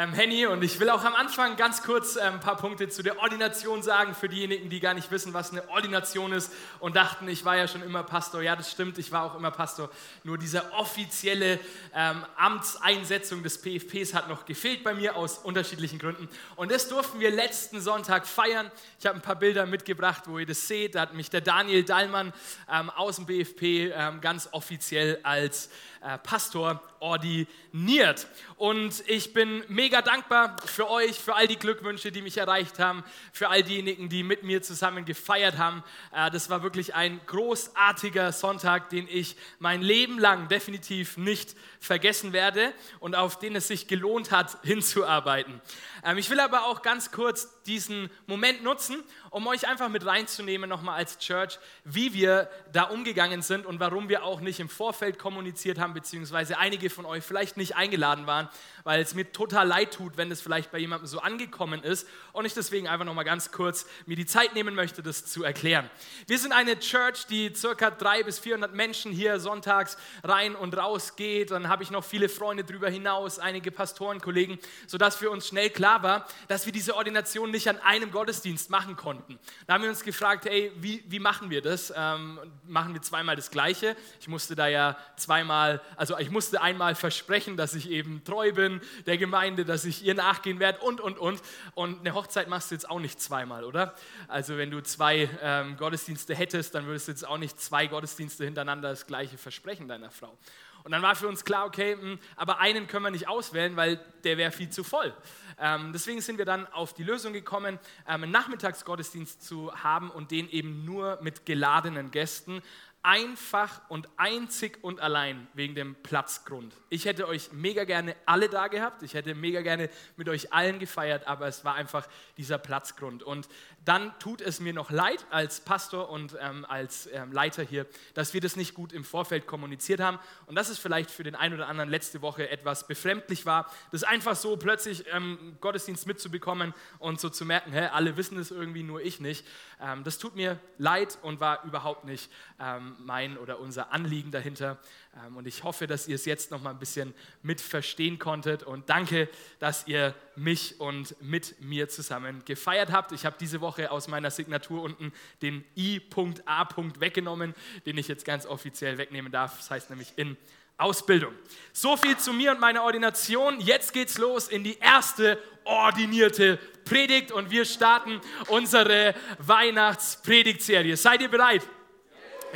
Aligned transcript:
ähm, 0.00 0.14
Henny 0.14 0.46
und 0.46 0.64
ich 0.64 0.80
will 0.80 0.88
auch 0.88 1.04
am 1.04 1.14
Anfang 1.14 1.56
ganz 1.56 1.82
kurz 1.82 2.16
ähm, 2.16 2.34
ein 2.34 2.40
paar 2.40 2.56
Punkte 2.56 2.88
zu 2.88 3.02
der 3.02 3.18
Ordination 3.18 3.82
sagen 3.82 4.14
für 4.14 4.30
diejenigen, 4.30 4.70
die 4.70 4.80
gar 4.80 4.94
nicht 4.94 5.10
wissen, 5.10 5.34
was 5.34 5.50
eine 5.50 5.68
Ordination 5.68 6.32
ist 6.32 6.50
und 6.78 6.96
dachten, 6.96 7.28
ich 7.28 7.44
war 7.44 7.58
ja 7.58 7.68
schon 7.68 7.82
immer 7.82 8.02
Pastor. 8.02 8.40
Ja, 8.40 8.56
das 8.56 8.70
stimmt, 8.70 8.96
ich 8.96 9.12
war 9.12 9.24
auch 9.24 9.34
immer 9.34 9.50
Pastor. 9.50 9.90
Nur 10.24 10.38
diese 10.38 10.72
offizielle 10.72 11.60
ähm, 11.94 12.24
Amtseinsetzung 12.36 13.42
des 13.42 13.60
PFPs 13.60 14.14
hat 14.14 14.30
noch 14.30 14.46
gefehlt 14.46 14.84
bei 14.84 14.94
mir 14.94 15.16
aus 15.16 15.36
unterschiedlichen 15.36 15.98
Gründen. 15.98 16.30
Und 16.56 16.70
das 16.70 16.88
durften 16.88 17.20
wir 17.20 17.30
letzten 17.30 17.82
Sonntag 17.82 18.26
feiern. 18.26 18.70
Ich 18.98 19.04
habe 19.04 19.18
ein 19.18 19.22
paar 19.22 19.36
Bilder 19.36 19.66
mitgebracht, 19.66 20.22
wo 20.24 20.38
ihr 20.38 20.46
das 20.46 20.66
seht. 20.66 20.94
Da 20.94 21.02
hat 21.02 21.12
mich 21.12 21.28
der 21.28 21.42
Daniel 21.42 21.84
Dallmann 21.84 22.32
ähm, 22.72 22.88
aus 22.88 23.16
dem 23.16 23.26
BFP 23.26 23.92
ähm, 23.92 24.22
ganz 24.22 24.48
offiziell 24.52 25.20
als 25.24 25.68
äh, 26.02 26.16
Pastor 26.16 26.80
ordiniert. 27.00 28.26
Und 28.56 29.02
ich 29.06 29.32
bin 29.32 29.62
mega 29.68 29.89
dankbar 29.90 30.56
für 30.64 30.88
euch, 30.88 31.18
für 31.18 31.34
all 31.34 31.48
die 31.48 31.58
Glückwünsche, 31.58 32.12
die 32.12 32.22
mich 32.22 32.38
erreicht 32.38 32.78
haben, 32.78 33.02
für 33.32 33.48
all 33.48 33.64
diejenigen, 33.64 34.08
die 34.08 34.22
mit 34.22 34.44
mir 34.44 34.62
zusammen 34.62 35.04
gefeiert 35.04 35.58
haben. 35.58 35.82
Äh, 36.14 36.30
das 36.30 36.48
war 36.48 36.62
wirklich 36.62 36.94
ein 36.94 37.20
großartiger 37.26 38.30
Sonntag, 38.30 38.88
den 38.90 39.08
ich 39.08 39.36
mein 39.58 39.82
Leben 39.82 40.20
lang 40.20 40.46
definitiv 40.46 41.16
nicht 41.16 41.56
vergessen 41.80 42.32
werde 42.32 42.72
und 43.00 43.16
auf 43.16 43.38
den 43.40 43.56
es 43.56 43.66
sich 43.66 43.88
gelohnt 43.88 44.30
hat, 44.30 44.58
hinzuarbeiten. 44.62 45.60
Ähm, 46.04 46.16
ich 46.16 46.30
will 46.30 46.38
aber 46.38 46.66
auch 46.66 46.82
ganz 46.82 47.10
kurz 47.10 47.48
diesen 47.64 48.08
Moment 48.26 48.62
nutzen, 48.62 49.02
um 49.30 49.46
euch 49.46 49.66
einfach 49.66 49.88
mit 49.88 50.04
reinzunehmen, 50.04 50.68
nochmal 50.68 50.96
als 50.96 51.18
Church, 51.18 51.58
wie 51.84 52.12
wir 52.12 52.50
da 52.72 52.84
umgegangen 52.84 53.42
sind 53.42 53.64
und 53.64 53.78
warum 53.78 54.08
wir 54.08 54.24
auch 54.24 54.40
nicht 54.40 54.58
im 54.60 54.68
Vorfeld 54.68 55.18
kommuniziert 55.18 55.78
haben, 55.78 55.94
beziehungsweise 55.94 56.58
einige 56.58 56.90
von 56.90 57.06
euch 57.06 57.24
vielleicht 57.24 57.56
nicht 57.56 57.76
eingeladen 57.76 58.26
waren, 58.26 58.48
weil 58.82 59.00
es 59.00 59.14
mir 59.14 59.30
total 59.30 59.68
leid 59.68 59.94
tut, 59.94 60.16
wenn 60.16 60.30
es 60.32 60.40
vielleicht 60.40 60.72
bei 60.72 60.78
jemandem 60.78 61.06
so 61.06 61.20
angekommen 61.20 61.82
ist 61.82 62.08
und 62.32 62.44
ich 62.44 62.54
deswegen 62.54 62.88
einfach 62.88 63.06
nochmal 63.06 63.24
ganz 63.24 63.52
kurz 63.52 63.86
mir 64.06 64.16
die 64.16 64.26
Zeit 64.26 64.54
nehmen 64.54 64.74
möchte, 64.74 65.02
das 65.02 65.26
zu 65.26 65.44
erklären. 65.44 65.88
Wir 66.26 66.38
sind 66.38 66.52
eine 66.52 66.78
Church, 66.78 67.26
die 67.26 67.54
circa 67.54 67.90
300 67.90 68.26
bis 68.26 68.38
400 68.40 68.74
Menschen 68.74 69.12
hier 69.12 69.38
sonntags 69.38 69.96
rein 70.24 70.56
und 70.56 70.76
raus 70.76 71.14
geht. 71.14 71.52
Dann 71.52 71.68
habe 71.68 71.84
ich 71.84 71.90
noch 71.90 72.04
viele 72.04 72.28
Freunde 72.28 72.64
darüber 72.64 72.90
hinaus, 72.90 73.38
einige 73.38 73.70
Pastorenkollegen, 73.70 74.58
sodass 74.86 75.16
für 75.16 75.30
uns 75.30 75.46
schnell 75.48 75.70
klar 75.70 76.02
war, 76.02 76.26
dass 76.48 76.66
wir 76.66 76.72
diese 76.72 76.96
Ordination 76.96 77.50
nicht 77.50 77.68
an 77.68 77.78
einem 77.78 78.10
Gottesdienst 78.10 78.70
machen 78.70 78.96
konnten. 78.96 79.19
Da 79.66 79.74
haben 79.74 79.82
wir 79.82 79.90
uns 79.90 80.02
gefragt, 80.02 80.46
ey, 80.46 80.72
wie, 80.76 81.02
wie 81.06 81.18
machen 81.18 81.50
wir 81.50 81.62
das? 81.62 81.92
Ähm, 81.96 82.38
machen 82.64 82.94
wir 82.94 83.02
zweimal 83.02 83.36
das 83.36 83.50
Gleiche? 83.50 83.96
Ich 84.20 84.28
musste 84.28 84.54
da 84.54 84.66
ja 84.66 84.96
zweimal, 85.16 85.80
also 85.96 86.18
ich 86.18 86.30
musste 86.30 86.60
einmal 86.60 86.94
versprechen, 86.94 87.56
dass 87.56 87.74
ich 87.74 87.90
eben 87.90 88.24
treu 88.24 88.52
bin 88.52 88.80
der 89.06 89.18
Gemeinde, 89.18 89.64
dass 89.64 89.84
ich 89.84 90.04
ihr 90.04 90.14
nachgehen 90.14 90.60
werde 90.60 90.80
und, 90.80 91.00
und, 91.00 91.18
und. 91.18 91.40
Und 91.74 92.00
eine 92.00 92.14
Hochzeit 92.14 92.48
machst 92.48 92.70
du 92.70 92.74
jetzt 92.74 92.88
auch 92.88 93.00
nicht 93.00 93.20
zweimal, 93.20 93.64
oder? 93.64 93.94
Also 94.28 94.56
wenn 94.56 94.70
du 94.70 94.82
zwei 94.82 95.28
ähm, 95.42 95.76
Gottesdienste 95.76 96.34
hättest, 96.34 96.74
dann 96.74 96.86
würdest 96.86 97.08
du 97.08 97.12
jetzt 97.12 97.26
auch 97.26 97.38
nicht 97.38 97.60
zwei 97.60 97.86
Gottesdienste 97.86 98.44
hintereinander 98.44 98.90
das 98.90 99.06
gleiche 99.06 99.38
versprechen 99.38 99.88
deiner 99.88 100.10
Frau. 100.10 100.36
Und 100.84 100.92
dann 100.92 101.02
war 101.02 101.14
für 101.14 101.28
uns 101.28 101.44
klar, 101.44 101.66
okay, 101.66 101.96
mh, 101.96 102.02
hm, 102.02 102.18
aber 102.36 102.60
einen 102.60 102.86
können 102.86 103.04
wir 103.04 103.10
nicht 103.10 103.28
auswählen, 103.28 103.76
weil 103.76 104.00
der 104.24 104.38
wäre 104.38 104.50
viel 104.50 104.70
zu 104.70 104.84
voll. 104.84 105.14
Ähm, 105.58 105.92
deswegen 105.92 106.20
sind 106.20 106.38
wir 106.38 106.44
dann 106.44 106.66
auf 106.72 106.94
die 106.94 107.04
Lösung 107.04 107.32
gekommen, 107.32 107.78
ähm, 108.08 108.22
einen 108.22 108.32
Nachmittagsgottesdienst 108.32 109.42
zu 109.42 109.74
haben 109.74 110.10
und 110.10 110.30
den 110.30 110.48
eben 110.48 110.84
nur 110.84 111.18
mit 111.20 111.44
geladenen 111.44 112.10
Gästen 112.10 112.62
einfach 113.02 113.80
und 113.88 114.08
einzig 114.18 114.78
und 114.82 115.00
allein 115.00 115.48
wegen 115.54 115.74
dem 115.74 115.94
Platzgrund. 115.94 116.74
Ich 116.90 117.06
hätte 117.06 117.26
euch 117.26 117.50
mega 117.52 117.84
gerne 117.84 118.14
alle 118.26 118.50
da 118.50 118.68
gehabt, 118.68 119.02
ich 119.02 119.14
hätte 119.14 119.34
mega 119.34 119.62
gerne 119.62 119.88
mit 120.16 120.28
euch 120.28 120.52
allen 120.52 120.78
gefeiert, 120.78 121.26
aber 121.26 121.46
es 121.46 121.64
war 121.64 121.74
einfach 121.74 122.06
dieser 122.36 122.58
Platzgrund. 122.58 123.22
Und 123.22 123.48
dann 123.86 124.12
tut 124.18 124.42
es 124.42 124.60
mir 124.60 124.74
noch 124.74 124.90
leid 124.90 125.24
als 125.30 125.60
Pastor 125.60 126.10
und 126.10 126.36
ähm, 126.38 126.66
als 126.68 127.08
ähm, 127.12 127.32
Leiter 127.32 127.62
hier, 127.62 127.86
dass 128.12 128.34
wir 128.34 128.42
das 128.42 128.56
nicht 128.56 128.74
gut 128.74 128.92
im 128.92 129.04
Vorfeld 129.04 129.46
kommuniziert 129.46 130.00
haben 130.00 130.18
und 130.44 130.54
dass 130.54 130.68
es 130.68 130.78
vielleicht 130.78 131.10
für 131.10 131.22
den 131.22 131.34
einen 131.34 131.54
oder 131.54 131.68
anderen 131.68 131.88
letzte 131.88 132.20
Woche 132.20 132.50
etwas 132.50 132.86
befremdlich 132.86 133.46
war, 133.46 133.70
das 133.92 134.04
einfach 134.04 134.36
so 134.36 134.58
plötzlich 134.58 135.04
ähm, 135.10 135.56
Gottesdienst 135.60 136.06
mitzubekommen 136.06 136.74
und 136.98 137.18
so 137.18 137.30
zu 137.30 137.46
merken, 137.46 137.72
hä, 137.72 137.86
alle 137.86 138.18
wissen 138.18 138.38
es 138.38 138.50
irgendwie, 138.50 138.82
nur 138.82 139.00
ich 139.00 139.20
nicht. 139.20 139.46
Ähm, 139.80 140.04
das 140.04 140.18
tut 140.18 140.36
mir 140.36 140.58
leid 140.76 141.18
und 141.22 141.40
war 141.40 141.64
überhaupt 141.64 142.04
nicht 142.04 142.30
ähm, 142.58 142.89
mein 142.98 143.38
oder 143.38 143.60
unser 143.60 143.92
Anliegen 143.92 144.30
dahinter. 144.30 144.78
Ähm, 145.26 145.36
und 145.36 145.46
ich 145.46 145.64
hoffe, 145.64 145.86
dass 145.86 146.08
ihr 146.08 146.14
es 146.14 146.24
jetzt 146.24 146.50
noch 146.50 146.62
mal 146.62 146.70
ein 146.70 146.78
bisschen 146.78 147.14
mit 147.42 147.60
verstehen 147.60 148.18
konntet. 148.18 148.62
Und 148.62 148.88
danke, 148.88 149.28
dass 149.58 149.86
ihr 149.86 150.14
mich 150.36 150.80
und 150.80 151.20
mit 151.22 151.60
mir 151.60 151.88
zusammen 151.88 152.44
gefeiert 152.44 152.92
habt. 152.92 153.12
Ich 153.12 153.26
habe 153.26 153.36
diese 153.38 153.60
Woche 153.60 153.90
aus 153.90 154.08
meiner 154.08 154.30
Signatur 154.30 154.82
unten 154.82 155.12
den 155.42 155.64
I.A. 155.76 156.68
weggenommen, 156.98 157.54
den 157.86 157.98
ich 157.98 158.08
jetzt 158.08 158.24
ganz 158.24 158.46
offiziell 158.46 158.98
wegnehmen 158.98 159.32
darf. 159.32 159.56
Das 159.56 159.70
heißt 159.70 159.90
nämlich 159.90 160.12
in 160.16 160.36
Ausbildung. 160.80 161.34
So 161.72 161.96
viel 161.96 162.16
zu 162.16 162.32
mir 162.32 162.52
und 162.52 162.60
meiner 162.60 162.82
Ordination. 162.82 163.60
Jetzt 163.60 163.92
geht's 163.92 164.18
los 164.18 164.48
in 164.48 164.64
die 164.64 164.78
erste 164.78 165.38
ordinierte 165.64 166.58
Predigt 166.84 167.30
und 167.30 167.50
wir 167.50 167.64
starten 167.64 168.20
unsere 168.48 169.14
Weihnachtspredigtserie. 169.38 170.96
Seid 170.96 171.20
ihr 171.20 171.28
bereit? 171.28 171.62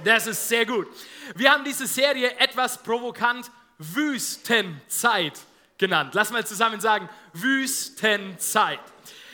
Das 0.03 0.27
ist 0.27 0.49
sehr 0.49 0.67
gut. 0.67 0.89
Wir 1.35 1.53
haben 1.53 1.65
diese 1.65 1.87
Serie 1.87 2.37
etwas 2.39 2.83
provokant 2.83 3.51
Wüstenzeit 3.79 5.39
genannt. 5.79 6.15
Lass 6.15 6.31
mal 6.31 6.47
zusammen 6.47 6.81
sagen, 6.81 7.09
Wüstenzeit. 7.33 8.81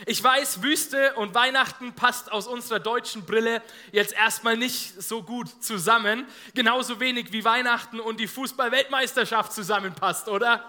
Ich 0.07 0.23
weiß, 0.23 0.63
Wüste 0.63 1.15
und 1.15 1.35
Weihnachten 1.35 1.93
passt 1.93 2.33
aus 2.33 2.47
unserer 2.47 2.81
deutschen 2.81 3.27
Brille 3.27 3.63
jetzt 3.93 4.15
erstmal 4.15 4.57
nicht 4.57 5.01
so 5.03 5.23
gut 5.23 5.63
zusammen. 5.63 6.27
Genauso 6.55 7.01
wenig 7.01 7.33
wie 7.33 7.45
Weihnachten 7.45 8.01
und 8.01 8.19
die 8.19 8.27
Fußball-Weltmeisterschaft 8.27 9.53
zusammenpasst, 9.53 10.29
oder? 10.29 10.65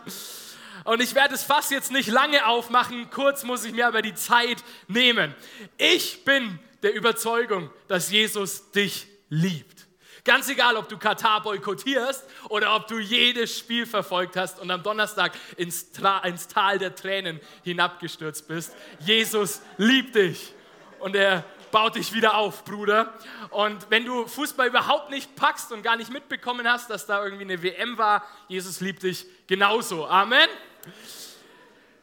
Und 0.83 1.01
ich 1.01 1.15
werde 1.15 1.29
das 1.29 1.43
Fass 1.43 1.69
jetzt 1.69 1.91
nicht 1.91 2.09
lange 2.09 2.45
aufmachen, 2.45 3.09
kurz 3.09 3.43
muss 3.43 3.63
ich 3.63 3.71
mir 3.71 3.87
aber 3.87 4.01
die 4.01 4.15
Zeit 4.15 4.63
nehmen. 4.87 5.33
Ich 5.77 6.25
bin 6.25 6.59
der 6.83 6.93
Überzeugung, 6.93 7.69
dass 7.87 8.11
Jesus 8.11 8.71
dich 8.71 9.07
liebt. 9.29 9.80
Ganz 10.23 10.49
egal, 10.49 10.77
ob 10.77 10.87
du 10.87 10.97
Katar 10.97 11.41
boykottierst 11.41 12.23
oder 12.49 12.75
ob 12.75 12.87
du 12.87 12.99
jedes 12.99 13.57
Spiel 13.57 13.87
verfolgt 13.87 14.35
hast 14.35 14.59
und 14.59 14.69
am 14.69 14.83
Donnerstag 14.83 15.33
ins, 15.57 15.91
Tra 15.91 16.19
ins 16.19 16.47
Tal 16.47 16.77
der 16.77 16.93
Tränen 16.95 17.39
hinabgestürzt 17.63 18.47
bist. 18.47 18.75
Jesus 18.99 19.61
liebt 19.77 20.13
dich 20.13 20.53
und 20.99 21.15
er 21.15 21.43
baut 21.71 21.95
dich 21.95 22.13
wieder 22.13 22.35
auf, 22.35 22.65
Bruder. 22.65 23.13
Und 23.49 23.89
wenn 23.89 24.05
du 24.05 24.27
Fußball 24.27 24.67
überhaupt 24.67 25.09
nicht 25.09 25.35
packst 25.35 25.71
und 25.71 25.81
gar 25.81 25.95
nicht 25.95 26.11
mitbekommen 26.11 26.67
hast, 26.67 26.89
dass 26.89 27.07
da 27.07 27.23
irgendwie 27.23 27.45
eine 27.45 27.63
WM 27.63 27.97
war, 27.97 28.23
Jesus 28.47 28.81
liebt 28.81 29.01
dich 29.01 29.25
genauso. 29.47 30.05
Amen. 30.05 30.49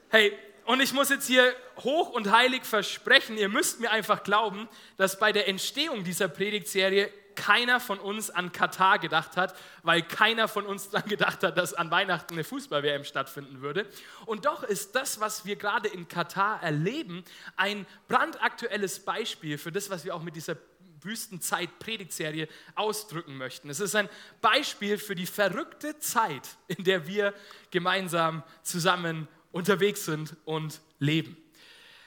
Hey, 0.09 0.37
und 0.65 0.81
ich 0.81 0.93
muss 0.93 1.09
jetzt 1.09 1.27
hier 1.27 1.55
hoch 1.79 2.11
und 2.11 2.31
heilig 2.31 2.65
versprechen, 2.65 3.37
ihr 3.37 3.49
müsst 3.49 3.81
mir 3.81 3.91
einfach 3.91 4.23
glauben, 4.23 4.69
dass 4.97 5.19
bei 5.19 5.33
der 5.33 5.49
Entstehung 5.49 6.03
dieser 6.05 6.29
Predigtserie 6.29 7.11
keiner 7.39 7.79
von 7.79 8.01
uns 8.01 8.31
an 8.31 8.51
Katar 8.51 8.99
gedacht 8.99 9.37
hat, 9.37 9.55
weil 9.85 10.03
keiner 10.03 10.49
von 10.49 10.67
uns 10.67 10.91
daran 10.91 11.09
gedacht 11.09 11.45
hat, 11.45 11.57
dass 11.57 11.73
an 11.73 11.91
Weihnachten 11.91 12.35
eine 12.35 12.43
Fußball-WM 12.43 13.05
stattfinden 13.05 13.63
würde. 13.63 13.87
Und 14.27 14.45
doch 14.45 14.65
ist 14.65 14.97
das, 14.97 15.21
was 15.21 15.45
wir 15.45 15.55
gerade 15.55 15.89
in 15.89 16.09
Katar 16.09 16.61
erleben, 16.63 17.25
ein 17.57 17.87
brandaktuelles 18.09 19.05
Beispiel 19.05 19.57
für 19.57 19.71
das, 19.71 19.89
was 19.89 20.05
wir 20.05 20.17
auch 20.17 20.23
mit 20.23 20.35
dieser 20.35 20.57
Wüstenzeit-Predigtserie 21.01 22.49
ausdrücken 22.75 23.37
möchten. 23.37 23.71
Es 23.71 23.79
ist 23.79 23.95
ein 23.95 24.09
Beispiel 24.41 24.99
für 24.99 25.15
die 25.15 25.27
verrückte 25.27 25.97
Zeit, 26.01 26.49
in 26.67 26.83
der 26.83 27.07
wir 27.07 27.35
gemeinsam 27.71 28.43
zusammen 28.65 29.29
unterwegs 29.53 30.05
sind 30.05 30.37
und 30.45 30.81
leben. 30.99 31.37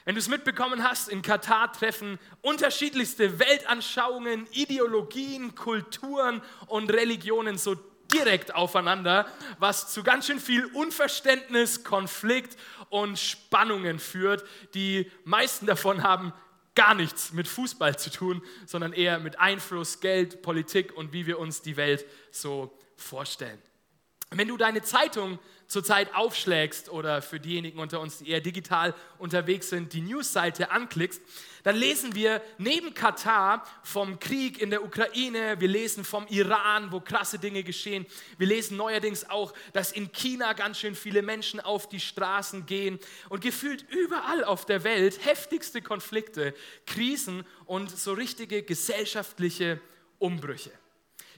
Wenn 0.04 0.16
du 0.16 0.18
es 0.18 0.28
mitbekommen 0.28 0.82
hast, 0.82 1.08
in 1.08 1.22
Katar 1.22 1.72
treffen 1.72 2.18
unterschiedlichste 2.40 3.38
Weltanschauungen, 3.38 4.48
Ideologien, 4.50 5.54
Kulturen 5.54 6.42
und 6.66 6.90
Religionen 6.92 7.56
so 7.56 7.76
direkt 8.12 8.54
aufeinander, 8.54 9.26
was 9.58 9.92
zu 9.92 10.02
ganz 10.02 10.26
schön 10.26 10.40
viel 10.40 10.66
Unverständnis, 10.66 11.84
Konflikt 11.84 12.58
und 12.90 13.18
Spannungen 13.18 13.98
führt. 13.98 14.44
Die 14.74 15.10
meisten 15.24 15.66
davon 15.66 16.02
haben 16.02 16.32
gar 16.74 16.94
nichts 16.94 17.32
mit 17.32 17.48
Fußball 17.48 17.96
zu 17.98 18.10
tun, 18.10 18.42
sondern 18.66 18.92
eher 18.92 19.18
mit 19.20 19.38
Einfluss, 19.38 20.00
Geld, 20.00 20.42
Politik 20.42 20.96
und 20.96 21.12
wie 21.12 21.26
wir 21.26 21.38
uns 21.38 21.62
die 21.62 21.76
Welt 21.76 22.04
so 22.30 22.76
vorstellen. 22.96 23.60
Wenn 24.30 24.48
du 24.48 24.56
deine 24.56 24.82
Zeitung 24.82 25.38
zurzeit 25.72 26.14
aufschlägst 26.14 26.90
oder 26.90 27.22
für 27.22 27.40
diejenigen 27.40 27.78
unter 27.78 28.00
uns, 28.00 28.18
die 28.18 28.28
eher 28.28 28.42
digital 28.42 28.94
unterwegs 29.18 29.70
sind, 29.70 29.94
die 29.94 30.02
Newsseite 30.02 30.70
anklickst, 30.70 31.22
dann 31.62 31.76
lesen 31.76 32.14
wir 32.14 32.42
neben 32.58 32.92
Katar 32.92 33.64
vom 33.82 34.18
Krieg 34.18 34.60
in 34.60 34.68
der 34.68 34.84
Ukraine, 34.84 35.60
wir 35.60 35.68
lesen 35.68 36.04
vom 36.04 36.26
Iran, 36.26 36.92
wo 36.92 37.00
krasse 37.00 37.38
Dinge 37.38 37.62
geschehen, 37.62 38.04
wir 38.36 38.46
lesen 38.46 38.76
neuerdings 38.76 39.30
auch, 39.30 39.54
dass 39.72 39.92
in 39.92 40.12
China 40.12 40.52
ganz 40.52 40.78
schön 40.78 40.94
viele 40.94 41.22
Menschen 41.22 41.58
auf 41.58 41.88
die 41.88 42.00
Straßen 42.00 42.66
gehen 42.66 42.98
und 43.30 43.40
gefühlt 43.40 43.86
überall 43.88 44.44
auf 44.44 44.66
der 44.66 44.84
Welt 44.84 45.24
heftigste 45.24 45.80
Konflikte, 45.80 46.54
Krisen 46.84 47.46
und 47.64 47.90
so 47.90 48.12
richtige 48.12 48.62
gesellschaftliche 48.62 49.80
Umbrüche. 50.18 50.72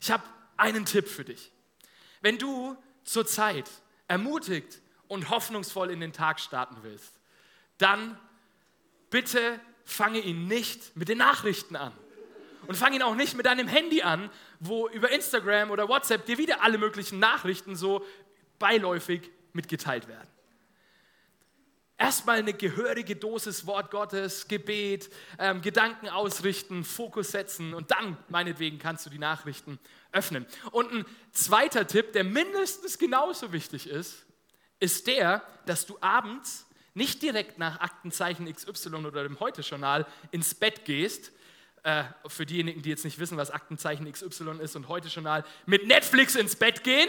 Ich 0.01 0.11
habe 0.11 0.25
einen 0.57 0.87
Tipp 0.87 1.07
für 1.07 1.25
dich. 1.25 1.53
Wenn 2.21 2.39
du 2.39 2.77
zurzeit 3.05 3.71
ermutigt 4.09 4.81
und 5.09 5.31
hoffnungsvoll 5.31 5.91
in 5.91 6.01
den 6.01 6.13
Tag 6.13 6.41
starten 6.41 6.77
willst, 6.83 7.13
dann 7.79 8.19
bitte 9.11 9.61
fange 9.85 10.21
ihn 10.21 10.47
nicht 10.47 10.97
mit 10.97 11.09
den 11.09 11.19
Nachrichten 11.19 11.77
an. 11.77 11.93
Und 12.67 12.77
fange 12.77 12.97
ihn 12.97 13.03
auch 13.03 13.15
nicht 13.15 13.37
mit 13.37 13.45
deinem 13.45 13.69
Handy 13.69 14.03
an, 14.03 14.31
wo 14.59 14.89
über 14.89 15.11
Instagram 15.11 15.71
oder 15.71 15.87
WhatsApp 15.89 16.25
dir 16.25 16.39
wieder 16.39 16.63
alle 16.63 16.79
möglichen 16.79 17.19
Nachrichten 17.19 17.77
so 17.77 18.05
beiläufig 18.59 19.31
mitgeteilt 19.53 20.09
werden. 20.09 20.34
Erstmal 21.97 22.39
eine 22.39 22.53
gehörige 22.53 23.15
Dosis 23.15 23.67
Wort 23.67 23.93
Gottes, 23.93 24.49
Gebet, 24.49 25.11
ähm, 25.39 25.63
Gedanken 25.63 26.09
ausrichten, 26.09 26.83
Fokus 26.83 27.31
setzen 27.31 27.73
und 27.73 27.93
dann, 27.93 28.17
meinetwegen, 28.29 28.79
kannst 28.81 29.07
du 29.07 29.11
die 29.11 29.19
Nachrichten 29.19 29.79
öffnen. 30.11 30.45
Und 30.73 30.93
ein 30.93 31.07
zweiter 31.31 31.87
Tipp, 31.87 32.13
der 32.13 32.25
mindestens 32.25 32.99
genauso 32.99 33.53
wichtig 33.53 33.89
ist, 33.89 34.27
ist 34.81 35.07
der, 35.07 35.43
dass 35.67 35.87
du 35.87 35.97
abends 36.01 36.67
nicht 36.95 37.23
direkt 37.23 37.59
nach 37.59 37.81
Aktenzeichen 37.81 38.53
XY 38.53 38.95
oder 38.97 39.23
dem 39.23 39.39
Heute-Journal 39.39 40.07
ins 40.33 40.55
Bett 40.55 40.85
gehst, 40.85 41.33
äh, 41.85 42.05
für 42.27 42.47
diejenigen, 42.47 42.83
die 42.83 42.91
jetzt 42.91 43.05
nicht 43.05 43.19
wissen, 43.19 43.37
was 43.37 43.51
Aktenzeichen 43.51 44.11
XY 44.11 44.59
ist 44.61 44.75
und 44.75 44.89
Heute-Journal, 44.89 45.45
mit 45.67 45.87
Netflix 45.87 46.35
ins 46.35 46.57
Bett 46.57 46.83
gehen, 46.83 47.09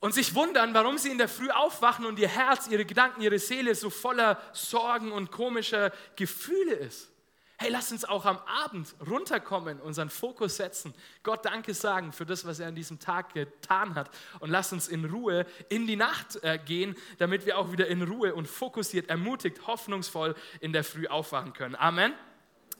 und 0.00 0.14
sich 0.14 0.34
wundern, 0.34 0.74
warum 0.74 0.98
sie 0.98 1.10
in 1.10 1.18
der 1.18 1.28
Früh 1.28 1.50
aufwachen 1.50 2.06
und 2.06 2.18
ihr 2.18 2.28
Herz, 2.28 2.66
ihre 2.68 2.84
Gedanken, 2.84 3.20
ihre 3.20 3.38
Seele 3.38 3.74
so 3.74 3.90
voller 3.90 4.40
Sorgen 4.52 5.12
und 5.12 5.30
komischer 5.30 5.92
Gefühle 6.16 6.74
ist. 6.74 7.10
Hey, 7.58 7.68
lass 7.68 7.92
uns 7.92 8.06
auch 8.06 8.24
am 8.24 8.38
Abend 8.64 8.94
runterkommen, 9.06 9.80
unseren 9.80 10.08
Fokus 10.08 10.56
setzen, 10.56 10.94
Gott 11.22 11.44
Danke 11.44 11.74
sagen 11.74 12.10
für 12.10 12.24
das, 12.24 12.46
was 12.46 12.58
er 12.58 12.68
an 12.68 12.74
diesem 12.74 12.98
Tag 12.98 13.34
getan 13.34 13.94
hat 13.94 14.10
und 14.38 14.48
lass 14.48 14.72
uns 14.72 14.88
in 14.88 15.04
Ruhe 15.04 15.44
in 15.68 15.86
die 15.86 15.96
Nacht 15.96 16.42
äh, 16.42 16.58
gehen, 16.58 16.96
damit 17.18 17.44
wir 17.44 17.58
auch 17.58 17.70
wieder 17.70 17.86
in 17.88 18.00
Ruhe 18.00 18.34
und 18.34 18.48
fokussiert, 18.48 19.10
ermutigt, 19.10 19.66
hoffnungsvoll 19.66 20.34
in 20.60 20.72
der 20.72 20.84
Früh 20.84 21.06
aufwachen 21.06 21.52
können. 21.52 21.74
Amen. 21.74 22.14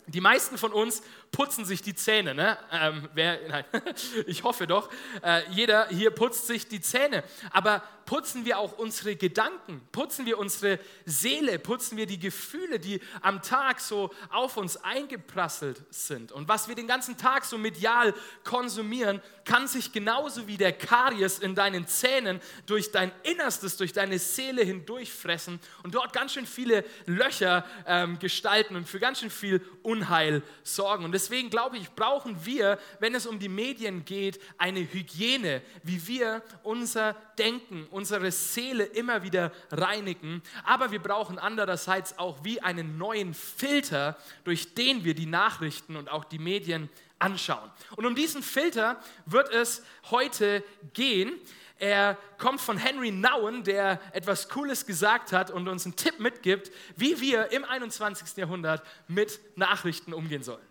Die 0.07 0.23
meisten 0.23 0.57
von 0.57 0.73
uns 0.73 1.03
putzen 1.33 1.65
sich 1.65 1.83
die 1.83 1.95
Zähne. 1.95 2.35
Ne? 2.35 2.59
Ähm, 2.73 3.09
wer, 3.15 3.39
nein, 3.49 3.65
ich 4.27 4.43
hoffe 4.43 4.67
doch. 4.67 4.91
Äh, 5.23 5.43
jeder 5.51 5.89
hier 5.89 6.11
putzt 6.11 6.47
sich 6.47 6.69
die 6.69 6.81
Zähne. 6.81 7.25
Aber 7.51 7.83
putzen 8.11 8.45
wir 8.45 8.59
auch 8.59 8.77
unsere 8.77 9.15
Gedanken? 9.15 9.81
Putzen 9.93 10.27
wir 10.27 10.39
unsere 10.39 10.81
Seele? 11.05 11.61
Putzen 11.61 11.97
wir 11.97 12.07
die 12.07 12.19
Gefühle, 12.19 12.81
die 12.81 13.01
am 13.21 13.41
Tag 13.41 13.79
so 13.79 14.11
auf 14.31 14.57
uns 14.57 14.77
eingeprasselt 14.79 15.81
sind? 15.91 16.33
Und 16.33 16.49
was 16.49 16.67
wir 16.67 16.75
den 16.75 16.89
ganzen 16.89 17.17
Tag 17.17 17.45
so 17.45 17.57
medial 17.57 18.13
konsumieren, 18.43 19.23
kann 19.45 19.69
sich 19.69 19.93
genauso 19.93 20.49
wie 20.49 20.57
der 20.57 20.73
Karies 20.73 21.39
in 21.39 21.55
deinen 21.55 21.87
Zähnen 21.87 22.41
durch 22.67 22.91
dein 22.91 23.13
Innerstes, 23.23 23.77
durch 23.77 23.93
deine 23.93 24.19
Seele 24.19 24.63
hindurchfressen 24.63 25.61
und 25.85 25.95
dort 25.95 26.13
ganz 26.13 26.33
schön 26.33 26.47
viele 26.47 26.85
Löcher 27.07 27.65
ähm, 27.87 28.19
gestalten 28.19 28.75
und 28.75 28.89
für 28.89 28.99
ganz 28.99 29.21
schön 29.21 29.31
viel 29.31 29.65
Unheil 29.85 30.43
sorgen. 30.65 31.05
Und 31.05 31.13
deswegen 31.21 31.51
glaube 31.51 31.77
ich, 31.77 31.91
brauchen 31.91 32.47
wir, 32.47 32.79
wenn 32.99 33.15
es 33.15 33.27
um 33.27 33.39
die 33.39 33.51
Medien 33.51 34.05
geht, 34.07 34.41
eine 34.57 34.81
Hygiene, 34.81 35.61
wie 35.83 36.07
wir 36.07 36.43
unser 36.63 37.15
Denken, 37.39 37.87
unsere 37.91 38.33
Seele 38.33 38.85
immer 38.85 39.23
wieder 39.23 39.53
reinigen. 39.71 40.43
Aber 40.65 40.91
wir 40.91 40.99
brauchen 40.99 41.39
andererseits 41.39 42.19
auch 42.19 42.43
wie 42.43 42.63
einen 42.63 42.97
neuen 42.97 43.35
Filter, 43.35 44.17
durch 44.45 44.75
den 44.75 45.05
wir 45.05 45.15
die 45.15 45.27
Nachrichten 45.27 45.97
und 45.97 46.11
auch 46.11 46.25
die 46.25 46.39
Medien 46.39 46.89
anschauen. 47.19 47.71
Und 47.97 48.07
um 48.07 48.15
diesen 48.15 48.43
Filter 48.43 48.99
wird 49.27 49.53
es 49.53 49.83
heute 50.11 50.65
gehen. 50.95 51.35
Er 51.79 52.17
kommt 52.39 52.63
von 52.63 52.79
Henry 52.79 53.11
Nouwen, 53.11 53.63
der 53.63 54.01
etwas 54.15 54.49
Cooles 54.49 54.87
gesagt 54.87 55.33
hat 55.33 55.51
und 55.51 55.69
uns 55.69 55.85
einen 55.85 55.97
Tipp 55.97 56.19
mitgibt, 56.19 56.71
wie 56.97 57.21
wir 57.21 57.53
im 57.53 57.65
21. 57.65 58.39
Jahrhundert 58.39 58.83
mit 59.07 59.39
Nachrichten 59.57 60.15
umgehen 60.15 60.43
sollen. 60.43 60.70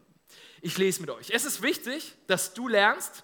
Ich 0.62 0.78
lese 0.78 1.02
mit 1.02 1.10
euch. 1.10 1.30
Es 1.32 1.46
ist 1.46 1.62
wichtig, 1.62 2.16
dass 2.28 2.54
du 2.54 2.68
lernst. 2.68 3.24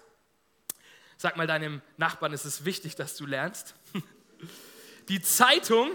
Sag 1.18 1.36
mal 1.36 1.46
deinem 1.46 1.82
Nachbarn, 1.96 2.32
es 2.32 2.44
ist 2.44 2.64
wichtig, 2.64 2.94
dass 2.94 3.16
du 3.16 3.26
lernst. 3.26 3.74
Die 5.08 5.22
Zeitung 5.22 5.90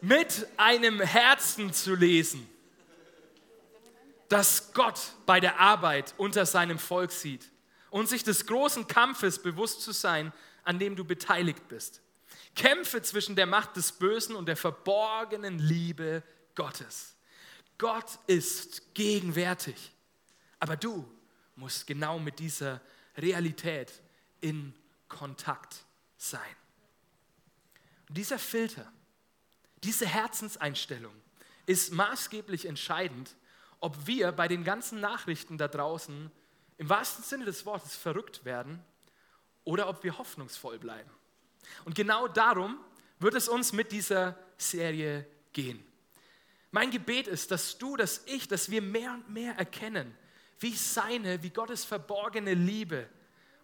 mit 0.00 0.46
einem 0.56 1.00
Herzen 1.00 1.72
zu 1.72 1.94
lesen, 1.94 2.48
das 4.28 4.72
Gott 4.72 5.00
bei 5.26 5.40
der 5.40 5.60
Arbeit 5.60 6.14
unter 6.18 6.44
seinem 6.44 6.78
Volk 6.78 7.12
sieht 7.12 7.50
und 7.90 8.08
sich 8.08 8.24
des 8.24 8.46
großen 8.46 8.86
Kampfes 8.86 9.40
bewusst 9.40 9.82
zu 9.82 9.92
sein, 9.92 10.32
an 10.64 10.78
dem 10.78 10.96
du 10.96 11.04
beteiligt 11.04 11.68
bist. 11.68 12.02
Kämpfe 12.54 13.00
zwischen 13.02 13.36
der 13.36 13.46
Macht 13.46 13.76
des 13.76 13.92
Bösen 13.92 14.36
und 14.36 14.46
der 14.46 14.56
verborgenen 14.56 15.58
Liebe 15.58 16.22
Gottes. 16.54 17.14
Gott 17.78 18.18
ist 18.26 18.94
gegenwärtig. 18.94 19.93
Aber 20.64 20.78
du 20.78 21.06
musst 21.56 21.86
genau 21.86 22.18
mit 22.18 22.38
dieser 22.38 22.80
Realität 23.18 24.00
in 24.40 24.74
Kontakt 25.08 25.84
sein. 26.16 26.40
Und 28.08 28.16
dieser 28.16 28.38
Filter, 28.38 28.90
diese 29.82 30.06
Herzenseinstellung 30.06 31.12
ist 31.66 31.92
maßgeblich 31.92 32.64
entscheidend, 32.64 33.36
ob 33.78 34.06
wir 34.06 34.32
bei 34.32 34.48
den 34.48 34.64
ganzen 34.64 35.00
Nachrichten 35.00 35.58
da 35.58 35.68
draußen 35.68 36.32
im 36.78 36.88
wahrsten 36.88 37.22
Sinne 37.24 37.44
des 37.44 37.66
Wortes 37.66 37.94
verrückt 37.94 38.46
werden 38.46 38.82
oder 39.64 39.86
ob 39.86 40.02
wir 40.02 40.16
hoffnungsvoll 40.16 40.78
bleiben. 40.78 41.10
Und 41.84 41.94
genau 41.94 42.26
darum 42.26 42.78
wird 43.18 43.34
es 43.34 43.50
uns 43.50 43.74
mit 43.74 43.92
dieser 43.92 44.38
Serie 44.56 45.26
gehen. 45.52 45.84
Mein 46.70 46.90
Gebet 46.90 47.28
ist, 47.28 47.50
dass 47.50 47.76
du, 47.76 47.98
dass 47.98 48.22
ich, 48.24 48.48
dass 48.48 48.70
wir 48.70 48.80
mehr 48.80 49.12
und 49.12 49.28
mehr 49.28 49.58
erkennen, 49.58 50.16
wie 50.64 50.74
seine, 50.74 51.42
wie 51.42 51.50
Gottes 51.50 51.84
verborgene 51.84 52.54
Liebe 52.54 53.06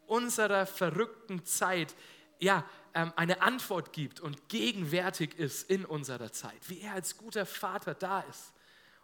unserer 0.07 0.67
verrückten 0.67 1.47
Zeit 1.47 1.95
ja, 2.41 2.63
ähm, 2.93 3.11
eine 3.17 3.41
Antwort 3.41 3.95
gibt 3.95 4.21
und 4.21 4.51
gegenwärtig 4.51 5.39
ist 5.39 5.71
in 5.71 5.87
unserer 5.87 6.31
Zeit, 6.31 6.69
wie 6.69 6.83
er 6.83 6.93
als 6.93 7.17
guter 7.17 7.47
Vater 7.47 7.95
da 7.95 8.21
ist 8.21 8.53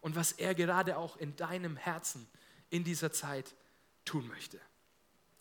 und 0.03 0.15
was 0.15 0.33
er 0.33 0.55
gerade 0.55 0.99
auch 0.99 1.17
in 1.17 1.37
deinem 1.37 1.77
Herzen 1.77 2.29
in 2.69 2.85
dieser 2.85 3.13
Zeit 3.13 3.55
tun 4.05 4.29
möchte. 4.29 4.59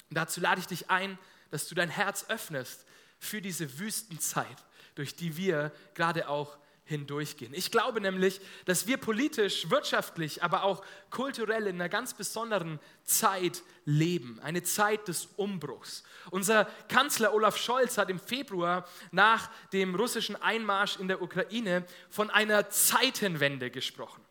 Und 0.09 0.17
dazu 0.17 0.39
lade 0.39 0.62
ich 0.62 0.67
dich 0.67 0.89
ein, 0.89 1.19
dass 1.51 1.67
du 1.67 1.75
dein 1.75 1.89
Herz 1.89 2.25
öffnest 2.29 2.85
für 3.19 3.41
diese 3.41 3.79
Wüstenzeit, 3.79 4.63
durch 4.95 5.13
die 5.17 5.35
wir 5.35 5.74
gerade 5.93 6.29
auch 6.29 6.57
hindurchgehen. 6.85 7.53
Ich 7.53 7.71
glaube 7.71 7.99
nämlich, 7.99 8.39
dass 8.65 8.85
wir 8.85 8.97
politisch, 8.97 9.69
wirtschaftlich, 9.69 10.43
aber 10.43 10.63
auch 10.63 10.83
kulturell 11.09 11.67
in 11.67 11.75
einer 11.75 11.89
ganz 11.89 12.13
besonderen 12.13 12.79
Zeit 13.03 13.63
leben, 13.85 14.39
eine 14.43 14.63
Zeit 14.63 15.07
des 15.07 15.27
Umbruchs. 15.35 16.03
Unser 16.29 16.65
Kanzler 16.87 17.33
Olaf 17.33 17.57
Scholz 17.57 17.97
hat 17.97 18.09
im 18.09 18.19
Februar 18.19 18.87
nach 19.11 19.49
dem 19.73 19.95
russischen 19.95 20.35
Einmarsch 20.41 20.97
in 20.97 21.07
der 21.07 21.21
Ukraine 21.21 21.85
von 22.09 22.29
einer 22.29 22.69
Zeitenwende 22.69 23.71
gesprochen. 23.71 24.23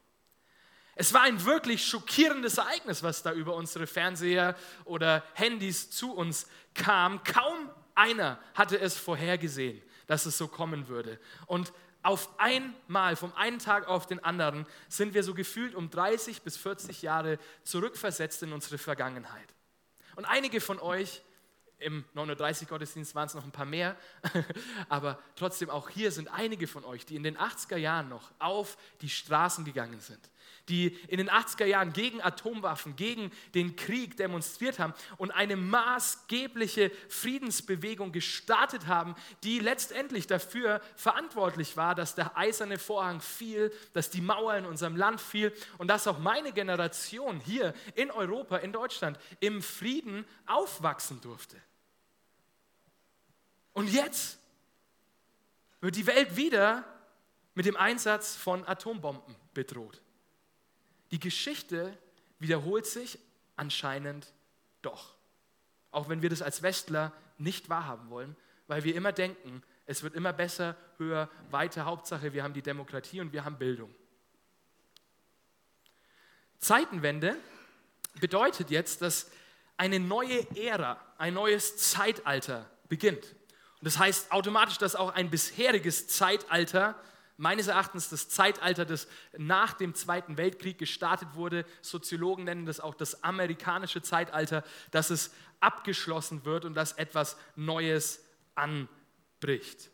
Es 0.96 1.12
war 1.12 1.22
ein 1.22 1.44
wirklich 1.44 1.84
schockierendes 1.84 2.58
Ereignis, 2.58 3.02
was 3.02 3.22
da 3.24 3.32
über 3.32 3.56
unsere 3.56 3.88
Fernseher 3.88 4.54
oder 4.84 5.24
Handys 5.34 5.90
zu 5.90 6.12
uns 6.12 6.46
kam. 6.72 7.24
Kaum 7.24 7.70
einer 7.96 8.38
hatte 8.54 8.78
es 8.78 8.96
vorhergesehen, 8.96 9.82
dass 10.06 10.24
es 10.24 10.38
so 10.38 10.46
kommen 10.46 10.86
würde. 10.86 11.18
Und 11.46 11.72
auf 12.04 12.28
einmal, 12.38 13.16
vom 13.16 13.32
einen 13.34 13.58
Tag 13.58 13.88
auf 13.88 14.06
den 14.06 14.22
anderen, 14.22 14.66
sind 14.88 15.14
wir 15.14 15.24
so 15.24 15.34
gefühlt 15.34 15.74
um 15.74 15.90
30 15.90 16.42
bis 16.42 16.56
40 16.56 17.02
Jahre 17.02 17.38
zurückversetzt 17.64 18.42
in 18.42 18.52
unsere 18.52 18.78
Vergangenheit. 18.78 19.48
Und 20.14 20.26
einige 20.26 20.60
von 20.60 20.78
euch, 20.78 21.22
im 21.78 22.04
39 22.12 22.68
Gottesdienst 22.68 23.14
waren 23.14 23.26
es 23.26 23.34
noch 23.34 23.44
ein 23.44 23.50
paar 23.50 23.64
mehr, 23.64 23.96
aber 24.88 25.18
trotzdem 25.34 25.70
auch 25.70 25.88
hier 25.88 26.12
sind 26.12 26.28
einige 26.28 26.66
von 26.66 26.84
euch, 26.84 27.06
die 27.06 27.16
in 27.16 27.22
den 27.22 27.38
80er 27.38 27.76
Jahren 27.76 28.10
noch 28.10 28.30
auf 28.38 28.76
die 29.00 29.08
Straßen 29.08 29.64
gegangen 29.64 30.00
sind, 30.00 30.30
die 30.68 30.88
in 31.08 31.18
den 31.18 31.30
80er 31.30 31.66
Jahren 31.66 31.92
gegen 31.92 32.22
Atomwaffen, 32.22 32.96
gegen 32.96 33.30
den 33.54 33.76
Krieg 33.76 34.16
demonstriert 34.16 34.78
haben 34.78 34.94
und 35.18 35.30
eine 35.30 35.56
maßgebliche 35.56 36.90
Friedensbewegung 37.08 38.12
gestartet 38.12 38.86
haben, 38.86 39.14
die 39.42 39.58
letztendlich 39.58 40.26
dafür 40.26 40.80
verantwortlich 40.96 41.76
war, 41.76 41.94
dass 41.94 42.14
der 42.14 42.36
eiserne 42.36 42.78
Vorhang 42.78 43.20
fiel, 43.20 43.72
dass 43.92 44.10
die 44.10 44.20
Mauer 44.20 44.54
in 44.54 44.66
unserem 44.66 44.96
Land 44.96 45.20
fiel 45.20 45.52
und 45.78 45.88
dass 45.88 46.06
auch 46.06 46.18
meine 46.18 46.52
Generation 46.52 47.40
hier 47.40 47.74
in 47.94 48.10
Europa, 48.10 48.56
in 48.58 48.72
Deutschland, 48.72 49.18
im 49.40 49.62
Frieden 49.62 50.24
aufwachsen 50.46 51.20
durfte. 51.20 51.56
Und 53.74 53.92
jetzt 53.92 54.38
wird 55.80 55.96
die 55.96 56.06
Welt 56.06 56.36
wieder 56.36 56.84
mit 57.54 57.66
dem 57.66 57.76
Einsatz 57.76 58.36
von 58.36 58.66
Atombomben 58.66 59.34
bedroht. 59.52 60.00
Die 61.14 61.20
Geschichte 61.20 61.96
wiederholt 62.40 62.86
sich 62.86 63.20
anscheinend 63.54 64.32
doch. 64.82 65.14
Auch 65.92 66.08
wenn 66.08 66.22
wir 66.22 66.28
das 66.28 66.42
als 66.42 66.60
Westler 66.62 67.12
nicht 67.38 67.68
wahrhaben 67.68 68.10
wollen, 68.10 68.34
weil 68.66 68.82
wir 68.82 68.96
immer 68.96 69.12
denken, 69.12 69.62
es 69.86 70.02
wird 70.02 70.16
immer 70.16 70.32
besser, 70.32 70.76
höher, 70.98 71.30
weiter. 71.52 71.84
Hauptsache, 71.84 72.32
wir 72.32 72.42
haben 72.42 72.52
die 72.52 72.62
Demokratie 72.62 73.20
und 73.20 73.32
wir 73.32 73.44
haben 73.44 73.58
Bildung. 73.58 73.94
Zeitenwende 76.58 77.36
bedeutet 78.18 78.72
jetzt, 78.72 79.00
dass 79.00 79.30
eine 79.76 80.00
neue 80.00 80.44
Ära, 80.56 81.00
ein 81.16 81.34
neues 81.34 81.76
Zeitalter 81.76 82.68
beginnt. 82.88 83.24
Und 83.78 83.84
das 83.84 84.00
heißt 84.00 84.32
automatisch, 84.32 84.78
dass 84.78 84.96
auch 84.96 85.10
ein 85.10 85.30
bisheriges 85.30 86.08
Zeitalter 86.08 87.00
meines 87.36 87.66
Erachtens 87.66 88.08
das 88.08 88.28
Zeitalter, 88.28 88.84
das 88.84 89.08
nach 89.36 89.72
dem 89.72 89.94
Zweiten 89.94 90.36
Weltkrieg 90.36 90.78
gestartet 90.78 91.34
wurde. 91.34 91.64
Soziologen 91.82 92.44
nennen 92.44 92.66
das 92.66 92.80
auch 92.80 92.94
das 92.94 93.22
amerikanische 93.24 94.02
Zeitalter, 94.02 94.64
dass 94.90 95.10
es 95.10 95.32
abgeschlossen 95.60 96.44
wird 96.44 96.64
und 96.64 96.74
dass 96.74 96.92
etwas 96.92 97.36
Neues 97.56 98.24
anbricht. 98.54 99.90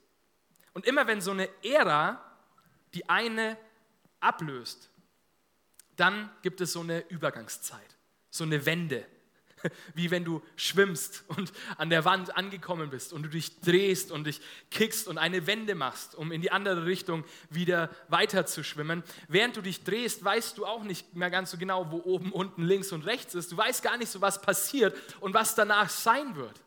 Und 0.73 0.87
immer 0.87 1.07
wenn 1.07 1.21
so 1.21 1.31
eine 1.31 1.49
Ära 1.65 2.25
die 2.95 3.09
eine 3.09 3.57
ablöst, 4.19 4.91
dann 5.97 6.31
gibt 6.43 6.61
es 6.61 6.73
so 6.73 6.81
eine 6.81 7.01
Übergangszeit, 7.09 7.97
so 8.31 8.45
eine 8.45 8.65
Wende. 8.67 9.07
wie 9.95 10.11
wenn 10.11 10.25
du 10.25 10.43
schwimmst 10.57 11.25
und 11.29 11.53
an 11.77 11.91
der 11.91 12.05
Wand 12.05 12.37
angekommen 12.37 12.91
bist 12.91 13.13
und 13.13 13.23
du 13.23 13.29
dich 13.29 13.61
drehst 13.61 14.11
und 14.11 14.25
dich 14.25 14.41
kickst 14.71 15.09
und 15.09 15.19
eine 15.19 15.47
Wende 15.47 15.75
machst, 15.75 16.15
um 16.15 16.33
in 16.33 16.41
die 16.41 16.51
andere 16.51 16.87
Richtung 16.87 17.25
wieder 17.49 17.91
weiter 18.09 18.47
zu 18.47 18.63
schwimmen. 18.65 19.03
Während 19.29 19.57
du 19.57 19.63
dich 19.63 19.85
drehst, 19.85 20.25
weißt 20.25 20.59
du 20.59 20.67
auch 20.67 20.83
nicht 20.83 21.15
mehr 21.15 21.31
ganz 21.31 21.51
so 21.51 21.59
genau, 21.59 21.91
wo 21.91 22.03
oben, 22.05 22.33
unten, 22.33 22.63
links 22.63 22.93
und 22.93 23.07
rechts 23.07 23.35
ist. 23.35 23.53
Du 23.53 23.57
weißt 23.57 23.83
gar 23.83 23.97
nicht 23.97 24.11
so, 24.11 24.21
was 24.21 24.41
passiert 24.41 24.97
und 25.21 25.35
was 25.35 25.55
danach 25.55 25.89
sein 25.89 26.37
wird. 26.37 26.61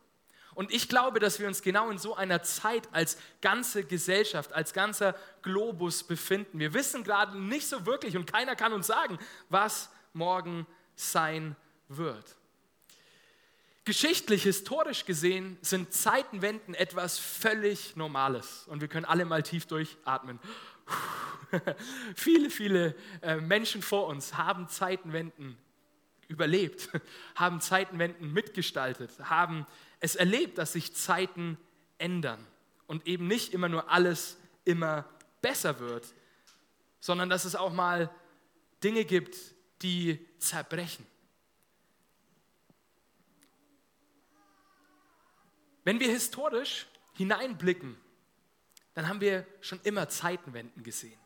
Und 0.56 0.72
ich 0.72 0.88
glaube, 0.88 1.20
dass 1.20 1.40
wir 1.40 1.48
uns 1.48 1.62
genau 1.62 1.90
in 1.90 1.98
so 1.98 2.16
einer 2.16 2.44
Zeit 2.44 2.88
als 2.92 3.18
ganze 3.42 3.84
Gesellschaft, 3.84 4.54
als 4.54 4.74
ganzer 4.74 5.16
Globus 5.42 6.04
befinden. 6.04 6.60
Wir 6.60 6.74
wissen 6.74 7.04
gerade 7.04 7.40
nicht 7.40 7.68
so 7.68 7.86
wirklich 7.86 8.16
und 8.16 8.32
keiner 8.32 8.56
kann 8.56 8.74
uns 8.74 8.88
sagen, 8.88 9.18
was 9.50 9.90
morgen 10.14 10.68
sein 10.96 11.56
wird. 11.88 12.36
Geschichtlich, 13.86 14.44
historisch 14.44 15.04
gesehen 15.04 15.58
sind 15.62 15.92
Zeitenwenden 15.92 16.74
etwas 16.74 17.20
völlig 17.20 17.98
Normales 17.98 18.66
und 18.68 18.80
wir 18.80 18.88
können 18.88 19.06
alle 19.06 19.26
mal 19.26 19.44
tief 19.44 19.66
durchatmen. 19.66 20.40
viele, 22.16 22.50
viele 22.50 22.96
äh, 23.22 23.36
Menschen 23.38 23.82
vor 23.82 24.08
uns 24.08 24.38
haben 24.38 24.70
Zeitenwenden 24.70 25.58
überlebt, 26.30 26.90
haben 27.36 27.60
Zeitenwenden 27.60 28.32
mitgestaltet, 28.32 29.12
haben 29.20 29.68
es 30.00 30.16
erlebt, 30.16 30.58
dass 30.58 30.74
sich 30.74 30.96
Zeiten 30.96 31.58
ändern 31.98 32.46
und 32.88 33.06
eben 33.06 33.28
nicht 33.28 33.54
immer 33.54 33.68
nur 33.68 33.92
alles 33.92 34.38
immer 34.64 35.06
besser 35.42 35.80
wird, 35.80 36.06
sondern 37.02 37.30
dass 37.30 37.44
es 37.44 37.56
auch 37.56 37.74
mal 37.74 38.10
Dinge 38.82 39.04
gibt, 39.04 39.36
die 39.82 40.26
zerbrechen. 40.40 41.06
Wenn 45.84 46.00
wir 46.00 46.10
historisch 46.10 46.88
hineinblicken, 47.14 47.98
dann 48.94 49.08
haben 49.08 49.22
wir 49.22 49.46
schon 49.62 49.80
immer 49.84 50.10
Zeitenwenden 50.10 50.84
gesehen. 50.84 51.18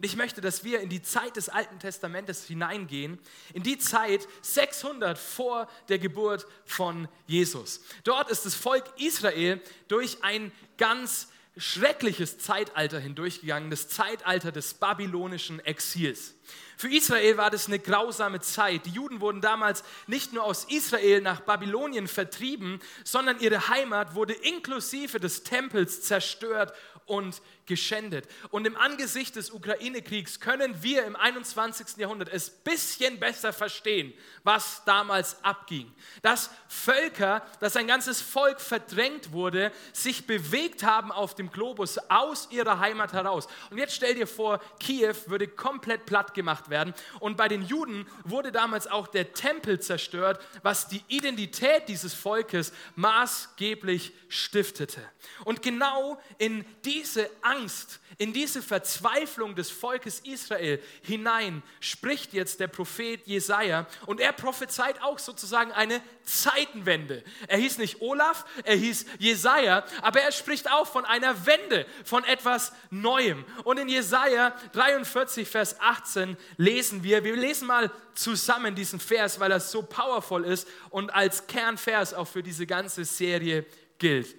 Und 0.00 0.06
ich 0.06 0.16
möchte, 0.16 0.40
dass 0.40 0.64
wir 0.64 0.80
in 0.80 0.88
die 0.88 1.02
Zeit 1.02 1.36
des 1.36 1.50
Alten 1.50 1.78
Testamentes 1.78 2.46
hineingehen, 2.46 3.18
in 3.52 3.62
die 3.62 3.76
Zeit 3.76 4.26
600 4.40 5.18
vor 5.18 5.68
der 5.90 5.98
Geburt 5.98 6.46
von 6.64 7.06
Jesus. 7.26 7.82
Dort 8.04 8.30
ist 8.30 8.46
das 8.46 8.54
Volk 8.54 8.84
Israel 8.98 9.60
durch 9.88 10.24
ein 10.24 10.52
ganz 10.78 11.28
schreckliches 11.58 12.38
Zeitalter 12.38 12.98
hindurchgegangen, 12.98 13.70
das 13.70 13.88
Zeitalter 13.88 14.52
des 14.52 14.72
babylonischen 14.72 15.60
Exils. 15.60 16.34
Für 16.80 16.88
Israel 16.88 17.36
war 17.36 17.50
das 17.50 17.66
eine 17.66 17.78
grausame 17.78 18.40
Zeit. 18.40 18.86
Die 18.86 18.92
Juden 18.92 19.20
wurden 19.20 19.42
damals 19.42 19.84
nicht 20.06 20.32
nur 20.32 20.44
aus 20.44 20.64
Israel 20.64 21.20
nach 21.20 21.40
Babylonien 21.40 22.08
vertrieben, 22.08 22.80
sondern 23.04 23.38
ihre 23.38 23.68
Heimat 23.68 24.14
wurde 24.14 24.32
inklusive 24.32 25.20
des 25.20 25.42
Tempels 25.42 26.00
zerstört 26.00 26.72
und 27.04 27.42
geschändet. 27.70 28.26
Und 28.50 28.66
im 28.66 28.76
Angesicht 28.76 29.36
des 29.36 29.52
Ukraine-Kriegs 29.52 30.40
können 30.40 30.82
wir 30.82 31.04
im 31.04 31.14
21. 31.14 31.98
Jahrhundert 31.98 32.28
es 32.28 32.50
bisschen 32.50 33.20
besser 33.20 33.52
verstehen, 33.52 34.12
was 34.42 34.82
damals 34.84 35.42
abging. 35.44 35.94
Dass 36.20 36.50
Völker, 36.66 37.46
dass 37.60 37.76
ein 37.76 37.86
ganzes 37.86 38.20
Volk 38.20 38.60
verdrängt 38.60 39.30
wurde, 39.30 39.70
sich 39.92 40.26
bewegt 40.26 40.82
haben 40.82 41.12
auf 41.12 41.36
dem 41.36 41.52
Globus 41.52 41.98
aus 42.08 42.48
ihrer 42.50 42.80
Heimat 42.80 43.12
heraus. 43.12 43.46
Und 43.70 43.78
jetzt 43.78 43.94
stell 43.94 44.16
dir 44.16 44.26
vor, 44.26 44.60
Kiew 44.80 45.14
würde 45.26 45.46
komplett 45.46 46.06
platt 46.06 46.34
gemacht 46.34 46.70
werden. 46.70 46.92
Und 47.20 47.36
bei 47.36 47.46
den 47.46 47.62
Juden 47.62 48.08
wurde 48.24 48.50
damals 48.50 48.88
auch 48.88 49.06
der 49.06 49.32
Tempel 49.32 49.78
zerstört, 49.78 50.44
was 50.64 50.88
die 50.88 51.04
Identität 51.06 51.88
dieses 51.88 52.14
Volkes 52.14 52.72
maßgeblich 52.96 54.12
stiftete. 54.28 55.00
Und 55.44 55.62
genau 55.62 56.20
in 56.38 56.64
diese 56.84 57.30
Angst, 57.42 57.59
Angst, 57.60 58.00
in 58.18 58.32
diese 58.32 58.62
Verzweiflung 58.62 59.54
des 59.54 59.70
Volkes 59.70 60.20
Israel 60.20 60.82
hinein 61.02 61.62
spricht 61.80 62.32
jetzt 62.32 62.60
der 62.60 62.68
Prophet 62.68 63.26
Jesaja 63.26 63.86
und 64.06 64.20
er 64.20 64.32
prophezeit 64.32 65.00
auch 65.02 65.18
sozusagen 65.18 65.72
eine 65.72 66.02
Zeitenwende. 66.24 67.24
Er 67.48 67.58
hieß 67.58 67.78
nicht 67.78 68.00
Olaf, 68.00 68.44
er 68.64 68.76
hieß 68.76 69.06
Jesaja, 69.18 69.84
aber 70.02 70.20
er 70.20 70.32
spricht 70.32 70.70
auch 70.70 70.86
von 70.86 71.04
einer 71.04 71.46
Wende, 71.46 71.86
von 72.04 72.24
etwas 72.24 72.72
Neuem. 72.90 73.44
Und 73.64 73.78
in 73.78 73.88
Jesaja 73.88 74.54
43, 74.72 75.48
Vers 75.48 75.80
18 75.80 76.36
lesen 76.56 77.02
wir, 77.02 77.24
wir 77.24 77.36
lesen 77.36 77.66
mal 77.66 77.90
zusammen 78.14 78.74
diesen 78.74 79.00
Vers, 79.00 79.40
weil 79.40 79.50
er 79.50 79.60
so 79.60 79.82
powerful 79.82 80.44
ist 80.44 80.68
und 80.90 81.12
als 81.14 81.46
Kernvers 81.46 82.12
auch 82.12 82.28
für 82.28 82.42
diese 82.42 82.66
ganze 82.66 83.04
Serie 83.04 83.64
gilt. 83.98 84.36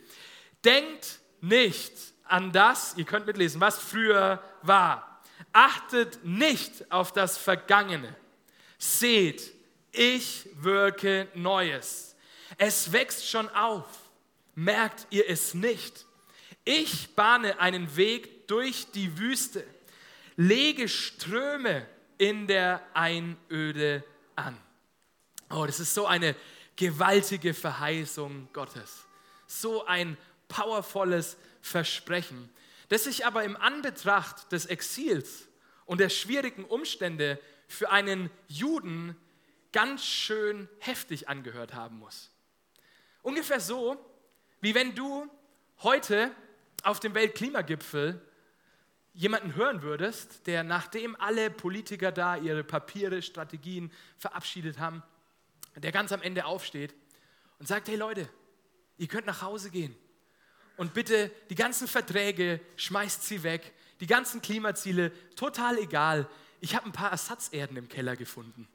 Denkt 0.64 1.20
nicht 1.42 2.11
an 2.32 2.52
das, 2.52 2.94
ihr 2.98 3.06
könnt 3.06 3.26
mitlesen, 3.26 3.60
was 3.62 3.78
früher 3.78 4.42
war. 4.62 5.22
Achtet 5.54 6.24
nicht 6.24 6.92
auf 6.92 7.12
das 7.12 7.38
Vergangene. 7.38 8.16
Seht, 8.78 9.54
ich 9.92 10.50
wirke 10.56 11.28
Neues. 11.34 12.16
Es 12.58 12.92
wächst 12.92 13.28
schon 13.28 13.50
auf. 13.50 13.86
Merkt 14.56 15.08
ihr 15.10 15.30
es 15.30 15.54
nicht? 15.54 16.06
Ich 16.64 17.16
bahne 17.16 17.60
einen 17.60 17.96
Weg 17.96 18.48
durch 18.48 18.92
die 18.92 19.18
Wüste, 19.18 19.66
lege 20.36 20.88
Ströme 20.88 21.88
in 22.18 22.48
der 22.48 22.82
Einöde 22.94 24.04
an. 24.36 24.58
Oh, 25.50 25.66
das 25.66 25.80
ist 25.80 25.94
so 25.94 26.06
eine 26.06 26.36
gewaltige 26.76 27.54
Verheißung 27.54 28.48
Gottes. 28.54 29.06
So 29.48 29.86
ein 29.86 30.18
powervolles 30.48 31.38
Versprechen, 31.62 32.50
das 32.90 33.06
sich 33.06 33.26
aber 33.26 33.44
im 33.44 33.56
Anbetracht 33.56 34.52
des 34.52 34.66
Exils 34.66 35.48
und 35.86 36.00
der 36.00 36.10
schwierigen 36.10 36.66
Umstände 36.66 37.40
für 37.68 37.90
einen 37.90 38.30
Juden 38.48 39.16
ganz 39.72 40.06
schön 40.06 40.68
heftig 40.80 41.30
angehört 41.30 41.74
haben 41.74 42.00
muss. 42.00 42.32
Ungefähr 43.22 43.60
so, 43.60 43.98
wie 44.60 44.76
wenn 44.76 44.96
du 44.96 45.30
heute 45.84 46.32
auf 46.84 47.00
dem 47.00 47.14
Weltklimagipfel 47.14 48.22
jemanden 49.14 49.56
hören 49.56 49.82
würdest, 49.82 50.48
der 50.48 50.64
nachdem 50.64 51.16
alle 51.16 51.50
Politiker 51.50 52.12
da 52.12 52.36
ihre 52.36 52.64
Papiere, 52.64 53.22
Strategien 53.22 53.92
verabschiedet 54.18 54.80
haben, 54.80 55.04
der 55.76 55.92
ganz 55.92 56.12
am 56.12 56.22
Ende 56.22 56.46
aufsteht 56.46 56.94
und 57.60 57.68
sagt, 57.68 57.88
hey 57.88 57.96
Leute, 57.96 58.28
ihr 58.98 59.08
könnt 59.08 59.28
nach 59.28 59.42
Hause 59.42 59.70
gehen 59.70 59.96
und 60.82 60.96
bitte 60.96 61.30
die 61.52 61.56
ganzen 61.56 61.88
Verträge, 61.88 62.60
schmeißt 62.76 63.24
sie 63.24 63.44
weg, 63.44 63.72
die 64.00 64.08
ganzen 64.08 64.42
Klimaziele, 64.42 65.12
total 65.36 65.78
egal. 65.78 66.28
ich 66.60 66.76
habe 66.76 66.88
ein 66.88 66.92
paar 66.92 67.12
Ersatzerden 67.12 67.78
im 67.78 67.88
Keller 67.88 68.16
gefunden. 68.16 68.68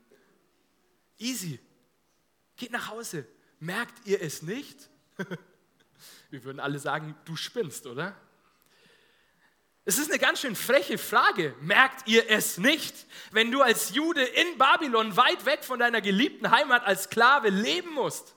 Easy. 1.18 1.58
Geht 2.56 2.70
nach 2.70 2.90
Hause. 2.90 3.26
Merkt 3.58 4.06
ihr 4.06 4.22
es 4.22 4.42
nicht? 4.42 4.88
Wir 6.30 6.44
würden 6.44 6.60
alle 6.60 6.78
sagen, 6.78 7.16
du 7.24 7.34
spinnst, 7.34 7.88
oder? 7.88 8.14
Es 9.84 9.98
ist 9.98 10.08
eine 10.08 10.20
ganz 10.20 10.42
schön 10.42 10.54
freche 10.54 10.98
Frage. 10.98 11.56
Merkt 11.60 12.06
ihr 12.06 12.30
es 12.30 12.56
nicht, 12.56 12.94
wenn 13.32 13.50
du 13.50 13.62
als 13.62 13.92
Jude 13.96 14.22
in 14.22 14.58
Babylon 14.58 15.16
weit 15.16 15.44
weg 15.44 15.64
von 15.64 15.80
deiner 15.80 16.00
geliebten 16.00 16.52
Heimat 16.52 16.84
als 16.84 17.04
Sklave 17.04 17.48
leben 17.48 17.92
musst? 17.94 18.35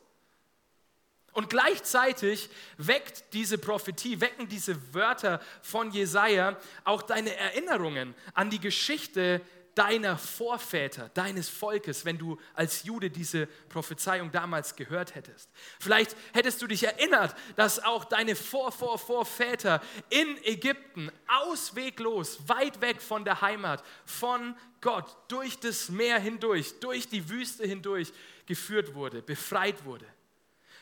Und 1.33 1.49
gleichzeitig 1.49 2.49
weckt 2.77 3.33
diese 3.33 3.57
Prophetie, 3.57 4.19
wecken 4.19 4.47
diese 4.47 4.93
Wörter 4.93 5.41
von 5.61 5.91
Jesaja 5.91 6.57
auch 6.83 7.01
deine 7.01 7.35
Erinnerungen 7.35 8.15
an 8.33 8.49
die 8.49 8.59
Geschichte 8.59 9.41
deiner 9.79 10.17
Vorväter, 10.17 11.09
deines 11.13 11.47
Volkes, 11.47 12.03
wenn 12.03 12.17
du 12.17 12.37
als 12.53 12.83
Jude 12.83 13.09
diese 13.09 13.47
Prophezeiung 13.69 14.29
damals 14.29 14.75
gehört 14.75 15.15
hättest. 15.15 15.49
Vielleicht 15.79 16.17
hättest 16.33 16.61
du 16.61 16.67
dich 16.67 16.83
erinnert, 16.83 17.33
dass 17.55 17.81
auch 17.81 18.03
deine 18.03 18.35
Vor, 18.35 18.73
Vor, 18.73 18.99
Vorväter 18.99 19.81
in 20.09 20.37
Ägypten 20.43 21.09
ausweglos, 21.27 22.39
weit 22.47 22.81
weg 22.81 23.01
von 23.01 23.23
der 23.23 23.39
Heimat, 23.39 23.81
von 24.05 24.53
Gott, 24.81 25.15
durch 25.29 25.57
das 25.59 25.87
Meer 25.87 26.19
hindurch, 26.19 26.79
durch 26.81 27.07
die 27.07 27.29
Wüste 27.29 27.65
hindurch 27.65 28.11
geführt 28.47 28.95
wurde, 28.95 29.21
befreit 29.21 29.85
wurde. 29.85 30.05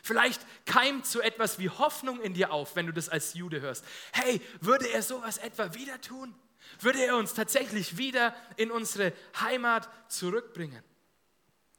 Vielleicht 0.07 0.41
keimt 0.65 1.05
so 1.05 1.19
etwas 1.19 1.59
wie 1.59 1.69
Hoffnung 1.69 2.21
in 2.21 2.33
dir 2.33 2.53
auf, 2.53 2.77
wenn 2.77 2.85
du 2.85 2.93
das 2.93 3.09
als 3.09 3.33
Jude 3.33 3.59
hörst. 3.59 3.83
Hey, 4.13 4.39
würde 4.61 4.87
er 4.87 5.03
sowas 5.03 5.37
etwa 5.37 5.73
wieder 5.73 5.99
tun? 5.99 6.33
Würde 6.79 7.03
er 7.03 7.17
uns 7.17 7.33
tatsächlich 7.33 7.97
wieder 7.97 8.33
in 8.55 8.71
unsere 8.71 9.11
Heimat 9.41 9.89
zurückbringen? 10.07 10.81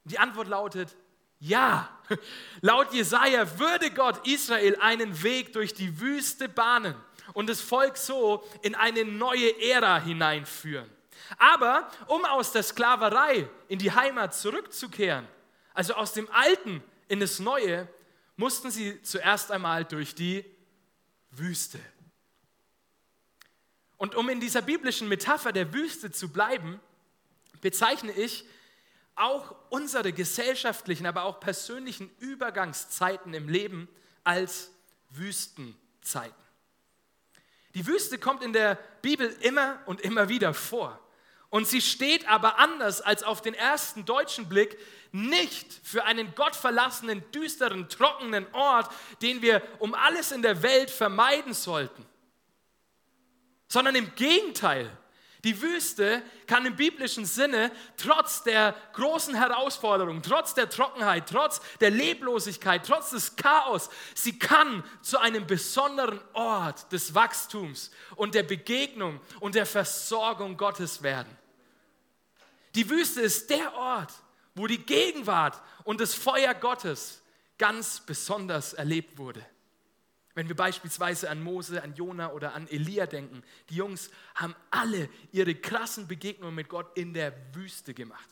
Die 0.04 0.18
Antwort 0.18 0.48
lautet 0.48 0.94
ja. 1.38 1.88
Laut 2.60 2.92
Jesaja 2.92 3.58
würde 3.58 3.90
Gott 3.92 4.26
Israel 4.26 4.76
einen 4.78 5.22
Weg 5.22 5.54
durch 5.54 5.72
die 5.72 5.98
Wüste 5.98 6.50
bahnen 6.50 6.96
und 7.32 7.48
das 7.48 7.62
Volk 7.62 7.96
so 7.96 8.46
in 8.60 8.74
eine 8.74 9.06
neue 9.06 9.58
Ära 9.62 10.00
hineinführen. 10.00 10.90
Aber 11.38 11.90
um 12.08 12.26
aus 12.26 12.52
der 12.52 12.62
Sklaverei 12.62 13.48
in 13.68 13.78
die 13.78 13.92
Heimat 13.92 14.34
zurückzukehren, 14.34 15.26
also 15.72 15.94
aus 15.94 16.12
dem 16.12 16.30
Alten 16.30 16.82
in 17.08 17.20
das 17.20 17.38
Neue, 17.38 17.88
mussten 18.38 18.70
sie 18.70 19.02
zuerst 19.02 19.50
einmal 19.50 19.84
durch 19.84 20.14
die 20.14 20.44
Wüste. 21.32 21.80
Und 23.96 24.14
um 24.14 24.28
in 24.28 24.38
dieser 24.38 24.62
biblischen 24.62 25.08
Metapher 25.08 25.52
der 25.52 25.74
Wüste 25.74 26.12
zu 26.12 26.28
bleiben, 26.32 26.80
bezeichne 27.60 28.12
ich 28.12 28.44
auch 29.16 29.56
unsere 29.70 30.12
gesellschaftlichen, 30.12 31.04
aber 31.04 31.24
auch 31.24 31.40
persönlichen 31.40 32.08
Übergangszeiten 32.20 33.34
im 33.34 33.48
Leben 33.48 33.88
als 34.22 34.70
Wüstenzeiten. 35.10 36.32
Die 37.74 37.88
Wüste 37.88 38.18
kommt 38.18 38.44
in 38.44 38.52
der 38.52 38.76
Bibel 39.02 39.36
immer 39.40 39.82
und 39.86 40.00
immer 40.02 40.28
wieder 40.28 40.54
vor. 40.54 41.00
Und 41.50 41.66
sie 41.66 41.80
steht 41.80 42.28
aber 42.28 42.58
anders 42.58 43.00
als 43.00 43.22
auf 43.22 43.40
den 43.40 43.54
ersten 43.54 44.04
deutschen 44.04 44.48
Blick 44.48 44.78
nicht 45.12 45.80
für 45.82 46.04
einen 46.04 46.34
gottverlassenen, 46.34 47.22
düsteren, 47.32 47.88
trockenen 47.88 48.46
Ort, 48.52 48.92
den 49.22 49.40
wir 49.40 49.62
um 49.78 49.94
alles 49.94 50.32
in 50.32 50.42
der 50.42 50.62
Welt 50.62 50.90
vermeiden 50.90 51.54
sollten 51.54 52.04
sondern 53.68 53.94
im 53.94 54.14
Gegenteil. 54.14 54.90
Die 55.44 55.62
Wüste 55.62 56.22
kann 56.48 56.66
im 56.66 56.74
biblischen 56.74 57.24
Sinne 57.24 57.70
trotz 57.96 58.42
der 58.42 58.74
großen 58.94 59.36
Herausforderungen, 59.36 60.22
trotz 60.22 60.54
der 60.54 60.68
Trockenheit, 60.68 61.28
trotz 61.28 61.60
der 61.80 61.90
Leblosigkeit, 61.90 62.84
trotz 62.84 63.10
des 63.10 63.36
Chaos, 63.36 63.88
sie 64.14 64.38
kann 64.38 64.82
zu 65.00 65.18
einem 65.18 65.46
besonderen 65.46 66.20
Ort 66.32 66.90
des 66.90 67.14
Wachstums 67.14 67.92
und 68.16 68.34
der 68.34 68.42
Begegnung 68.42 69.20
und 69.38 69.54
der 69.54 69.66
Versorgung 69.66 70.56
Gottes 70.56 71.02
werden. 71.02 71.36
Die 72.74 72.90
Wüste 72.90 73.20
ist 73.20 73.48
der 73.50 73.74
Ort, 73.74 74.12
wo 74.56 74.66
die 74.66 74.84
Gegenwart 74.84 75.60
und 75.84 76.00
das 76.00 76.14
Feuer 76.14 76.54
Gottes 76.54 77.22
ganz 77.58 78.00
besonders 78.00 78.72
erlebt 78.72 79.18
wurde. 79.18 79.44
Wenn 80.38 80.46
wir 80.46 80.54
beispielsweise 80.54 81.30
an 81.30 81.42
Mose, 81.42 81.82
an 81.82 81.96
Jona 81.96 82.30
oder 82.30 82.54
an 82.54 82.68
Elia 82.68 83.06
denken, 83.06 83.42
die 83.70 83.74
Jungs 83.74 84.08
haben 84.36 84.54
alle 84.70 85.08
ihre 85.32 85.52
krassen 85.56 86.06
Begegnungen 86.06 86.54
mit 86.54 86.68
Gott 86.68 86.96
in 86.96 87.12
der 87.12 87.34
Wüste 87.56 87.92
gemacht. 87.92 88.28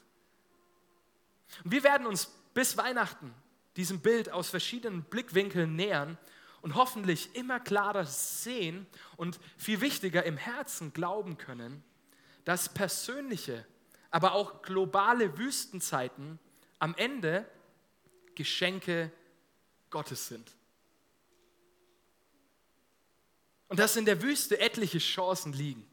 Und 1.64 1.72
wir 1.72 1.82
werden 1.82 2.06
uns 2.06 2.26
bis 2.54 2.76
Weihnachten 2.76 3.34
diesem 3.74 3.98
Bild 3.98 4.30
aus 4.30 4.50
verschiedenen 4.50 5.02
Blickwinkeln 5.02 5.74
nähern 5.74 6.16
und 6.62 6.76
hoffentlich 6.76 7.34
immer 7.34 7.58
klarer 7.58 8.04
sehen 8.04 8.86
und 9.16 9.40
viel 9.58 9.80
wichtiger 9.80 10.22
im 10.22 10.36
Herzen 10.36 10.92
glauben 10.92 11.38
können, 11.38 11.82
dass 12.44 12.72
persönliche, 12.72 13.66
aber 14.12 14.34
auch 14.34 14.62
globale 14.62 15.38
Wüstenzeiten 15.38 16.38
am 16.78 16.94
Ende 16.94 17.44
Geschenke 18.36 19.10
Gottes 19.90 20.28
sind. 20.28 20.52
Und 23.68 23.78
dass 23.78 23.96
in 23.96 24.04
der 24.04 24.22
Wüste 24.22 24.60
etliche 24.60 24.98
Chancen 24.98 25.52
liegen. 25.52 25.84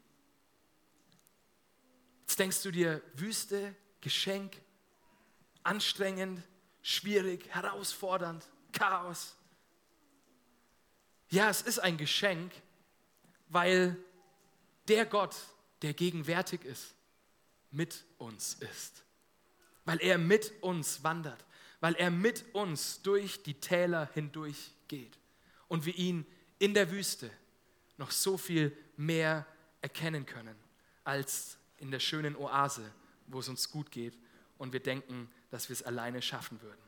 Jetzt 2.22 2.40
denkst 2.40 2.62
du 2.64 2.72
dir, 2.72 3.02
Wüste, 3.16 3.76
Geschenk, 4.02 4.62
anstrengend, 5.64 6.42
schwierig, 6.82 7.48
herausfordernd, 7.50 8.46
Chaos. 8.72 9.36
Ja, 11.30 11.50
es 11.50 11.62
ist 11.62 11.80
ein 11.80 11.98
Geschenk, 11.98 12.52
weil 13.50 13.98
der 14.88 15.06
Gott, 15.06 15.36
der 15.82 15.94
gegenwärtig 15.94 16.64
ist, 16.64 16.94
mit 17.72 18.04
uns 18.18 18.56
ist. 18.56 19.04
Weil 19.86 20.00
er 20.02 20.18
mit 20.18 20.54
uns 20.62 21.04
wandert, 21.04 21.44
weil 21.80 21.96
er 21.96 22.12
mit 22.12 22.46
uns 22.54 23.02
durch 23.02 23.44
die 23.44 23.60
Täler 23.60 24.10
hindurch 24.14 24.72
geht 24.88 25.18
und 25.68 25.86
wir 25.86 25.96
ihn 25.96 26.26
in 26.60 26.74
der 26.74 26.92
Wüste 26.92 27.30
noch 27.98 28.12
so 28.12 28.38
viel 28.38 28.76
mehr 28.98 29.46
erkennen 29.82 30.26
können 30.26 30.56
als 31.04 31.58
in 31.78 31.92
der 31.92 32.00
schönen 32.00 32.36
Oase, 32.36 32.90
wo 33.28 33.40
es 33.40 33.50
uns 33.50 33.70
gut 33.70 33.92
geht 33.92 34.18
und 34.58 34.74
wir 34.74 34.80
denken, 34.80 35.30
dass 35.50 35.70
wir 35.70 35.74
es 35.74 35.84
alleine 35.84 36.22
schaffen 36.22 36.62
würden. 36.62 36.82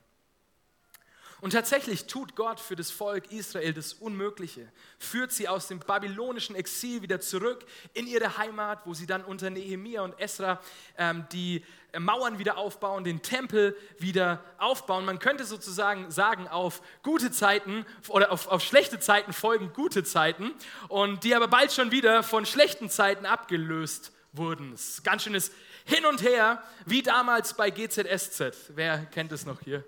Und 1.42 1.52
tatsächlich 1.52 2.06
tut 2.08 2.36
Gott 2.36 2.60
für 2.60 2.76
das 2.76 2.92
Volk 2.92 3.32
Israel 3.32 3.74
das 3.74 3.94
Unmögliche, 3.94 4.68
führt 4.98 5.32
sie 5.32 5.48
aus 5.48 5.68
dem 5.68 5.80
babylonischen 5.80 6.56
Exil 6.56 7.02
wieder 7.02 7.20
zurück 7.20 7.66
in 7.94 8.08
ihre 8.08 8.38
Heimat, 8.38 8.86
wo 8.86 8.94
sie 8.94 9.06
dann 9.06 9.24
unter 9.24 9.50
Nehemia 9.50 10.02
und 10.02 10.20
Esra 10.20 10.62
ähm, 10.98 11.26
die 11.32 11.64
Mauern 12.00 12.40
wieder 12.40 12.58
aufbauen, 12.58 13.04
den 13.04 13.22
Tempel 13.22 13.76
wieder 14.00 14.44
aufbauen. 14.58 15.06
Man 15.06 15.20
könnte 15.20 15.46
sozusagen 15.46 16.12
sagen, 16.12 16.48
auf 16.48 16.82
gute 17.04 17.32
Zeiten 17.32 17.86
oder 18.08 18.32
auf, 18.32 18.48
auf 18.48 18.64
schlechte 18.64 19.00
Zeiten 19.00 19.34
folgen 19.34 19.74
gute 19.74 20.04
Zeiten 20.04 20.52
und 20.88 21.24
die 21.24 21.36
aber 21.36 21.48
bald 21.48 21.72
schon 21.72 21.92
wieder 21.92 22.24
von 22.24 22.46
schlechten 22.46 22.90
Zeiten 22.90 23.26
abgelöst 23.26 24.12
wurden. 24.34 24.74
Es 24.74 24.90
ist 24.90 25.04
ganz 25.04 25.24
schönes 25.24 25.52
Hin 25.86 26.06
und 26.06 26.22
Her, 26.22 26.64
wie 26.86 27.02
damals 27.02 27.54
bei 27.54 27.70
GZSZ. 27.70 28.72
Wer 28.76 29.06
kennt 29.06 29.32
es 29.32 29.46
noch 29.46 29.62
hier? 29.62 29.84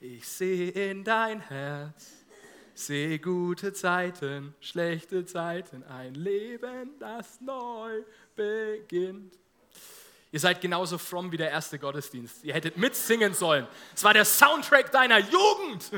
Ich 0.00 0.28
sehe 0.28 0.70
in 0.70 1.02
dein 1.02 1.40
Herz, 1.40 2.24
sehe 2.72 3.18
gute 3.18 3.72
Zeiten, 3.72 4.54
schlechte 4.60 5.24
Zeiten, 5.24 5.82
ein 5.82 6.14
Leben, 6.14 6.90
das 7.00 7.40
neu 7.40 8.04
beginnt. 8.36 9.34
Ihr 10.30 10.38
seid 10.38 10.60
genauso 10.60 10.98
fromm 10.98 11.32
wie 11.32 11.36
der 11.36 11.50
erste 11.50 11.80
Gottesdienst. 11.80 12.44
Ihr 12.44 12.54
hättet 12.54 12.76
mitsingen 12.76 13.34
sollen. 13.34 13.66
Es 13.92 14.04
war 14.04 14.14
der 14.14 14.24
Soundtrack 14.24 14.92
deiner 14.92 15.18
Jugend. 15.18 15.90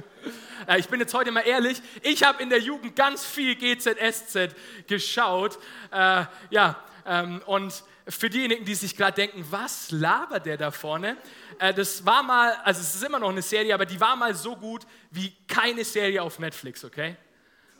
Äh, 0.66 0.78
ich 0.78 0.88
bin 0.88 1.00
jetzt 1.00 1.12
heute 1.12 1.30
mal 1.30 1.40
ehrlich. 1.40 1.82
Ich 2.02 2.22
habe 2.22 2.42
in 2.42 2.48
der 2.48 2.60
Jugend 2.60 2.96
ganz 2.96 3.24
viel 3.24 3.54
GZSZ 3.54 4.54
geschaut. 4.86 5.58
Äh, 5.90 6.24
ja, 6.50 6.82
ähm, 7.04 7.42
und 7.44 7.82
für 8.08 8.30
diejenigen, 8.30 8.64
die 8.64 8.74
sich 8.74 8.96
gerade 8.96 9.14
denken, 9.14 9.44
was 9.50 9.90
labert 9.90 10.46
der 10.46 10.56
da 10.56 10.70
vorne? 10.70 11.16
Äh, 11.60 11.74
das 11.74 12.04
war 12.06 12.22
mal, 12.22 12.54
also 12.64 12.80
es 12.80 12.94
ist 12.94 13.04
immer 13.04 13.18
noch 13.18 13.28
eine 13.28 13.42
Serie, 13.42 13.74
aber 13.74 13.84
die 13.84 14.00
war 14.00 14.16
mal 14.16 14.34
so 14.34 14.56
gut 14.56 14.86
wie 15.10 15.32
keine 15.46 15.84
Serie 15.84 16.22
auf 16.22 16.38
Netflix, 16.38 16.84
okay? 16.84 17.16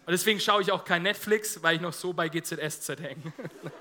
Und 0.05 0.13
deswegen 0.13 0.39
schaue 0.39 0.61
ich 0.61 0.71
auch 0.71 0.85
kein 0.85 1.03
Netflix, 1.03 1.63
weil 1.63 1.77
ich 1.77 1.81
noch 1.81 1.95
so 1.95 2.13
bei 2.13 2.29
GZSZ 2.29 2.89
hänge. 3.01 3.33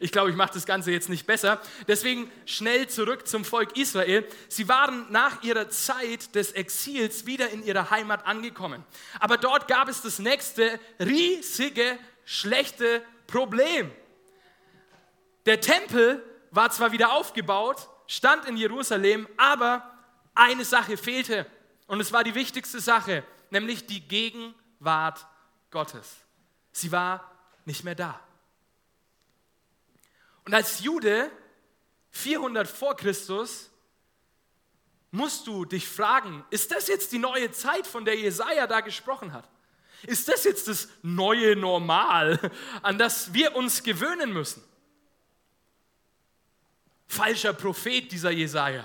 Ich 0.00 0.10
glaube, 0.10 0.30
ich 0.30 0.36
mache 0.36 0.54
das 0.54 0.64
Ganze 0.64 0.90
jetzt 0.90 1.10
nicht 1.10 1.26
besser. 1.26 1.60
Deswegen 1.86 2.32
schnell 2.46 2.88
zurück 2.88 3.28
zum 3.28 3.44
Volk 3.44 3.76
Israel. 3.76 4.26
Sie 4.48 4.68
waren 4.68 5.04
nach 5.12 5.42
ihrer 5.42 5.68
Zeit 5.68 6.34
des 6.34 6.52
Exils 6.52 7.26
wieder 7.26 7.50
in 7.50 7.62
ihrer 7.62 7.90
Heimat 7.90 8.24
angekommen. 8.24 8.82
Aber 9.18 9.36
dort 9.36 9.68
gab 9.68 9.90
es 9.90 10.00
das 10.00 10.18
nächste 10.18 10.80
riesige, 10.98 11.98
schlechte 12.24 13.02
Problem. 13.26 13.90
Der 15.44 15.60
Tempel 15.60 16.24
war 16.50 16.70
zwar 16.70 16.92
wieder 16.92 17.12
aufgebaut, 17.12 17.88
stand 18.06 18.44
in 18.46 18.56
Jerusalem, 18.56 19.28
aber 19.36 19.90
eine 20.34 20.64
Sache 20.64 20.96
fehlte. 20.96 21.46
Und 21.86 22.00
es 22.00 22.12
war 22.12 22.24
die 22.24 22.34
wichtigste 22.34 22.80
Sache, 22.80 23.24
nämlich 23.50 23.86
die 23.86 24.00
Gegenwart 24.00 25.26
Gottes. 25.70 26.16
Sie 26.72 26.92
war 26.92 27.30
nicht 27.64 27.84
mehr 27.84 27.94
da. 27.94 28.20
Und 30.44 30.54
als 30.54 30.80
Jude 30.80 31.30
400 32.10 32.66
vor 32.66 32.96
Christus 32.96 33.70
musst 35.10 35.46
du 35.46 35.64
dich 35.64 35.88
fragen, 35.88 36.44
ist 36.50 36.70
das 36.70 36.88
jetzt 36.88 37.12
die 37.12 37.18
neue 37.18 37.50
Zeit, 37.52 37.86
von 37.86 38.04
der 38.04 38.16
Jesaja 38.16 38.66
da 38.66 38.80
gesprochen 38.80 39.32
hat? 39.32 39.48
Ist 40.02 40.28
das 40.28 40.44
jetzt 40.44 40.68
das 40.68 40.88
neue 41.02 41.56
Normal, 41.56 42.38
an 42.82 42.98
das 42.98 43.34
wir 43.34 43.54
uns 43.54 43.82
gewöhnen 43.82 44.32
müssen? 44.32 44.62
Falscher 47.10 47.52
Prophet, 47.52 48.12
dieser 48.12 48.30
Jesaja. 48.30 48.84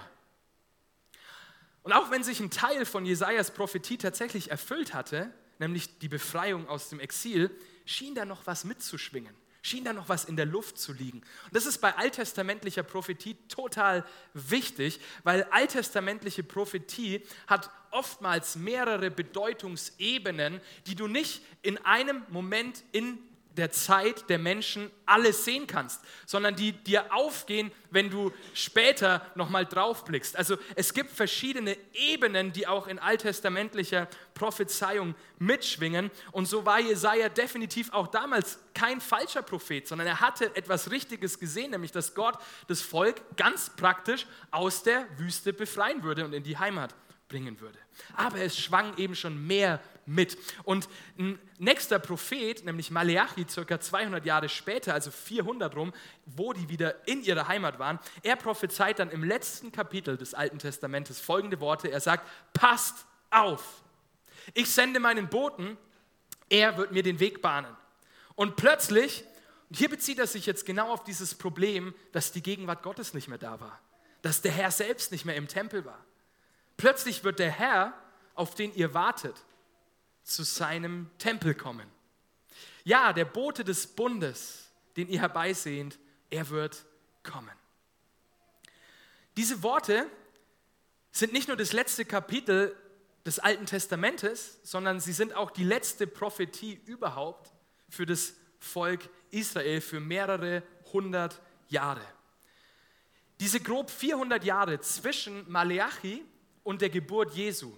Und 1.84 1.94
auch 1.94 2.10
wenn 2.10 2.24
sich 2.24 2.40
ein 2.40 2.50
Teil 2.50 2.84
von 2.84 3.06
Jesajas 3.06 3.52
Prophetie 3.52 4.00
tatsächlich 4.00 4.50
erfüllt 4.50 4.96
hatte, 4.96 5.32
nämlich 5.60 6.00
die 6.00 6.08
Befreiung 6.08 6.68
aus 6.68 6.90
dem 6.90 7.00
Exil, 7.00 7.52
schien 7.86 8.16
da 8.16 8.26
noch 8.26 8.48
was 8.48 8.64
mitzuschwingen 8.64 9.36
schien 9.66 9.84
da 9.84 9.94
noch 9.94 10.10
was 10.10 10.26
in 10.26 10.36
der 10.36 10.46
Luft 10.46 10.78
zu 10.78 10.94
liegen. 10.94 11.22
Und 11.46 11.56
das 11.56 11.66
ist 11.66 11.80
bei 11.80 11.96
alttestamentlicher 11.96 12.84
Prophetie 12.84 13.36
total 13.48 14.06
wichtig, 14.36 15.00
weil 15.24 15.42
alttestamentliche 15.50 16.44
Prophetie 16.44 17.24
hat 17.48 17.72
oftmals 17.90 18.58
mehrere 18.58 19.10
Bedeutungsebenen, 19.10 20.62
die 20.86 20.94
du 20.94 21.08
nicht 21.08 21.42
in 21.64 21.80
einem 21.80 22.22
Moment 22.30 22.84
in 22.92 23.18
der 23.56 23.72
Zeit 23.72 24.30
der 24.30 24.40
Menschen 24.40 24.92
alles 25.06 25.46
sehen 25.46 25.68
kannst, 25.68 26.02
sondern 26.26 26.56
die 26.56 26.72
dir 26.72 27.14
aufgehen, 27.14 27.72
wenn 27.90 28.10
du 28.10 28.32
später 28.54 29.26
nochmal 29.36 29.66
draufblickst. 29.66 30.36
Also 30.36 30.58
es 30.76 30.94
gibt 30.94 31.12
verschiedene 31.12 31.78
Ebenen, 31.94 32.52
die 32.52 32.68
auch 32.68 32.88
in 32.88 33.00
alttestamentlicher 33.00 34.08
Prophezeiung 34.34 35.16
mitschwingen. 35.40 36.12
Und 36.32 36.48
so 36.48 36.66
war 36.66 36.80
Jesaja 36.80 37.30
definitiv 37.30 37.92
auch 37.94 38.08
damals 38.08 38.60
kein 38.74 39.00
falscher 39.00 39.42
Prophet, 39.42 39.88
sondern 39.88 40.08
er 40.08 40.20
hatte 40.20 40.56
etwas 40.56 40.92
Richtiges 40.92 41.40
gesehen, 41.40 41.72
nämlich 41.72 41.92
dass 41.92 42.14
Gott 42.14 42.38
das 42.68 42.82
Volk 42.82 43.22
ganz 43.38 43.70
praktisch 43.70 44.26
aus 44.52 44.84
der 44.84 45.08
Wüste 45.18 45.54
befreien 45.54 46.04
würde 46.04 46.26
und 46.26 46.34
in 46.34 46.44
die 46.44 46.58
Heimat 46.58 46.94
bringen 47.28 47.60
würde. 47.60 47.80
Aber 48.16 48.40
es 48.40 48.60
schwang 48.60 48.98
eben 48.98 49.16
schon 49.16 49.48
mehr 49.48 49.80
mit. 50.06 50.38
Und 50.64 50.88
ein 51.18 51.40
nächster 51.58 52.00
Prophet, 52.00 52.64
nämlich 52.66 52.92
Maleachi, 52.92 53.46
circa 53.50 53.80
200 53.80 54.26
Jahre 54.26 54.50
später, 54.50 54.94
also 54.94 55.12
400 55.12 55.76
rum, 55.76 55.94
wo 56.26 56.54
die 56.54 56.70
wieder 56.70 57.08
in 57.08 57.24
ihrer 57.24 57.48
Heimat 57.48 57.80
waren, 57.80 58.00
er 58.24 58.36
prophezeit 58.36 59.00
dann 59.00 59.10
im 59.10 59.24
letzten 59.24 59.72
Kapitel 59.72 60.18
des 60.18 60.34
Alten 60.34 60.60
Testamentes 60.60 61.20
folgende 61.20 61.60
Worte. 61.60 61.92
Er 61.92 62.00
sagt, 62.02 62.28
passt 62.54 63.06
auf, 63.30 63.84
ich 64.54 64.70
sende 64.72 65.00
meinen 65.00 65.28
Boten, 65.28 65.78
er 66.50 66.78
wird 66.78 66.92
mir 66.92 67.04
den 67.04 67.20
Weg 67.20 67.42
bahnen. 67.42 67.76
Und 68.36 68.56
plötzlich, 68.56 69.24
und 69.70 69.78
hier 69.78 69.90
bezieht 69.90 70.20
er 70.20 70.28
sich 70.28 70.46
jetzt 70.46 70.66
genau 70.66 70.92
auf 70.92 71.04
dieses 71.04 71.36
Problem, 71.36 71.96
dass 72.12 72.32
die 72.32 72.44
Gegenwart 72.44 72.84
Gottes 72.84 73.14
nicht 73.14 73.28
mehr 73.28 73.38
da 73.38 73.60
war, 73.60 73.80
dass 74.22 74.42
der 74.42 74.52
Herr 74.52 74.72
selbst 74.72 75.12
nicht 75.12 75.26
mehr 75.26 75.36
im 75.36 75.48
Tempel 75.48 75.86
war. 75.86 76.04
Plötzlich 76.78 77.24
wird 77.24 77.40
der 77.40 77.52
Herr, 77.52 77.94
auf 78.36 78.54
den 78.54 78.74
ihr 78.76 78.94
wartet, 78.94 79.36
zu 80.26 80.44
seinem 80.44 81.10
Tempel 81.18 81.56
kommen. 81.56 81.90
Ja, 82.84 83.14
der 83.14 83.26
Bote 83.26 83.64
des 83.64 83.88
Bundes, 83.88 84.70
den 84.98 85.08
ihr 85.08 85.22
herbeisehnt, 85.22 85.98
er 86.30 86.50
wird 86.50 86.86
kommen. 87.24 87.52
Diese 89.38 89.64
Worte 89.64 90.10
sind 91.12 91.32
nicht 91.32 91.48
nur 91.48 91.58
das 91.58 91.72
letzte 91.72 92.06
Kapitel 92.06 92.76
des 93.26 93.40
Alten 93.40 93.66
Testamentes, 93.66 94.60
sondern 94.64 95.00
sie 95.00 95.14
sind 95.14 95.34
auch 95.34 95.52
die 95.52 95.64
letzte 95.64 96.08
Prophetie 96.08 96.80
überhaupt 96.86 97.52
für 97.90 98.06
das 98.06 98.34
Volk 98.60 99.10
Israel 99.32 99.82
für 99.82 100.00
mehrere 100.00 100.64
hundert 100.92 101.42
Jahre. 101.70 102.02
Diese 103.40 103.60
grob 103.60 103.90
400 103.90 104.44
Jahre 104.44 104.80
zwischen 104.80 105.50
Maleachi 105.52 106.24
und 106.64 106.82
der 106.82 106.90
Geburt 106.90 107.34
Jesu 107.34 107.78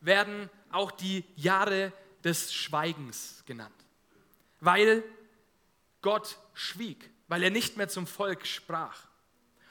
werden 0.00 0.48
auch 0.76 0.90
die 0.90 1.24
Jahre 1.34 1.92
des 2.22 2.52
Schweigens 2.52 3.42
genannt, 3.46 3.74
weil 4.60 5.02
Gott 6.02 6.38
schwieg, 6.54 7.10
weil 7.28 7.42
er 7.42 7.50
nicht 7.50 7.76
mehr 7.76 7.88
zum 7.88 8.06
Volk 8.06 8.46
sprach. 8.46 9.06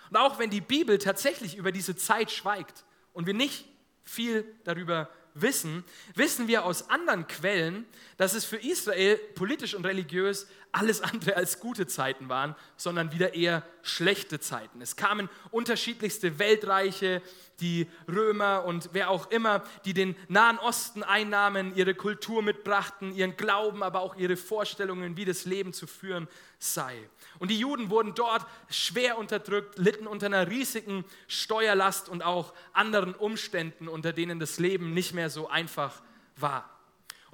Und 0.09 0.17
auch 0.17 0.39
wenn 0.39 0.49
die 0.49 0.61
Bibel 0.61 0.97
tatsächlich 0.97 1.55
über 1.55 1.71
diese 1.71 1.95
Zeit 1.95 2.31
schweigt 2.31 2.85
und 3.13 3.25
wir 3.25 3.33
nicht 3.33 3.65
viel 4.03 4.45
darüber 4.63 5.09
wissen, 5.33 5.83
wissen 6.13 6.47
wir 6.47 6.65
aus 6.65 6.89
anderen 6.89 7.27
Quellen, 7.27 7.85
dass 8.17 8.33
es 8.33 8.45
für 8.45 8.57
Israel 8.57 9.17
politisch 9.35 9.73
und 9.73 9.85
religiös 9.85 10.47
alles 10.75 11.01
andere 11.01 11.35
als 11.35 11.59
gute 11.59 11.87
Zeiten 11.87 12.27
waren, 12.27 12.55
sondern 12.75 13.11
wieder 13.11 13.33
eher 13.33 13.63
schlechte 13.81 14.39
Zeiten. 14.39 14.81
Es 14.81 14.95
kamen 14.95 15.29
unterschiedlichste 15.51 16.37
Weltreiche, 16.37 17.21
die 17.61 17.87
Römer 18.09 18.65
und 18.65 18.89
wer 18.91 19.09
auch 19.09 19.31
immer, 19.31 19.63
die 19.85 19.93
den 19.93 20.15
Nahen 20.27 20.59
Osten 20.59 21.03
einnahmen, 21.03 21.73
ihre 21.75 21.95
Kultur 21.95 22.41
mitbrachten, 22.41 23.15
ihren 23.15 23.37
Glauben, 23.37 23.83
aber 23.83 24.01
auch 24.01 24.17
ihre 24.17 24.35
Vorstellungen, 24.35 25.15
wie 25.15 25.23
das 25.23 25.45
Leben 25.45 25.71
zu 25.71 25.87
führen 25.87 26.27
sei. 26.59 26.97
Und 27.39 27.51
die 27.51 27.59
Juden 27.59 27.89
wurden 27.89 28.13
dort 28.13 28.45
schwer 28.69 29.17
unterdrückt, 29.17 29.77
litten 29.77 30.07
unter 30.07 30.25
einer 30.25 30.49
riesigen 30.49 31.05
Steuerlast 31.27 32.09
und 32.09 32.21
auch 32.23 32.53
anderen 32.73 33.15
Umständen, 33.15 33.87
unter 33.87 34.11
denen 34.11 34.39
das 34.39 34.59
Leben 34.59 34.93
nicht 34.93 35.13
mehr 35.13 35.29
so 35.29 35.47
einfach 35.47 36.01
war. 36.35 36.74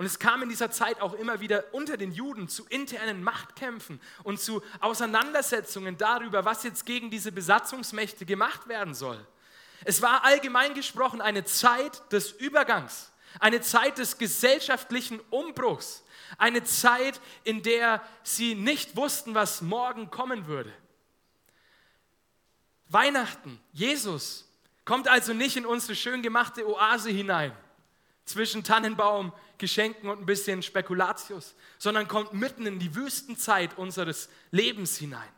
Und 0.02 0.08
es 0.08 0.18
kam 0.18 0.42
in 0.42 0.50
dieser 0.50 0.72
Zeit 0.72 1.00
auch 1.00 1.14
immer 1.14 1.42
wieder 1.42 1.64
unter 1.74 1.96
den 1.96 2.12
Juden 2.12 2.48
zu 2.48 2.66
internen 2.66 3.22
Machtkämpfen 3.22 4.02
und 4.24 4.42
zu 4.42 4.64
Auseinandersetzungen 4.80 5.96
darüber, 5.96 6.44
was 6.44 6.64
jetzt 6.64 6.88
gegen 6.88 7.12
diese 7.12 7.32
Besatzungsmächte 7.32 8.26
gemacht 8.26 8.68
werden 8.68 8.96
soll. 8.96 9.24
Es 9.86 10.02
war 10.02 10.26
allgemein 10.26 10.74
gesprochen 10.74 11.22
eine 11.22 11.44
Zeit 11.44 12.02
des 12.12 12.32
Übergangs, 12.32 13.12
eine 13.40 13.62
Zeit 13.62 14.00
des 14.00 14.18
gesellschaftlichen 14.18 15.20
Umbruchs, 15.30 16.04
eine 16.40 16.64
Zeit, 16.64 17.22
in 17.44 17.62
der 17.62 18.02
sie 18.24 18.56
nicht 18.56 18.96
wussten, 18.96 19.36
was 19.36 19.62
morgen 19.62 20.10
kommen 20.10 20.48
würde. 20.48 20.74
Weihnachten, 22.88 23.62
Jesus, 23.72 24.52
kommt 24.84 25.08
also 25.08 25.36
nicht 25.36 25.58
in 25.58 25.68
unsere 25.68 25.96
schön 25.96 26.24
gemachte 26.24 26.68
Oase 26.68 27.12
hinein, 27.12 27.56
zwischen 28.26 28.64
Tannenbaum, 28.64 29.34
Geschenken 29.58 30.10
und 30.10 30.20
ein 30.20 30.26
bisschen 30.26 30.64
Spekulatius, 30.64 31.56
sondern 31.78 32.08
kommt 32.08 32.34
mitten 32.34 32.66
in 32.66 32.80
die 32.80 32.96
Wüstenzeit 32.96 33.78
unseres 33.78 34.30
Lebens 34.52 34.98
hinein. 34.98 35.30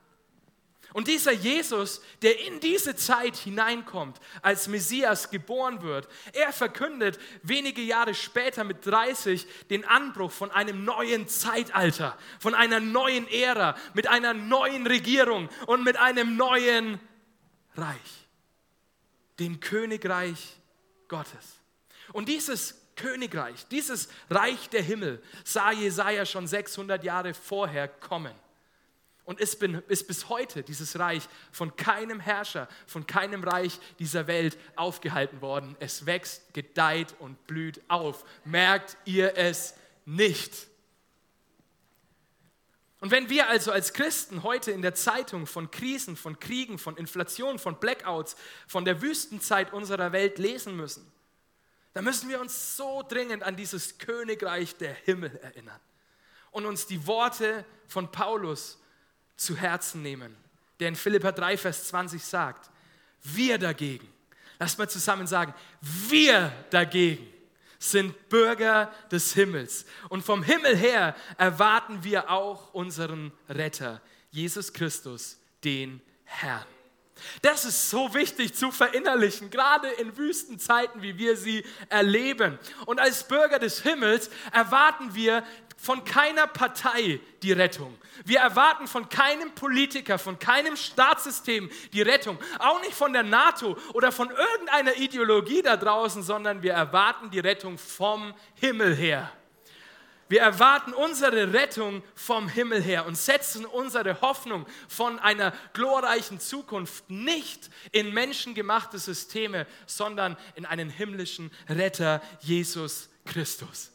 Und 0.94 1.08
dieser 1.08 1.32
Jesus, 1.32 2.02
der 2.22 2.40
in 2.46 2.60
diese 2.60 2.96
Zeit 2.96 3.36
hineinkommt, 3.36 4.20
als 4.44 4.68
Messias 4.68 5.32
geboren 5.32 5.82
wird, 5.82 6.08
er 6.34 6.54
verkündet 6.54 7.20
wenige 7.42 7.82
Jahre 7.82 8.14
später 8.14 8.64
mit 8.64 8.86
30 8.86 9.48
den 9.72 9.86
Anbruch 9.86 10.32
von 10.32 10.52
einem 10.52 10.86
neuen 10.86 11.28
Zeitalter, 11.28 12.16
von 12.40 12.54
einer 12.54 12.80
neuen 12.80 13.28
Ära, 13.28 13.76
mit 13.96 14.08
einer 14.08 14.36
neuen 14.36 14.86
Regierung 14.86 15.50
und 15.66 15.84
mit 15.84 15.98
einem 15.98 16.38
neuen 16.38 17.00
Reich, 17.76 18.28
dem 19.40 19.60
Königreich 19.60 20.58
Gottes. 21.08 21.63
Und 22.14 22.30
dieses 22.30 22.76
Königreich, 22.96 23.68
dieses 23.68 24.08
Reich 24.30 24.70
der 24.70 24.84
Himmel 24.84 25.22
sah 25.44 25.72
Jesaja 25.72 26.26
schon 26.26 26.48
600 26.48 27.04
Jahre 27.04 27.34
vorher 27.34 27.88
kommen. 27.88 28.34
Und 29.26 29.40
ist, 29.40 29.62
ist 29.64 30.08
bis 30.08 30.28
heute 30.28 30.64
dieses 30.64 31.00
Reich 31.00 31.24
von 31.52 31.76
keinem 31.78 32.20
Herrscher, 32.20 32.68
von 32.86 33.08
keinem 33.08 33.44
Reich 33.44 33.80
dieser 33.98 34.28
Welt 34.28 34.58
aufgehalten 34.76 35.42
worden. 35.42 35.78
Es 35.80 36.06
wächst, 36.06 36.54
gedeiht 36.54 37.16
und 37.20 37.48
blüht 37.48 37.82
auf. 37.88 38.26
Merkt 38.44 38.98
ihr 39.06 39.38
es 39.38 39.76
nicht? 40.06 40.68
Und 43.00 43.12
wenn 43.12 43.30
wir 43.30 43.50
also 43.50 43.72
als 43.72 43.94
Christen 43.94 44.44
heute 44.44 44.72
in 44.72 44.82
der 44.82 44.94
Zeitung 44.94 45.48
von 45.48 45.72
Krisen, 45.72 46.18
von 46.18 46.40
Kriegen, 46.40 46.78
von 46.78 46.98
Inflation, 46.98 47.60
von 47.60 47.80
Blackouts, 47.80 48.36
von 48.68 48.84
der 48.84 49.02
Wüstenzeit 49.02 49.72
unserer 49.72 50.12
Welt 50.12 50.38
lesen 50.38 50.76
müssen, 50.76 51.13
da 51.94 52.02
müssen 52.02 52.30
wir 52.30 52.42
uns 52.42 52.76
so 52.76 53.04
dringend 53.08 53.44
an 53.44 53.56
dieses 53.56 53.98
Königreich 53.98 54.76
der 54.76 54.94
Himmel 54.94 55.36
erinnern 55.38 55.80
und 56.52 56.66
uns 56.66 56.88
die 56.88 57.06
Worte 57.06 57.66
von 57.88 58.12
Paulus 58.12 58.80
zu 59.36 59.56
Herzen 59.56 60.02
nehmen, 60.02 60.36
der 60.80 60.88
in 60.90 60.96
Philippa 60.96 61.32
3, 61.32 61.58
Vers 61.58 61.88
20 61.90 62.24
sagt, 62.24 62.72
wir 63.24 63.58
dagegen, 63.58 64.12
lasst 64.60 64.78
mal 64.78 64.90
zusammen 64.90 65.28
sagen, 65.28 65.54
wir 65.82 66.52
dagegen 66.70 67.28
sind 67.80 68.30
Bürger 68.30 68.94
des 69.12 69.34
Himmels 69.34 69.86
und 70.10 70.24
vom 70.24 70.42
Himmel 70.42 70.76
her 70.76 71.16
erwarten 71.38 72.04
wir 72.04 72.32
auch 72.32 72.74
unseren 72.74 73.32
Retter, 73.50 74.02
Jesus 74.32 74.72
Christus, 74.72 75.38
den 75.64 76.02
Herrn. 76.24 76.73
Das 77.42 77.66
ist 77.66 77.90
so 77.90 78.14
wichtig 78.14 78.54
zu 78.54 78.72
verinnerlichen, 78.72 79.50
gerade 79.50 79.88
in 79.88 80.18
Wüstenzeiten, 80.18 81.02
wie 81.02 81.18
wir 81.18 81.38
sie 81.38 81.66
erleben. 81.90 82.60
Und 82.86 83.00
als 83.00 83.28
Bürger 83.28 83.60
des 83.60 83.82
Himmels 83.82 84.30
erwarten 84.52 85.16
wir 85.16 85.44
von 85.78 86.06
keiner 86.06 86.48
Partei 86.48 87.20
die 87.42 87.52
Rettung. 87.52 87.98
Wir 88.24 88.40
erwarten 88.40 88.88
von 88.88 89.10
keinem 89.10 89.54
Politiker, 89.54 90.18
von 90.18 90.40
keinem 90.40 90.78
Staatssystem 90.78 91.70
die 91.92 92.02
Rettung. 92.02 92.38
Auch 92.60 92.80
nicht 92.82 92.94
von 92.94 93.12
der 93.12 93.24
NATO 93.24 93.78
oder 93.94 94.14
von 94.14 94.30
irgendeiner 94.30 94.96
Ideologie 94.96 95.62
da 95.62 95.76
draußen, 95.76 96.24
sondern 96.24 96.64
wir 96.64 96.74
erwarten 96.74 97.30
die 97.32 97.40
Rettung 97.40 97.78
vom 97.78 98.34
Himmel 98.56 98.96
her. 98.96 99.30
Wir 100.30 100.42
erwarten 100.42 100.94
unsere 100.94 101.54
Rettung 101.54 102.02
vom 102.16 102.48
Himmel 102.48 102.82
her 102.82 103.06
und 103.06 103.18
setzen 103.18 103.66
unsere 103.66 104.22
Hoffnung 104.22 104.66
von 104.88 105.20
einer 105.20 105.54
glorreichen 105.74 106.40
Zukunft 106.40 107.10
nicht 107.10 107.70
in 107.92 108.14
menschengemachte 108.14 108.98
Systeme, 108.98 109.68
sondern 109.86 110.38
in 110.56 110.66
einen 110.66 110.90
himmlischen 110.90 111.52
Retter, 111.68 112.22
Jesus 112.40 113.10
Christus. 113.26 113.92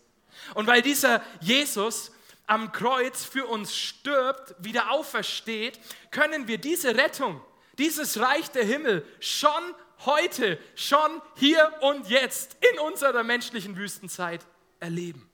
Und 0.55 0.67
weil 0.67 0.83
dieser 0.83 1.23
Jesus 1.41 2.13
am 2.47 2.73
Kreuz 2.73 3.25
für 3.25 3.47
uns 3.47 3.77
stirbt, 3.77 4.55
wieder 4.59 4.91
aufersteht, 4.91 5.79
können 6.11 6.49
wir 6.49 6.59
diese 6.59 6.97
Rettung, 6.97 7.41
dieses 7.79 8.19
Reich 8.19 8.51
der 8.51 8.65
Himmel 8.65 9.07
schon 9.21 9.75
heute, 10.05 10.59
schon 10.75 11.21
hier 11.37 11.73
und 11.81 12.09
jetzt 12.09 12.57
in 12.73 12.79
unserer 12.79 13.23
menschlichen 13.23 13.77
Wüstenzeit 13.77 14.47
erleben. 14.81 15.28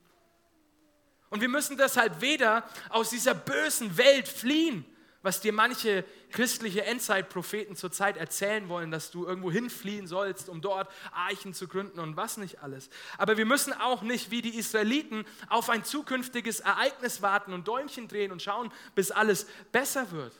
Und 1.29 1.41
wir 1.41 1.49
müssen 1.49 1.77
deshalb 1.77 2.21
weder 2.21 2.67
aus 2.89 3.09
dieser 3.09 3.33
bösen 3.33 3.97
Welt 3.97 4.27
fliehen, 4.27 4.85
was 5.25 5.41
dir 5.41 5.53
manche 5.53 6.05
christliche 6.29 6.85
Endzeitpropheten 6.85 7.75
zurzeit 7.75 8.15
erzählen 8.15 8.69
wollen, 8.69 8.91
dass 8.91 9.09
du 9.09 9.25
irgendwo 9.25 9.51
hinfliehen 9.51 10.05
sollst, 10.05 10.49
um 10.49 10.61
dort 10.61 10.87
Archen 11.11 11.55
zu 11.55 11.67
gründen 11.67 11.99
und 11.99 12.15
was 12.15 12.37
nicht 12.37 12.61
alles. 12.61 12.89
Aber 13.17 13.35
wir 13.35 13.45
müssen 13.45 13.73
auch 13.73 14.03
nicht 14.03 14.29
wie 14.29 14.43
die 14.43 14.55
Israeliten 14.55 15.25
auf 15.49 15.69
ein 15.69 15.83
zukünftiges 15.83 16.59
Ereignis 16.59 17.23
warten 17.23 17.53
und 17.53 17.67
Däumchen 17.67 18.07
drehen 18.07 18.31
und 18.31 18.43
schauen, 18.43 18.71
bis 18.93 19.09
alles 19.09 19.47
besser 19.71 20.11
wird. 20.11 20.33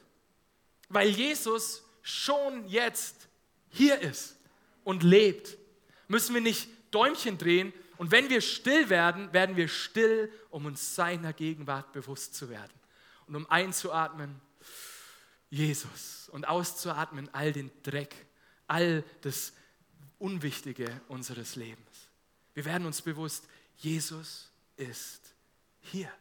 Weil 0.89 1.09
Jesus 1.09 1.83
schon 2.03 2.67
jetzt 2.67 3.27
hier 3.69 3.99
ist 4.01 4.37
und 4.83 5.01
lebt, 5.01 5.57
müssen 6.07 6.35
wir 6.35 6.41
nicht 6.41 6.69
Däumchen 6.91 7.39
drehen, 7.39 7.73
und 7.97 8.11
wenn 8.11 8.29
wir 8.29 8.41
still 8.41 8.89
werden, 8.89 9.31
werden 9.33 9.55
wir 9.55 9.67
still, 9.67 10.31
um 10.49 10.65
uns 10.65 10.95
seiner 10.95 11.33
Gegenwart 11.33 11.91
bewusst 11.93 12.35
zu 12.35 12.49
werden. 12.49 12.73
Und 13.27 13.35
um 13.35 13.49
einzuatmen, 13.49 14.41
Jesus. 15.49 16.29
Und 16.29 16.47
auszuatmen, 16.47 17.29
all 17.33 17.53
den 17.53 17.71
Dreck, 17.83 18.13
all 18.67 19.03
das 19.21 19.53
Unwichtige 20.19 21.01
unseres 21.07 21.55
Lebens. 21.55 22.09
Wir 22.53 22.65
werden 22.65 22.85
uns 22.85 23.01
bewusst, 23.01 23.47
Jesus 23.77 24.49
ist 24.77 25.21
hier. 25.81 26.11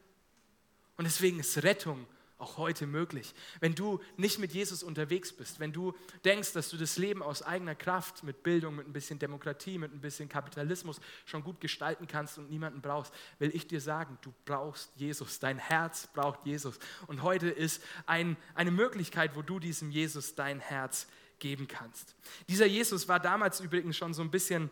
Und 0.97 1.05
deswegen 1.05 1.41
ist 1.41 1.63
Rettung 1.63 2.07
auch 2.44 2.59
heute 2.59 2.87
möglich. 2.87 3.35
Wenn 3.61 3.74
du 3.74 4.00
nicht 4.18 4.38
mit 4.38 4.52
Jesus 4.52 4.83
unterwegs 4.83 5.33
bist, 5.33 5.61
wenn 5.61 5.72
du 5.72 5.94
denkst, 6.26 6.52
dass 6.52 6.68
du 6.68 6.76
das 6.76 6.98
Leben 6.98 7.22
aus 7.22 7.42
eigener 7.42 7.74
Kraft 7.74 8.22
mit 8.22 8.42
Bildung, 8.42 8.76
mit 8.76 8.87
ein 8.87 8.92
bisschen 8.92 9.18
Demokratie, 9.18 9.78
mit 9.78 9.94
ein 9.94 10.00
bisschen 10.00 10.28
Kapitalismus 10.28 11.00
schon 11.24 11.42
gut 11.42 11.61
gestalten 11.61 12.07
kannst 12.07 12.37
und 12.37 12.50
niemanden 12.50 12.83
brauchst, 12.83 13.14
will 13.38 13.50
ich 13.54 13.66
dir 13.66 13.80
sagen, 13.80 14.18
du 14.20 14.33
brauchst 14.44 14.90
Jesus. 14.96 15.38
Dein 15.38 15.59
Herz 15.59 16.07
braucht 16.12 16.44
Jesus. 16.44 16.78
Und 17.07 17.22
heute 17.22 17.48
ist 17.48 17.83
ein, 18.04 18.37
eine 18.54 18.70
Möglichkeit, 18.70 19.35
wo 19.35 19.40
du 19.40 19.59
diesem 19.59 19.90
Jesus 19.90 20.35
dein 20.35 20.61
Herz 20.61 21.07
geben 21.38 21.66
kannst. 21.66 22.14
Dieser 22.48 22.66
Jesus 22.66 23.09
war 23.09 23.20
damals 23.20 23.61
übrigens 23.61 23.96
schon 23.96 24.12
so 24.12 24.20
ein 24.20 24.30
bisschen 24.30 24.70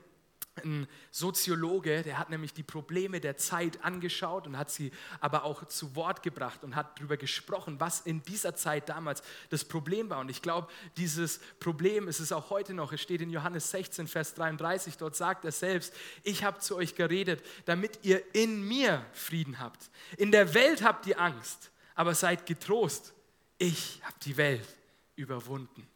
ein 0.56 0.86
Soziologe, 1.10 2.02
der 2.02 2.18
hat 2.18 2.28
nämlich 2.28 2.52
die 2.52 2.62
Probleme 2.62 3.20
der 3.20 3.38
Zeit 3.38 3.82
angeschaut 3.82 4.46
und 4.46 4.58
hat 4.58 4.70
sie 4.70 4.92
aber 5.20 5.44
auch 5.44 5.66
zu 5.66 5.96
Wort 5.96 6.22
gebracht 6.22 6.62
und 6.62 6.76
hat 6.76 6.98
darüber 6.98 7.16
gesprochen, 7.16 7.80
was 7.80 8.00
in 8.00 8.22
dieser 8.22 8.54
Zeit 8.54 8.88
damals 8.90 9.22
das 9.48 9.64
Problem 9.64 10.10
war. 10.10 10.18
Und 10.18 10.30
ich 10.30 10.42
glaube, 10.42 10.68
dieses 10.98 11.38
Problem 11.58 12.06
ist 12.06 12.20
es 12.20 12.32
auch 12.32 12.50
heute 12.50 12.74
noch. 12.74 12.92
Es 12.92 13.00
steht 13.00 13.22
in 13.22 13.30
Johannes 13.30 13.70
16, 13.70 14.06
Vers 14.06 14.34
33, 14.34 14.98
dort 14.98 15.16
sagt 15.16 15.44
er 15.46 15.52
selbst, 15.52 15.94
ich 16.22 16.44
habe 16.44 16.58
zu 16.58 16.76
euch 16.76 16.94
geredet, 16.94 17.42
damit 17.64 18.00
ihr 18.02 18.22
in 18.34 18.62
mir 18.66 19.06
Frieden 19.12 19.58
habt. 19.58 19.90
In 20.18 20.32
der 20.32 20.52
Welt 20.52 20.82
habt 20.82 21.06
ihr 21.06 21.18
Angst, 21.18 21.70
aber 21.94 22.14
seid 22.14 22.44
getrost. 22.44 23.14
Ich 23.56 24.00
habe 24.04 24.16
die 24.22 24.36
Welt 24.36 24.68
überwunden. 25.16 25.88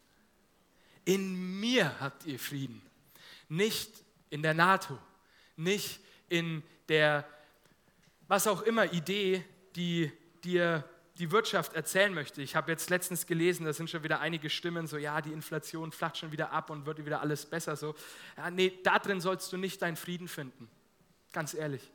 In 1.05 1.59
mir 1.59 1.99
habt 1.99 2.25
ihr 2.25 2.39
Frieden. 2.39 2.81
Nicht 3.49 4.06
in 4.29 4.41
der 4.41 4.53
NATO, 4.53 4.97
nicht 5.55 5.99
in 6.29 6.63
der, 6.89 7.27
was 8.27 8.47
auch 8.47 8.61
immer, 8.61 8.91
Idee, 8.93 9.43
die 9.75 10.11
dir 10.43 10.83
die 11.19 11.31
Wirtschaft 11.31 11.73
erzählen 11.73 12.13
möchte. 12.13 12.41
Ich 12.41 12.55
habe 12.55 12.71
jetzt 12.71 12.89
letztens 12.89 13.25
gelesen, 13.25 13.65
da 13.65 13.73
sind 13.73 13.89
schon 13.89 14.03
wieder 14.03 14.19
einige 14.19 14.49
Stimmen, 14.49 14.87
so 14.87 14.97
ja, 14.97 15.19
die 15.21 15.31
Inflation 15.31 15.91
flacht 15.91 16.17
schon 16.17 16.31
wieder 16.31 16.51
ab 16.51 16.69
und 16.69 16.85
wird 16.85 17.03
wieder 17.03 17.21
alles 17.21 17.45
besser. 17.45 17.75
So, 17.75 17.95
ja, 18.37 18.51
nee, 18.51 18.77
da 18.83 18.99
drin 18.99 19.19
sollst 19.19 19.51
du 19.51 19.57
nicht 19.57 19.81
deinen 19.81 19.95
Frieden 19.95 20.27
finden. 20.27 20.69
Ganz 21.33 21.53
ehrlich. 21.53 21.91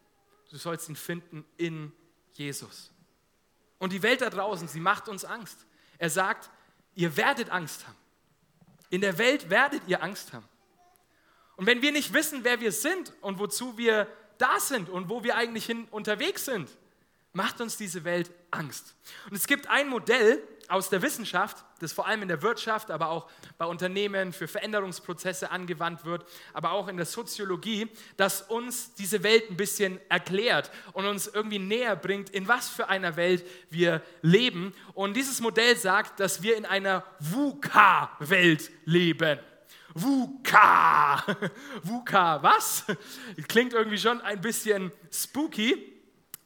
Du 0.51 0.57
sollst 0.57 0.89
ihn 0.89 0.97
finden 0.97 1.45
in 1.57 1.93
Jesus. 2.33 2.91
Und 3.79 3.93
die 3.93 4.03
Welt 4.03 4.21
da 4.21 4.31
draußen, 4.31 4.69
sie 4.69 4.81
macht 4.81 5.09
uns 5.09 5.25
Angst. 5.25 5.67
Er 5.99 6.11
sagt, 6.11 6.51
ihr 6.95 7.17
werdet 7.17 7.51
Angst 7.51 7.87
haben. 7.87 7.97
In 8.91 9.01
der 9.01 9.17
Welt 9.19 9.49
werdet 9.49 9.83
ihr 9.87 10.03
Angst 10.03 10.33
haben. 10.33 10.47
Und 11.57 11.67
wenn 11.67 11.83
wir 11.83 11.93
nicht 11.93 12.13
wissen, 12.13 12.45
wer 12.45 12.61
wir 12.61 12.73
sind 12.73 13.13
und 13.21 13.39
wozu 13.39 13.77
wir 13.77 14.07
da 14.39 14.59
sind 14.59 14.89
und 14.89 15.09
wo 15.09 15.23
wir 15.23 15.37
eigentlich 15.37 15.67
hin 15.67 15.87
unterwegs 15.91 16.45
sind, 16.45 16.69
macht 17.33 17.61
uns 17.61 17.77
diese 17.77 18.05
Welt 18.05 18.31
Angst. 18.51 18.95
Und 19.31 19.37
es 19.37 19.47
gibt 19.47 19.69
ein 19.69 19.89
Modell 19.89 20.43
aus 20.69 20.89
der 20.89 21.03
Wissenschaft, 21.03 21.65
das 21.81 21.93
vor 21.93 22.07
allem 22.07 22.23
in 22.23 22.29
der 22.29 22.43
Wirtschaft, 22.43 22.91
aber 22.91 23.09
auch 23.09 23.29
bei 23.59 23.67
Unternehmen 23.67 24.33
für 24.33 24.49
Veränderungsprozesse 24.49 25.51
angewandt 25.51 26.05
wird, 26.05 26.25
aber 26.53 26.73
auch 26.73 26.89
in 26.89 26.97
der 26.97 27.07
Soziologie, 27.07 27.89
das 28.17 28.43
uns 28.43 28.95
diese 28.95 29.23
Welt 29.23 29.51
ein 29.51 29.57
bisschen 29.57 30.01
erklärt 30.09 30.71
und 30.93 31.07
uns 31.07 31.27
irgendwie 31.27 31.59
näher 31.59 31.97
bringt, 31.97 32.31
in 32.31 32.49
was 32.49 32.69
für 32.69 32.89
einer 32.89 33.17
Welt 33.17 33.45
wir 33.71 34.03
leben. 34.23 34.75
Und 34.95 35.15
dieses 35.15 35.41
Modell 35.41 35.77
sagt, 35.77 36.21
dass 36.21 36.43
wir 36.43 36.57
in 36.57 36.65
einer 36.65 37.05
VUCA-Welt 37.21 38.71
leben. 38.85 39.39
VUCA. 39.95 41.25
VUCA, 41.83 42.43
was? 42.43 42.85
Klingt 43.49 43.73
irgendwie 43.73 43.99
schon 43.99 44.21
ein 44.21 44.41
bisschen 44.41 44.93
spooky. 45.13 45.93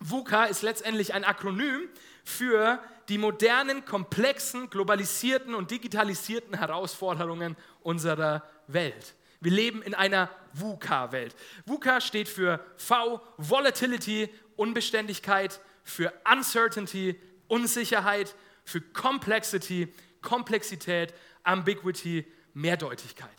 VUCA 0.01 0.45
ist 0.45 0.63
letztendlich 0.63 1.15
ein 1.15 1.25
Akronym 1.25 1.89
für 2.25 2.81
die 3.09 3.19
modernen, 3.19 3.85
komplexen, 3.85 4.69
globalisierten 4.69 5.55
und 5.55 5.71
digitalisierten 5.71 6.59
Herausforderungen 6.59 7.57
unserer 7.83 8.43
Welt. 8.67 9.15
Wir 9.41 9.53
leben 9.53 9.83
in 9.83 9.95
einer 9.95 10.31
VUCA-Welt. 10.55 11.37
VUCA 11.67 12.01
steht 12.01 12.29
für 12.29 12.65
V, 12.77 13.21
Volatility, 13.37 14.29
Unbeständigkeit, 14.57 15.61
für 15.85 16.13
Uncertainty, 16.31 17.21
Unsicherheit, 17.47 18.35
für 18.65 18.81
Complexity, 18.81 19.93
Komplexität, 20.21 21.15
Ambiguity, 21.45 22.25
Mehrdeutigkeit. 22.57 23.31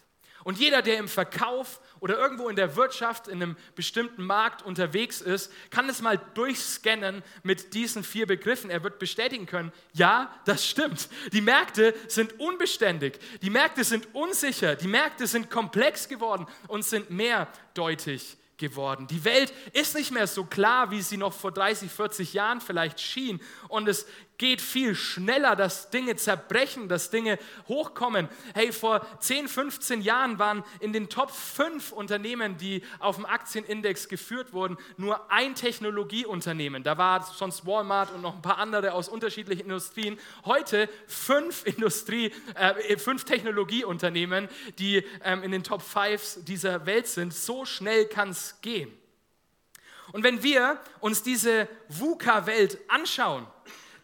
Und 0.43 0.59
jeder, 0.59 0.81
der 0.81 0.97
im 0.97 1.09
Verkauf 1.09 1.81
oder 1.99 2.17
irgendwo 2.17 2.47
in 2.47 2.55
der 2.55 2.77
Wirtschaft 2.77 3.27
in 3.27 3.41
einem 3.41 3.57
bestimmten 3.75 4.23
Markt 4.23 4.61
unterwegs 4.61 5.19
ist, 5.19 5.51
kann 5.71 5.89
es 5.89 6.01
mal 6.01 6.17
durchscannen 6.35 7.21
mit 7.43 7.73
diesen 7.73 8.03
vier 8.03 8.27
Begriffen. 8.27 8.69
Er 8.69 8.83
wird 8.83 8.99
bestätigen 8.99 9.45
können, 9.45 9.73
ja, 9.91 10.33
das 10.45 10.65
stimmt. 10.65 11.09
Die 11.33 11.41
Märkte 11.41 11.93
sind 12.07 12.39
unbeständig, 12.39 13.19
die 13.41 13.49
Märkte 13.49 13.83
sind 13.83 14.07
unsicher, 14.13 14.75
die 14.75 14.87
Märkte 14.87 15.27
sind 15.27 15.49
komplex 15.49 16.07
geworden 16.07 16.47
und 16.67 16.85
sind 16.85 17.09
mehrdeutig 17.09 18.37
geworden. 18.57 19.07
Die 19.07 19.23
Welt 19.23 19.53
ist 19.73 19.95
nicht 19.95 20.11
mehr 20.11 20.27
so 20.27 20.43
klar, 20.43 20.91
wie 20.91 21.01
sie 21.01 21.17
noch 21.17 21.33
vor 21.33 21.51
30, 21.51 21.91
40 21.91 22.33
Jahren 22.33 22.61
vielleicht 22.61 22.99
schien. 22.99 23.39
Und 23.67 23.87
es 23.87 24.07
geht 24.37 24.61
viel 24.61 24.93
schneller, 24.95 25.55
dass 25.55 25.89
Dinge 25.89 26.15
zerbrechen, 26.15 26.87
dass 26.87 27.09
Dinge 27.09 27.39
hochkommen. 27.67 28.29
Hey, 28.53 28.71
vor 28.71 29.05
10, 29.19 29.47
15 29.47 30.01
Jahren 30.01 30.37
waren 30.37 30.63
in 30.79 30.93
den 30.93 31.09
Top 31.09 31.31
5 31.31 31.91
Unternehmen, 31.91 32.57
die 32.57 32.83
auf 32.99 33.15
dem 33.15 33.25
Aktienindex 33.25 34.07
geführt 34.07 34.53
wurden, 34.53 34.77
nur 34.97 35.31
ein 35.31 35.55
Technologieunternehmen. 35.55 36.83
Da 36.83 36.97
war 36.97 37.23
sonst 37.23 37.65
Walmart 37.65 38.13
und 38.13 38.21
noch 38.21 38.35
ein 38.35 38.41
paar 38.41 38.59
andere 38.59 38.93
aus 38.93 39.09
unterschiedlichen 39.09 39.63
Industrien. 39.63 40.19
Heute 40.45 40.87
fünf, 41.07 41.65
Industrie, 41.65 42.31
äh, 42.55 42.97
fünf 42.97 43.23
Technologieunternehmen, 43.23 44.49
die 44.77 45.03
ähm, 45.23 45.41
in 45.41 45.51
den 45.51 45.63
Top 45.63 45.81
5 45.81 46.45
dieser 46.45 46.85
Welt 46.85 47.07
sind. 47.07 47.33
So 47.33 47.65
schnell 47.65 48.05
kann 48.05 48.29
es 48.29 48.61
gehen. 48.61 48.91
Und 50.11 50.23
wenn 50.23 50.43
wir 50.43 50.79
uns 50.99 51.23
diese 51.23 51.67
VUCA-Welt 51.89 52.77
anschauen, 52.87 53.45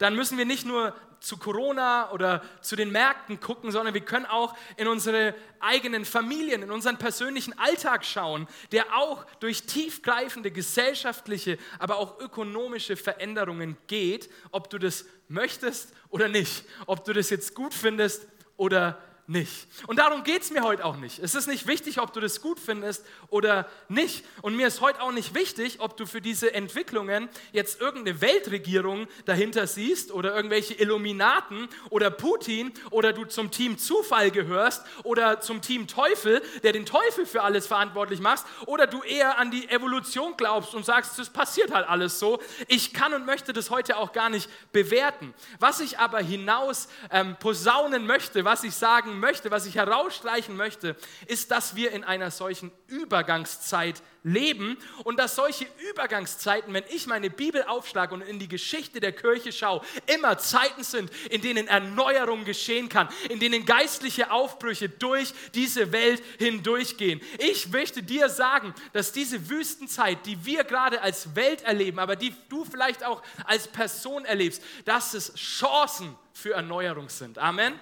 dann 0.03 0.15
müssen 0.15 0.37
wir 0.37 0.45
nicht 0.45 0.65
nur 0.65 0.93
zu 1.21 1.37
Corona 1.37 2.11
oder 2.11 2.43
zu 2.61 2.75
den 2.75 2.91
Märkten 2.91 3.39
gucken, 3.39 3.71
sondern 3.71 3.93
wir 3.93 4.03
können 4.03 4.25
auch 4.25 4.53
in 4.75 4.87
unsere 4.87 5.33
eigenen 5.61 6.03
Familien, 6.03 6.61
in 6.63 6.71
unseren 6.71 6.97
persönlichen 6.97 7.57
Alltag 7.57 8.03
schauen, 8.03 8.47
der 8.73 8.93
auch 8.97 9.25
durch 9.39 9.63
tiefgreifende 9.63 10.51
gesellschaftliche, 10.51 11.57
aber 11.79 11.97
auch 11.97 12.19
ökonomische 12.19 12.97
Veränderungen 12.97 13.77
geht, 13.87 14.29
ob 14.51 14.69
du 14.69 14.77
das 14.77 15.05
möchtest 15.29 15.93
oder 16.09 16.27
nicht, 16.27 16.65
ob 16.87 17.05
du 17.05 17.13
das 17.13 17.29
jetzt 17.29 17.55
gut 17.55 17.73
findest 17.73 18.27
oder 18.57 18.91
nicht 18.91 19.12
nicht. 19.25 19.67
Und 19.87 19.99
darum 19.99 20.23
geht 20.23 20.41
es 20.41 20.51
mir 20.51 20.63
heute 20.63 20.83
auch 20.83 20.97
nicht. 20.97 21.19
Es 21.19 21.33
ist 21.33 21.47
nicht 21.47 21.65
wichtig, 21.65 22.01
ob 22.01 22.11
du 22.11 22.19
das 22.19 22.41
gut 22.41 22.59
findest 22.59 23.05
oder 23.29 23.69
nicht. 23.87 24.25
Und 24.41 24.57
mir 24.57 24.67
ist 24.67 24.81
heute 24.81 25.01
auch 25.01 25.13
nicht 25.13 25.33
wichtig, 25.33 25.79
ob 25.79 25.95
du 25.95 26.05
für 26.05 26.19
diese 26.19 26.53
Entwicklungen 26.53 27.29
jetzt 27.53 27.79
irgendeine 27.79 28.19
Weltregierung 28.19 29.07
dahinter 29.25 29.65
siehst 29.65 30.11
oder 30.11 30.35
irgendwelche 30.35 30.73
Illuminaten 30.73 31.69
oder 31.89 32.11
Putin 32.11 32.73
oder 32.89 33.13
du 33.13 33.23
zum 33.23 33.49
Team 33.49 33.77
Zufall 33.77 34.29
gehörst 34.29 34.83
oder 35.03 35.39
zum 35.39 35.61
Team 35.61 35.87
Teufel, 35.87 36.41
der 36.63 36.73
den 36.73 36.85
Teufel 36.85 37.25
für 37.25 37.43
alles 37.43 37.65
verantwortlich 37.65 38.19
machst 38.19 38.45
oder 38.65 38.87
du 38.87 39.03
eher 39.03 39.37
an 39.37 39.51
die 39.51 39.69
Evolution 39.69 40.35
glaubst 40.35 40.75
und 40.75 40.85
sagst, 40.85 41.17
das 41.17 41.29
passiert 41.29 41.73
halt 41.73 41.87
alles 41.87 42.19
so. 42.19 42.41
Ich 42.67 42.93
kann 42.93 43.13
und 43.13 43.25
möchte 43.25 43.53
das 43.53 43.69
heute 43.69 43.95
auch 43.95 44.11
gar 44.11 44.29
nicht 44.29 44.49
bewerten. 44.73 45.33
Was 45.59 45.79
ich 45.79 45.97
aber 45.99 46.19
hinaus 46.19 46.89
ähm, 47.09 47.37
posaunen 47.39 48.05
möchte, 48.05 48.43
was 48.43 48.65
ich 48.65 48.75
sagen 48.75 49.12
sagen 49.13 49.19
möchte, 49.19 49.51
was 49.51 49.65
ich 49.65 49.75
herausstreichen 49.75 50.55
möchte, 50.57 50.95
ist, 51.27 51.51
dass 51.51 51.75
wir 51.75 51.91
in 51.91 52.03
einer 52.03 52.31
solchen 52.31 52.71
Übergangszeit 52.87 54.01
leben 54.23 54.77
und 55.03 55.19
dass 55.19 55.35
solche 55.35 55.67
Übergangszeiten, 55.91 56.73
wenn 56.73 56.83
ich 56.89 57.07
meine 57.07 57.29
Bibel 57.29 57.63
aufschlage 57.63 58.13
und 58.13 58.21
in 58.21 58.39
die 58.39 58.47
Geschichte 58.47 58.99
der 58.99 59.11
Kirche 59.11 59.51
schaue, 59.51 59.81
immer 60.07 60.37
Zeiten 60.37 60.83
sind, 60.83 61.11
in 61.29 61.41
denen 61.41 61.67
Erneuerung 61.67 62.45
geschehen 62.45 62.89
kann, 62.89 63.09
in 63.29 63.39
denen 63.39 63.65
geistliche 63.65 64.31
Aufbrüche 64.31 64.89
durch 64.89 65.33
diese 65.53 65.91
Welt 65.91 66.23
hindurchgehen. 66.39 67.21
Ich 67.37 67.69
möchte 67.69 68.01
dir 68.01 68.29
sagen, 68.29 68.73
dass 68.93 69.11
diese 69.11 69.49
Wüstenzeit, 69.49 70.25
die 70.25 70.43
wir 70.45 70.63
gerade 70.63 71.01
als 71.01 71.35
Welt 71.35 71.61
erleben, 71.63 71.99
aber 71.99 72.15
die 72.15 72.33
du 72.49 72.65
vielleicht 72.65 73.03
auch 73.03 73.21
als 73.45 73.67
Person 73.67 74.25
erlebst, 74.25 74.63
dass 74.85 75.13
es 75.13 75.35
Chancen 75.35 76.15
für 76.33 76.53
Erneuerung 76.53 77.09
sind. 77.09 77.37
Amen 77.37 77.73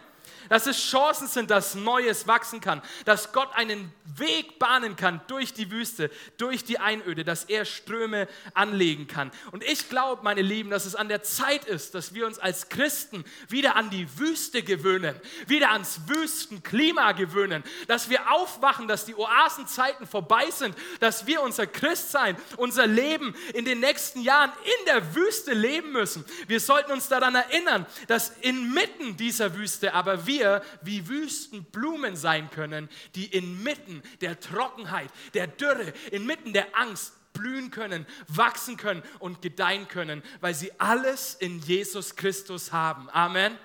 dass 0.49 0.67
es 0.67 0.77
Chancen 0.77 1.27
sind, 1.27 1.51
dass 1.51 1.75
Neues 1.75 2.27
wachsen 2.27 2.61
kann, 2.61 2.81
dass 3.05 3.31
Gott 3.31 3.49
einen 3.53 3.93
Weg 4.17 4.59
bahnen 4.59 4.95
kann 4.95 5.21
durch 5.27 5.53
die 5.53 5.71
Wüste, 5.71 6.11
durch 6.37 6.63
die 6.63 6.79
Einöde, 6.79 7.23
dass 7.23 7.45
er 7.45 7.65
Ströme 7.65 8.27
anlegen 8.53 9.07
kann. 9.07 9.31
Und 9.51 9.63
ich 9.63 9.89
glaube, 9.89 10.23
meine 10.23 10.41
Lieben, 10.41 10.69
dass 10.69 10.85
es 10.85 10.95
an 10.95 11.07
der 11.07 11.23
Zeit 11.23 11.65
ist, 11.65 11.95
dass 11.95 12.13
wir 12.13 12.27
uns 12.27 12.39
als 12.39 12.69
Christen 12.69 13.23
wieder 13.47 13.75
an 13.75 13.89
die 13.89 14.07
Wüste 14.19 14.63
gewöhnen, 14.63 15.15
wieder 15.47 15.71
ans 15.71 16.01
Wüstenklima 16.07 17.13
gewöhnen, 17.13 17.63
dass 17.87 18.09
wir 18.09 18.31
aufwachen, 18.31 18.87
dass 18.87 19.05
die 19.05 19.15
Oasenzeiten 19.15 20.07
vorbei 20.07 20.49
sind, 20.51 20.75
dass 20.99 21.25
wir 21.25 21.41
unser 21.41 21.67
Christsein, 21.67 22.35
unser 22.57 22.87
Leben 22.87 23.35
in 23.53 23.65
den 23.65 23.79
nächsten 23.79 24.21
Jahren 24.21 24.51
in 24.63 24.85
der 24.85 25.15
Wüste 25.15 25.53
leben 25.53 25.91
müssen. 25.91 26.25
Wir 26.47 26.59
sollten 26.59 26.91
uns 26.91 27.07
daran 27.07 27.35
erinnern, 27.35 27.85
dass 28.07 28.33
inmitten 28.41 29.17
dieser 29.17 29.55
Wüste 29.55 29.93
aber 29.93 30.25
wir 30.25 30.30
wir 30.31 30.63
wie 30.81 31.07
Wüstenblumen 31.07 32.15
sein 32.15 32.49
können, 32.49 32.89
die 33.15 33.25
inmitten 33.25 34.01
der 34.21 34.39
Trockenheit, 34.39 35.09
der 35.33 35.47
Dürre, 35.47 35.93
inmitten 36.11 36.53
der 36.53 36.77
Angst 36.77 37.13
blühen 37.33 37.71
können, 37.71 38.05
wachsen 38.27 38.77
können 38.77 39.03
und 39.19 39.41
gedeihen 39.41 39.87
können, 39.87 40.23
weil 40.39 40.53
sie 40.53 40.71
alles 40.79 41.35
in 41.35 41.59
Jesus 41.59 42.15
Christus 42.15 42.71
haben. 42.71 43.09
Amen. 43.09 43.57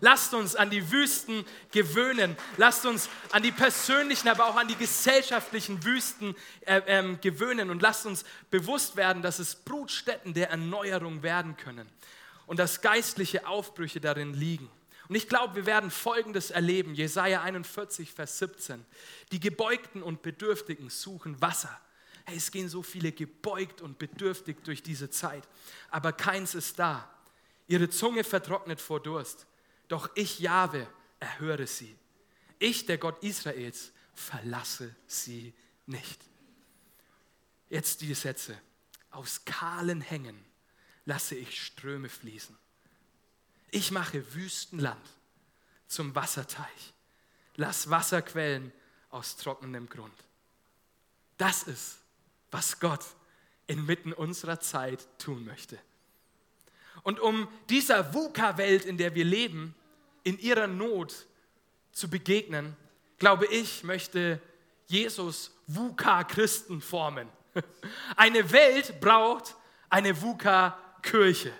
Lasst 0.00 0.34
uns 0.34 0.54
an 0.56 0.70
die 0.70 0.90
Wüsten 0.90 1.44
gewöhnen. 1.70 2.36
Lasst 2.56 2.84
uns 2.84 3.08
an 3.30 3.42
die 3.42 3.52
persönlichen, 3.52 4.28
aber 4.28 4.46
auch 4.46 4.56
an 4.56 4.68
die 4.68 4.76
gesellschaftlichen 4.76 5.82
Wüsten 5.84 6.34
äh, 6.66 6.78
äh, 6.86 7.16
gewöhnen. 7.16 7.70
Und 7.70 7.80
lasst 7.80 8.04
uns 8.04 8.24
bewusst 8.50 8.96
werden, 8.96 9.22
dass 9.22 9.38
es 9.38 9.54
Brutstätten 9.54 10.34
der 10.34 10.50
Erneuerung 10.50 11.22
werden 11.22 11.56
können 11.56 11.88
und 12.46 12.58
dass 12.58 12.82
geistliche 12.82 13.46
Aufbrüche 13.46 14.00
darin 14.00 14.34
liegen. 14.34 14.68
Und 15.08 15.14
ich 15.16 15.28
glaube, 15.28 15.54
wir 15.54 15.66
werden 15.66 15.90
Folgendes 15.90 16.50
erleben. 16.50 16.94
Jesaja 16.94 17.42
41, 17.42 18.10
Vers 18.10 18.38
17. 18.38 18.84
Die 19.32 19.40
Gebeugten 19.40 20.02
und 20.02 20.22
Bedürftigen 20.22 20.88
suchen 20.88 21.40
Wasser. 21.40 21.80
Hey, 22.24 22.36
es 22.36 22.50
gehen 22.50 22.68
so 22.68 22.82
viele 22.82 23.12
gebeugt 23.12 23.82
und 23.82 23.98
bedürftig 23.98 24.56
durch 24.64 24.82
diese 24.82 25.10
Zeit, 25.10 25.46
aber 25.90 26.12
keins 26.12 26.54
ist 26.54 26.78
da. 26.78 27.10
Ihre 27.66 27.90
Zunge 27.90 28.24
vertrocknet 28.24 28.80
vor 28.80 29.02
Durst. 29.02 29.46
Doch 29.88 30.10
ich, 30.14 30.38
Jahwe, 30.38 30.86
erhöre 31.20 31.66
sie. 31.66 31.94
Ich, 32.58 32.86
der 32.86 32.98
Gott 32.98 33.22
Israels, 33.22 33.92
verlasse 34.14 34.94
sie 35.06 35.52
nicht. 35.86 36.20
Jetzt 37.68 38.00
die 38.00 38.14
Sätze. 38.14 38.58
Aus 39.10 39.44
kahlen 39.44 40.00
Hängen 40.00 40.44
lasse 41.04 41.34
ich 41.34 41.62
Ströme 41.62 42.08
fließen. 42.08 42.56
Ich 43.74 43.90
mache 43.90 44.34
Wüstenland 44.34 45.04
zum 45.88 46.14
Wasserteich. 46.14 46.94
Lass 47.56 47.90
Wasserquellen 47.90 48.72
aus 49.10 49.36
trockenem 49.36 49.88
Grund. 49.88 50.14
Das 51.38 51.64
ist, 51.64 51.98
was 52.52 52.78
Gott 52.78 53.04
inmitten 53.66 54.12
unserer 54.12 54.60
Zeit 54.60 55.04
tun 55.18 55.44
möchte. 55.44 55.76
Und 57.02 57.18
um 57.18 57.48
dieser 57.68 58.14
VUCA-Welt, 58.14 58.84
in 58.84 58.96
der 58.96 59.16
wir 59.16 59.24
leben, 59.24 59.74
in 60.22 60.38
ihrer 60.38 60.68
Not 60.68 61.26
zu 61.90 62.08
begegnen, 62.08 62.76
glaube 63.18 63.46
ich, 63.46 63.82
möchte 63.82 64.40
Jesus 64.86 65.50
VUCA-Christen 65.66 66.80
formen. 66.80 67.28
Eine 68.16 68.52
Welt 68.52 69.00
braucht 69.00 69.56
eine 69.88 70.22
VUCA-Kirche. 70.22 71.52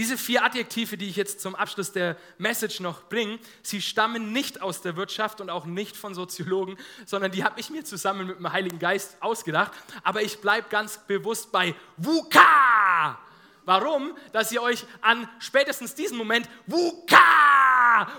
Diese 0.00 0.16
vier 0.16 0.42
Adjektive, 0.42 0.96
die 0.96 1.10
ich 1.10 1.16
jetzt 1.16 1.42
zum 1.42 1.54
Abschluss 1.54 1.92
der 1.92 2.16
Message 2.38 2.80
noch 2.80 3.02
bringe, 3.10 3.38
sie 3.60 3.82
stammen 3.82 4.32
nicht 4.32 4.62
aus 4.62 4.80
der 4.80 4.96
Wirtschaft 4.96 5.42
und 5.42 5.50
auch 5.50 5.66
nicht 5.66 5.94
von 5.94 6.14
Soziologen, 6.14 6.78
sondern 7.04 7.32
die 7.32 7.44
habe 7.44 7.60
ich 7.60 7.68
mir 7.68 7.84
zusammen 7.84 8.28
mit 8.28 8.38
dem 8.38 8.50
Heiligen 8.50 8.78
Geist 8.78 9.18
ausgedacht. 9.20 9.72
Aber 10.02 10.22
ich 10.22 10.38
bleibe 10.38 10.70
ganz 10.70 10.96
bewusst 11.06 11.52
bei 11.52 11.74
VUCA. 11.98 13.18
Warum? 13.66 14.16
Dass 14.32 14.50
ihr 14.52 14.62
euch 14.62 14.86
an 15.02 15.28
spätestens 15.38 15.94
diesen 15.94 16.16
Moment 16.16 16.48
VUCA 16.66 17.39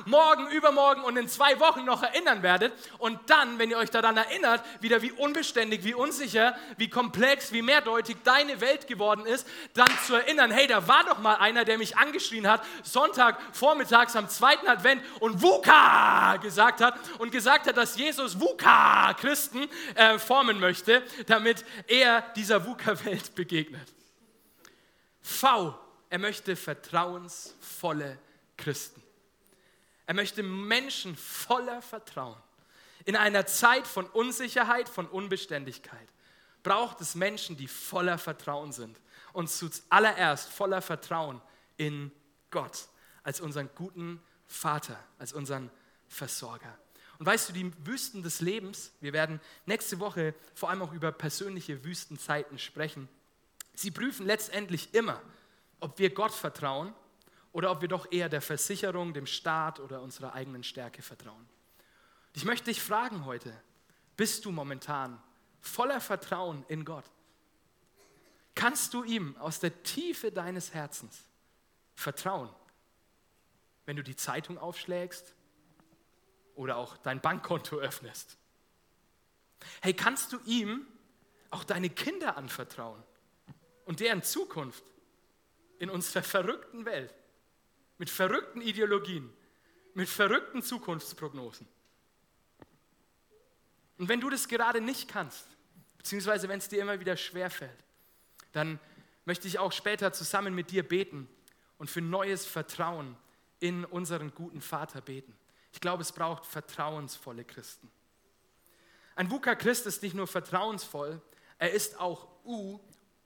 morgen, 0.05 0.49
übermorgen 0.51 1.03
und 1.03 1.17
in 1.17 1.27
zwei 1.27 1.59
Wochen 1.59 1.85
noch 1.85 2.03
erinnern 2.03 2.43
werdet. 2.43 2.73
Und 2.97 3.19
dann, 3.29 3.59
wenn 3.59 3.69
ihr 3.69 3.77
euch 3.77 3.89
daran 3.89 4.17
erinnert, 4.17 4.63
wieder 4.81 5.01
wie 5.01 5.11
unbeständig, 5.11 5.83
wie 5.83 5.93
unsicher, 5.93 6.55
wie 6.77 6.89
komplex, 6.89 7.51
wie 7.51 7.61
mehrdeutig 7.61 8.17
deine 8.23 8.61
Welt 8.61 8.87
geworden 8.87 9.25
ist, 9.25 9.47
dann 9.73 9.89
zu 10.05 10.15
erinnern, 10.15 10.51
hey, 10.51 10.67
da 10.67 10.87
war 10.87 11.03
doch 11.03 11.19
mal 11.19 11.35
einer, 11.35 11.65
der 11.65 11.77
mich 11.77 11.97
angeschrien 11.97 12.47
hat, 12.47 12.63
Sonntag 12.83 13.39
vormittags 13.53 14.15
am 14.15 14.29
zweiten 14.29 14.67
Advent 14.67 15.03
und 15.19 15.41
VUCA 15.41 16.37
gesagt 16.37 16.81
hat 16.81 16.95
und 17.19 17.31
gesagt 17.31 17.67
hat, 17.67 17.77
dass 17.77 17.97
Jesus 17.97 18.39
VUCA 18.39 19.13
Christen 19.13 19.67
äh, 19.95 20.19
formen 20.19 20.59
möchte, 20.59 21.03
damit 21.27 21.65
er 21.87 22.21
dieser 22.35 22.65
VUCA-Welt 22.65 23.35
begegnet. 23.35 23.93
V, 25.21 25.77
er 26.09 26.19
möchte 26.19 26.55
vertrauensvolle 26.55 28.17
Christen. 28.57 29.00
Er 30.11 30.15
möchte 30.15 30.43
Menschen 30.43 31.15
voller 31.15 31.81
Vertrauen. 31.81 32.35
In 33.05 33.15
einer 33.15 33.45
Zeit 33.45 33.87
von 33.87 34.05
Unsicherheit, 34.07 34.89
von 34.89 35.07
Unbeständigkeit 35.07 36.09
braucht 36.63 36.99
es 36.99 37.15
Menschen, 37.15 37.55
die 37.55 37.69
voller 37.69 38.17
Vertrauen 38.17 38.73
sind. 38.73 38.99
Und 39.31 39.49
zuallererst 39.49 40.49
voller 40.49 40.81
Vertrauen 40.81 41.41
in 41.77 42.11
Gott 42.49 42.89
als 43.23 43.39
unseren 43.39 43.69
guten 43.73 44.21
Vater, 44.47 45.01
als 45.17 45.31
unseren 45.31 45.71
Versorger. 46.09 46.77
Und 47.17 47.25
weißt 47.25 47.47
du, 47.47 47.53
die 47.53 47.71
Wüsten 47.85 48.21
des 48.21 48.41
Lebens, 48.41 48.91
wir 48.99 49.13
werden 49.13 49.39
nächste 49.65 50.01
Woche 50.01 50.35
vor 50.55 50.69
allem 50.69 50.81
auch 50.81 50.91
über 50.91 51.13
persönliche 51.13 51.85
Wüstenzeiten 51.85 52.59
sprechen. 52.59 53.07
Sie 53.75 53.91
prüfen 53.91 54.25
letztendlich 54.25 54.93
immer, 54.93 55.21
ob 55.79 55.99
wir 55.99 56.13
Gott 56.13 56.33
vertrauen 56.33 56.93
oder 57.51 57.71
ob 57.71 57.81
wir 57.81 57.87
doch 57.87 58.11
eher 58.11 58.29
der 58.29 58.41
Versicherung, 58.41 59.13
dem 59.13 59.25
Staat 59.25 59.79
oder 59.79 60.01
unserer 60.01 60.33
eigenen 60.33 60.63
Stärke 60.63 61.01
vertrauen. 61.01 61.47
Ich 62.33 62.45
möchte 62.45 62.65
dich 62.65 62.81
fragen 62.81 63.25
heute, 63.25 63.53
bist 64.15 64.45
du 64.45 64.51
momentan 64.51 65.21
voller 65.59 65.99
Vertrauen 65.99 66.65
in 66.67 66.85
Gott? 66.85 67.05
Kannst 68.55 68.93
du 68.93 69.03
ihm 69.03 69.35
aus 69.37 69.59
der 69.59 69.83
Tiefe 69.83 70.31
deines 70.31 70.73
Herzens 70.73 71.23
vertrauen, 71.95 72.49
wenn 73.85 73.95
du 73.95 74.03
die 74.03 74.15
Zeitung 74.15 74.57
aufschlägst 74.57 75.33
oder 76.55 76.77
auch 76.77 76.97
dein 76.97 77.21
Bankkonto 77.21 77.77
öffnest? 77.77 78.37
Hey, 79.81 79.93
kannst 79.93 80.33
du 80.33 80.39
ihm 80.45 80.85
auch 81.49 81.63
deine 81.63 81.89
Kinder 81.89 82.37
anvertrauen? 82.37 83.03
und 83.91 83.99
deren 83.99 84.23
Zukunft, 84.23 84.83
in 85.79 85.89
unserer 85.89 86.23
verrückten 86.23 86.85
Welt, 86.85 87.13
mit 88.01 88.09
verrückten 88.09 88.61
Ideologien, 88.61 89.31
mit 89.93 90.09
verrückten 90.09 90.63
Zukunftsprognosen. 90.63 91.67
Und 93.99 94.09
wenn 94.09 94.19
du 94.19 94.27
das 94.31 94.47
gerade 94.47 94.81
nicht 94.81 95.07
kannst, 95.07 95.45
beziehungsweise 95.99 96.49
wenn 96.49 96.57
es 96.57 96.67
dir 96.67 96.81
immer 96.81 96.99
wieder 96.99 97.15
schwerfällt, 97.15 97.85
dann 98.53 98.79
möchte 99.25 99.47
ich 99.47 99.59
auch 99.59 99.71
später 99.71 100.11
zusammen 100.13 100.55
mit 100.55 100.71
dir 100.71 100.81
beten 100.81 101.29
und 101.77 101.91
für 101.91 102.01
neues 102.01 102.43
Vertrauen 102.47 103.15
in 103.59 103.85
unseren 103.85 104.33
guten 104.33 104.61
Vater 104.61 105.01
beten. 105.01 105.37
Ich 105.71 105.79
glaube, 105.79 106.01
es 106.01 106.11
braucht 106.11 106.47
vertrauensvolle 106.47 107.45
Christen. 107.45 107.87
Ein 109.13 109.29
VUCA-Christ 109.29 109.85
ist 109.85 110.01
nicht 110.01 110.15
nur 110.15 110.25
vertrauensvoll, 110.25 111.21
er 111.59 111.69
ist 111.69 111.99
auch 111.99 112.27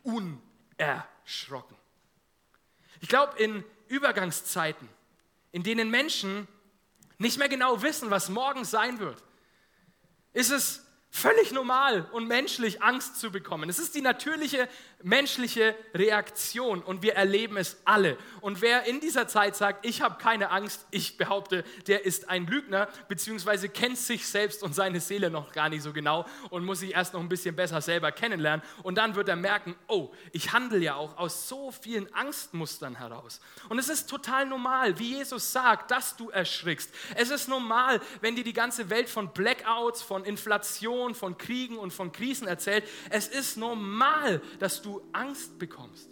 unerschrocken. 0.03 1.77
Ich 2.99 3.07
glaube, 3.07 3.41
in 3.41 3.63
Übergangszeiten, 3.87 4.87
in 5.51 5.63
denen 5.63 5.89
Menschen 5.89 6.47
nicht 7.17 7.37
mehr 7.37 7.49
genau 7.49 7.81
wissen, 7.81 8.09
was 8.09 8.29
morgen 8.29 8.65
sein 8.65 8.99
wird, 8.99 9.23
ist 10.33 10.51
es 10.51 10.84
völlig 11.15 11.53
normal 11.53 12.09
und 12.11 12.27
menschlich, 12.27 12.83
Angst 12.83 13.21
zu 13.21 13.31
bekommen. 13.31 13.69
Es 13.69 13.79
ist 13.79 13.95
die 13.95 14.01
natürliche 14.01 14.67
menschliche 15.05 15.75
Reaktion 15.93 16.81
und 16.81 17.03
wir 17.03 17.13
erleben 17.13 17.57
es 17.57 17.77
alle. 17.85 18.17
Und 18.41 18.61
wer 18.61 18.85
in 18.85 18.99
dieser 18.99 19.27
Zeit 19.27 19.55
sagt, 19.55 19.85
ich 19.85 20.01
habe 20.01 20.17
keine 20.17 20.49
Angst, 20.49 20.85
ich 20.89 21.15
behaupte, 21.15 21.63
der 21.85 22.05
ist 22.05 22.27
ein 22.27 22.47
Lügner, 22.47 22.89
beziehungsweise 23.07 23.69
kennt 23.69 23.99
sich 23.99 24.27
selbst 24.27 24.63
und 24.63 24.73
seine 24.73 24.99
Seele 24.99 25.29
noch 25.29 25.51
gar 25.51 25.69
nicht 25.69 25.83
so 25.83 25.93
genau 25.93 26.25
und 26.49 26.65
muss 26.65 26.79
sich 26.79 26.95
erst 26.95 27.13
noch 27.13 27.19
ein 27.19 27.29
bisschen 27.29 27.55
besser 27.55 27.81
selber 27.81 28.11
kennenlernen. 28.11 28.65
Und 28.81 28.97
dann 28.97 29.13
wird 29.13 29.29
er 29.29 29.35
merken, 29.35 29.75
oh, 29.87 30.11
ich 30.31 30.53
handle 30.53 30.79
ja 30.79 30.95
auch 30.95 31.17
aus 31.17 31.47
so 31.47 31.71
vielen 31.71 32.11
Angstmustern 32.15 32.95
heraus. 32.95 33.39
Und 33.69 33.77
es 33.77 33.89
ist 33.89 34.09
total 34.09 34.47
normal, 34.47 34.97
wie 34.97 35.17
Jesus 35.17 35.51
sagt, 35.51 35.91
dass 35.91 36.17
du 36.17 36.31
erschrickst. 36.31 36.91
Es 37.15 37.29
ist 37.29 37.47
normal, 37.47 38.01
wenn 38.21 38.35
dir 38.35 38.43
die 38.43 38.53
ganze 38.53 38.89
Welt 38.89 39.07
von 39.07 39.31
Blackouts, 39.31 40.01
von 40.01 40.25
Inflation, 40.25 41.04
Situation, 41.05 41.15
von 41.15 41.37
Kriegen 41.37 41.77
und 41.77 41.91
von 41.91 42.11
Krisen 42.11 42.47
erzählt. 42.47 42.83
Es 43.09 43.27
ist 43.27 43.57
normal, 43.57 44.41
dass 44.59 44.81
du 44.81 45.01
Angst 45.11 45.59
bekommst. 45.59 46.09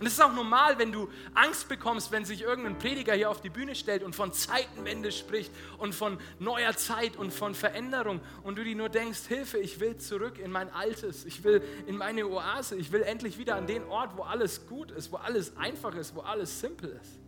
Und 0.00 0.06
es 0.08 0.14
ist 0.14 0.20
auch 0.20 0.32
normal, 0.32 0.78
wenn 0.80 0.90
du 0.90 1.08
Angst 1.34 1.68
bekommst, 1.68 2.10
wenn 2.10 2.24
sich 2.24 2.42
irgendein 2.42 2.76
Prediger 2.76 3.14
hier 3.14 3.30
auf 3.30 3.40
die 3.40 3.50
Bühne 3.50 3.76
stellt 3.76 4.02
und 4.02 4.16
von 4.16 4.32
Zeitenwende 4.32 5.12
spricht 5.12 5.52
und 5.78 5.94
von 5.94 6.18
neuer 6.40 6.76
Zeit 6.76 7.16
und 7.16 7.32
von 7.32 7.54
Veränderung 7.54 8.20
und 8.42 8.58
du 8.58 8.64
dir 8.64 8.74
nur 8.74 8.88
denkst, 8.88 9.20
Hilfe, 9.28 9.58
ich 9.58 9.78
will 9.78 9.96
zurück 9.98 10.40
in 10.40 10.50
mein 10.50 10.70
Altes, 10.70 11.24
ich 11.24 11.44
will 11.44 11.62
in 11.86 11.96
meine 11.96 12.26
Oase, 12.26 12.74
ich 12.74 12.90
will 12.90 13.02
endlich 13.02 13.38
wieder 13.38 13.54
an 13.54 13.68
den 13.68 13.84
Ort, 13.84 14.16
wo 14.16 14.22
alles 14.22 14.66
gut 14.66 14.90
ist, 14.90 15.12
wo 15.12 15.18
alles 15.18 15.56
einfach 15.56 15.94
ist, 15.94 16.16
wo 16.16 16.20
alles 16.22 16.58
simpel 16.58 16.98
ist. 17.00 17.21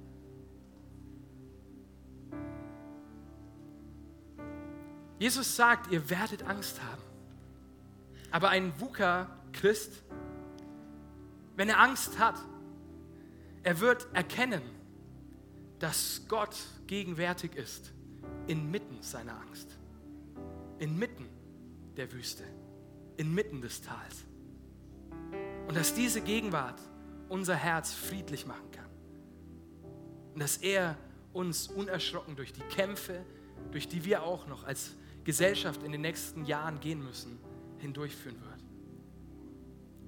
Jesus 5.19 5.57
sagt, 5.57 5.91
ihr 5.91 6.11
werdet 6.11 6.43
Angst 6.43 6.83
haben. 6.83 7.03
Aber 8.31 8.49
ein 8.49 8.73
VUCA-Christ, 8.81 10.03
wenn 11.57 11.69
er 11.69 11.81
Angst 11.81 12.19
hat, 12.19 12.37
er 13.63 13.81
wird 13.81 14.07
erkennen, 14.13 14.63
dass 15.79 16.23
Gott 16.29 16.57
gegenwärtig 16.87 17.55
ist 17.55 17.93
inmitten 18.47 19.03
seiner 19.03 19.41
Angst, 19.41 19.69
inmitten 20.79 21.29
der 21.97 22.13
Wüste, 22.13 22.45
inmitten 23.17 23.61
des 23.61 23.81
Tals. 23.81 24.25
Und 25.67 25.77
dass 25.77 25.95
diese 25.95 26.21
Gegenwart 26.21 26.81
unser 27.29 27.55
Herz 27.55 27.93
friedlich 27.93 28.47
machen 28.47 28.71
kann. 28.71 28.91
Und 30.35 30.41
dass 30.41 30.59
er 30.59 30.97
uns 31.33 31.69
unerschrocken 31.69 32.37
durch 32.37 32.53
die 32.53 32.63
Kämpfe, 32.63 33.25
durch 33.71 33.89
die 33.89 34.05
wir 34.05 34.23
auch 34.23 34.47
noch 34.47 34.65
als 34.65 34.93
Gesellschaft 35.25 35.83
in 35.83 35.93
den 35.93 36.03
nächsten 36.03 36.45
Jahren 36.45 36.81
gehen 36.81 37.03
müssen, 37.03 37.39
hindurchführen 37.79 38.41
wird. 38.41 38.55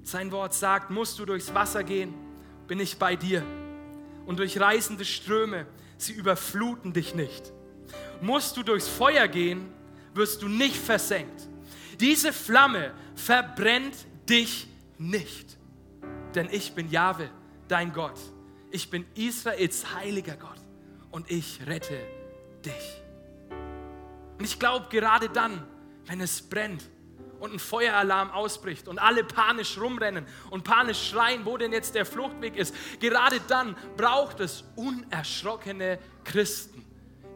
Sein 0.03 0.31
Wort 0.31 0.55
sagt, 0.55 0.91
musst 0.91 1.19
du 1.19 1.25
durchs 1.25 1.53
Wasser 1.53 1.83
gehen, 1.83 2.15
bin 2.69 2.79
ich 2.79 2.97
bei 2.97 3.17
dir. 3.17 3.43
Und 4.25 4.39
durch 4.39 4.61
reißende 4.61 5.05
Ströme, 5.05 5.67
sie 5.99 6.13
überfluten 6.13 6.93
dich 6.93 7.15
nicht. 7.15 7.53
Musst 8.21 8.57
du 8.57 8.63
durchs 8.63 8.89
Feuer 8.89 9.29
gehen, 9.29 9.69
wirst 10.15 10.43
du 10.43 10.49
nicht 10.49 10.77
versenkt. 10.77 11.49
Diese 12.01 12.33
Flamme 12.33 12.93
verbrennt 13.15 13.97
dich 14.29 14.69
nicht. 14.99 15.57
Denn 16.35 16.49
ich 16.51 16.73
bin 16.73 16.91
Jahwe, 16.91 17.31
dein 17.69 17.93
Gott. 17.93 18.19
Ich 18.71 18.91
bin 18.91 19.07
Israels 19.15 19.95
heiliger 19.95 20.37
Gott 20.37 20.61
und 21.11 21.31
ich 21.31 21.61
rette 21.67 21.99
dich. 22.65 23.06
Und 24.39 24.45
ich 24.45 24.59
glaube, 24.59 24.87
gerade 24.91 25.29
dann, 25.29 25.67
wenn 26.07 26.21
es 26.21 26.43
brennt 26.43 26.85
und 27.41 27.53
ein 27.53 27.59
Feueralarm 27.59 28.31
ausbricht 28.31 28.89
und 28.89 28.99
alle 28.99 29.25
panisch 29.25 29.79
rumrennen 29.79 30.27
und 30.51 30.65
panisch 30.65 31.11
schreien, 31.11 31.45
wo 31.45 31.57
denn 31.57 31.73
jetzt 31.73 31.95
der 31.95 32.07
Fluchtweg 32.07 32.57
ist, 32.57 32.75
gerade 33.01 33.41
dann 33.49 33.77
braucht 33.97 34.41
es 34.41 34.65
unerschrockene 34.77 35.99
Christen, 36.25 36.85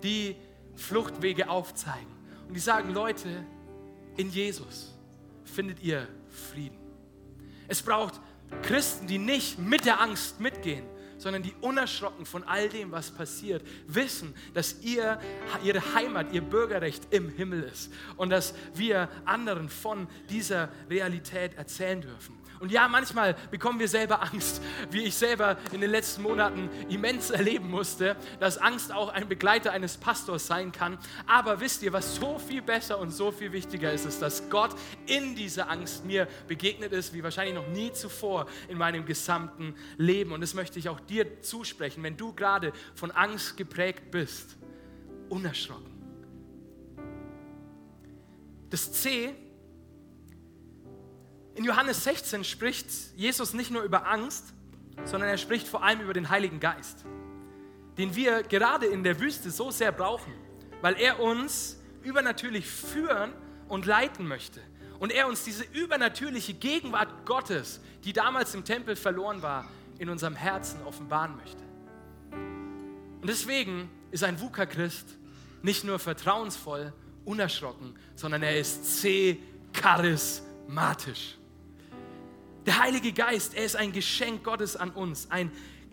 die 0.03 0.37
Fluchtwege 0.77 1.49
aufzeigen. 1.49 2.11
Und 2.49 2.55
die 2.55 2.61
sagen, 2.61 2.93
Leute, 2.93 3.45
in 4.17 4.31
Jesus 4.31 4.95
findet 5.45 5.81
ihr 5.83 6.09
Frieden. 6.53 6.79
Es 7.69 7.83
braucht 7.83 8.21
Christen, 8.63 9.07
die 9.07 9.19
nicht 9.19 9.59
mit 9.59 9.85
der 9.85 10.01
Angst 10.01 10.41
mitgehen, 10.41 10.85
sondern 11.21 11.43
die 11.43 11.55
unerschrocken 11.61 12.25
von 12.25 12.43
all 12.45 12.69
dem, 12.69 12.91
was 12.91 13.11
passiert, 13.11 13.63
wissen, 13.87 14.35
dass 14.55 14.81
ihr, 14.83 15.21
ihre 15.63 15.95
Heimat, 15.95 16.33
ihr 16.33 16.41
Bürgerrecht 16.41 17.09
im 17.11 17.29
Himmel 17.29 17.65
ist 17.65 17.93
und 18.17 18.31
dass 18.31 18.55
wir 18.75 19.09
anderen 19.27 19.69
von 19.69 20.09
dieser 20.31 20.71
Realität 20.89 21.55
erzählen 21.55 22.01
dürfen. 22.01 22.40
Und 22.61 22.71
ja, 22.71 22.89
manchmal 22.89 23.35
bekommen 23.51 23.79
wir 23.81 23.89
selber 23.89 24.23
Angst, 24.23 24.61
wie 24.91 25.05
ich 25.05 25.15
selber 25.15 25.57
in 25.73 25.81
den 25.81 25.91
letzten 25.91 26.21
Monaten 26.21 26.69
immens 26.91 27.31
erleben 27.31 27.71
musste, 27.71 28.17
dass 28.39 28.59
Angst 28.59 28.93
auch 28.93 29.09
ein 29.09 29.29
Begleiter 29.29 29.73
eines 29.73 29.97
Pastors 29.97 30.47
sein 30.47 30.71
kann. 30.71 30.99
Aber 31.27 31.61
wisst 31.61 31.83
ihr, 31.83 31.95
was 31.95 32.17
so 32.17 32.39
viel 32.39 32.61
besser 32.61 32.99
und 32.99 33.13
so 33.13 33.33
viel 33.33 33.53
wichtiger 33.53 33.91
ist, 33.91 34.05
ist, 34.05 34.21
dass 34.21 34.51
Gott 34.51 34.77
in 35.07 35.35
dieser 35.35 35.71
Angst 35.71 36.05
mir 36.05 36.29
begegnet 36.49 36.93
ist, 36.93 37.15
wie 37.15 37.23
wahrscheinlich 37.23 37.55
noch 37.55 37.67
nie 37.69 37.93
zuvor 37.93 38.45
in 38.69 38.77
meinem 38.77 39.07
gesamten 39.07 39.75
Leben. 39.97 40.33
Und 40.33 40.43
das 40.43 40.53
möchte 40.53 40.79
ich 40.79 40.91
auch 40.91 41.01
dir 41.01 41.41
zusprechen, 41.41 42.03
wenn 42.03 42.19
du 42.19 42.35
gerade 42.35 42.75
von 42.95 43.11
Angst 43.11 43.57
geprägt 43.57 44.11
bist. 44.11 44.59
Unerschrocken. 45.31 45.91
Das 48.69 48.93
C 48.93 49.35
in 51.55 51.65
Johannes 51.65 52.05
16 52.05 52.45
spricht 52.45 52.87
Jesus 53.17 53.55
nicht 53.55 53.71
nur 53.71 53.83
über 53.83 54.07
Angst, 54.07 54.53
sondern 55.05 55.29
er 55.29 55.39
spricht 55.39 55.69
vor 55.69 55.83
allem 55.83 56.01
über 56.01 56.13
den 56.13 56.31
Heiligen 56.31 56.61
Geist, 56.61 57.05
den 57.99 58.15
wir 58.15 58.43
gerade 58.43 58.87
in 58.87 59.03
der 59.03 59.19
Wüste 59.21 59.51
so 59.51 59.71
sehr 59.71 59.93
brauchen, 59.93 60.33
weil 60.81 60.99
er 60.99 61.21
uns 61.21 61.79
übernatürlich 62.03 62.67
führen 62.67 63.33
und 63.69 63.87
leiten 63.87 64.27
möchte. 64.27 64.61
Und 64.99 65.13
er 65.13 65.29
uns 65.29 65.45
diese 65.45 65.65
übernatürliche 65.65 66.55
Gegenwart 66.55 67.25
Gottes, 67.25 67.81
die 68.05 68.13
damals 68.13 68.55
im 68.55 68.65
Tempel 68.65 68.97
verloren 68.97 69.43
war, 69.43 69.69
in 69.99 70.11
unserem 70.11 70.35
Herzen 70.35 70.83
offenbaren 70.83 71.37
möchte. 71.37 71.63
Und 73.21 73.29
deswegen 73.29 73.91
ist 74.11 74.25
ein 74.25 74.41
VUCA-Christ 74.41 75.07
nicht 75.63 75.85
nur 75.85 75.99
vertrauensvoll, 75.99 76.95
unerschrocken, 77.25 77.95
sondern 78.15 78.43
er 78.43 78.59
ist 78.59 79.01
C-charismatisch. 79.01 81.37
Der 82.67 82.79
Heilige 82.79 83.13
Geist, 83.13 83.55
er 83.55 83.65
ist 83.65 83.77
ein 83.77 83.93
Geschenk 83.93 84.45
Gottes 84.45 84.77
an 84.77 84.91
uns, 84.91 85.31
ein 85.31 85.51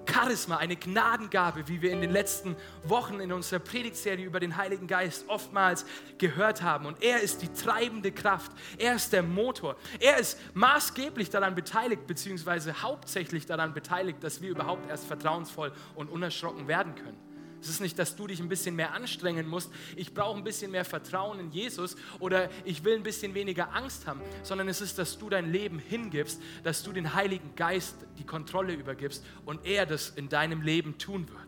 Charisma, 0.09 0.57
eine 0.57 0.76
Gnadengabe, 0.76 1.68
wie 1.68 1.82
wir 1.82 1.91
in 1.91 2.01
den 2.01 2.11
letzten 2.11 2.55
Wochen 2.84 3.20
in 3.20 3.32
unserer 3.32 3.59
Predigtserie 3.59 4.26
über 4.26 4.39
den 4.39 4.55
Heiligen 4.57 4.88
Geist 4.88 5.26
oftmals 5.28 5.86
gehört 6.18 6.61
haben. 6.61 6.86
Und 6.86 7.03
er 7.03 7.22
ist 7.22 7.41
die 7.41 7.49
treibende 7.49 8.11
Kraft, 8.11 8.51
er 8.78 8.95
ist 8.95 9.11
der 9.13 9.24
Motor, 9.24 9.76
er 9.99 10.18
ist 10.18 10.39
maßgeblich 10.53 11.30
daran 11.30 11.55
beteiligt, 11.55 12.07
beziehungsweise 12.07 12.82
hauptsächlich 12.82 13.45
daran 13.45 13.74
beteiligt, 13.74 14.24
dass 14.24 14.41
wir 14.41 14.49
überhaupt 14.49 14.89
erst 14.89 15.05
vertrauensvoll 15.05 15.72
und 15.95 16.09
unerschrocken 16.09 16.68
werden 16.68 16.95
können. 16.95 17.26
Es 17.61 17.69
ist 17.69 17.81
nicht, 17.81 17.97
dass 17.97 18.15
du 18.15 18.27
dich 18.27 18.39
ein 18.39 18.49
bisschen 18.49 18.75
mehr 18.75 18.93
anstrengen 18.93 19.47
musst, 19.47 19.71
ich 19.95 20.13
brauche 20.13 20.37
ein 20.37 20.43
bisschen 20.43 20.71
mehr 20.71 20.85
Vertrauen 20.85 21.39
in 21.39 21.51
Jesus 21.51 21.95
oder 22.19 22.49
ich 22.65 22.83
will 22.83 22.95
ein 22.95 23.03
bisschen 23.03 23.33
weniger 23.33 23.73
Angst 23.73 24.07
haben, 24.07 24.21
sondern 24.43 24.67
es 24.67 24.81
ist, 24.81 24.97
dass 24.97 25.17
du 25.17 25.29
dein 25.29 25.51
Leben 25.51 25.79
hingibst, 25.79 26.41
dass 26.63 26.83
du 26.83 26.91
den 26.91 27.13
Heiligen 27.13 27.55
Geist 27.55 27.95
die 28.17 28.25
Kontrolle 28.25 28.73
übergibst 28.73 29.23
und 29.45 29.65
er 29.65 29.85
das 29.85 30.09
in 30.09 30.29
deinem 30.29 30.61
Leben 30.61 30.97
tun 30.97 31.27
wird. 31.29 31.47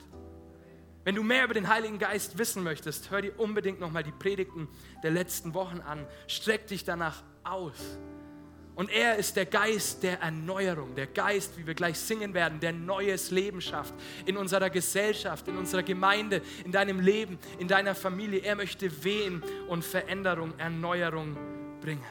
Wenn 1.04 1.16
du 1.16 1.24
mehr 1.24 1.46
über 1.46 1.54
den 1.54 1.68
Heiligen 1.70 1.98
Geist 1.98 2.38
wissen 2.38 2.64
möchtest, 2.64 3.10
hör 3.10 3.22
dir 3.22 3.40
unbedingt 3.40 3.80
nochmal 3.80 4.04
die 4.04 4.12
Predigten 4.12 4.68
der 5.02 5.12
letzten 5.12 5.54
Wochen 5.54 5.80
an. 5.80 6.06
Streck 6.28 6.68
dich 6.68 6.84
danach 6.84 7.24
aus 7.44 7.98
Und 8.80 8.90
er 8.92 9.18
ist 9.18 9.36
der 9.36 9.46
Geist 9.46 10.04
der 10.04 10.22
Erneuerung, 10.22 10.96
der 10.96 11.08
Geist, 11.08 11.58
wie 11.58 11.68
wir 11.68 11.74
gleich 11.74 12.00
singen 12.00 12.34
werden, 12.34 12.62
der 12.62 12.72
neues 12.72 13.30
Leben 13.30 13.60
schafft 13.60 13.94
in 14.26 14.38
unserer 14.38 14.70
Gesellschaft, 14.70 15.46
in 15.50 15.58
unserer 15.58 15.84
Gemeinde, 15.84 16.42
in 16.64 16.72
deinem 16.72 17.02
Leben, 17.02 17.38
in 17.58 17.68
deiner 17.68 17.94
Familie. 17.94 18.40
Er 18.40 18.56
möchte 18.56 19.04
wehen 19.04 19.44
und 19.68 19.84
Veränderung, 19.84 20.58
Erneuerung 20.58 21.36
bringen. 21.82 22.06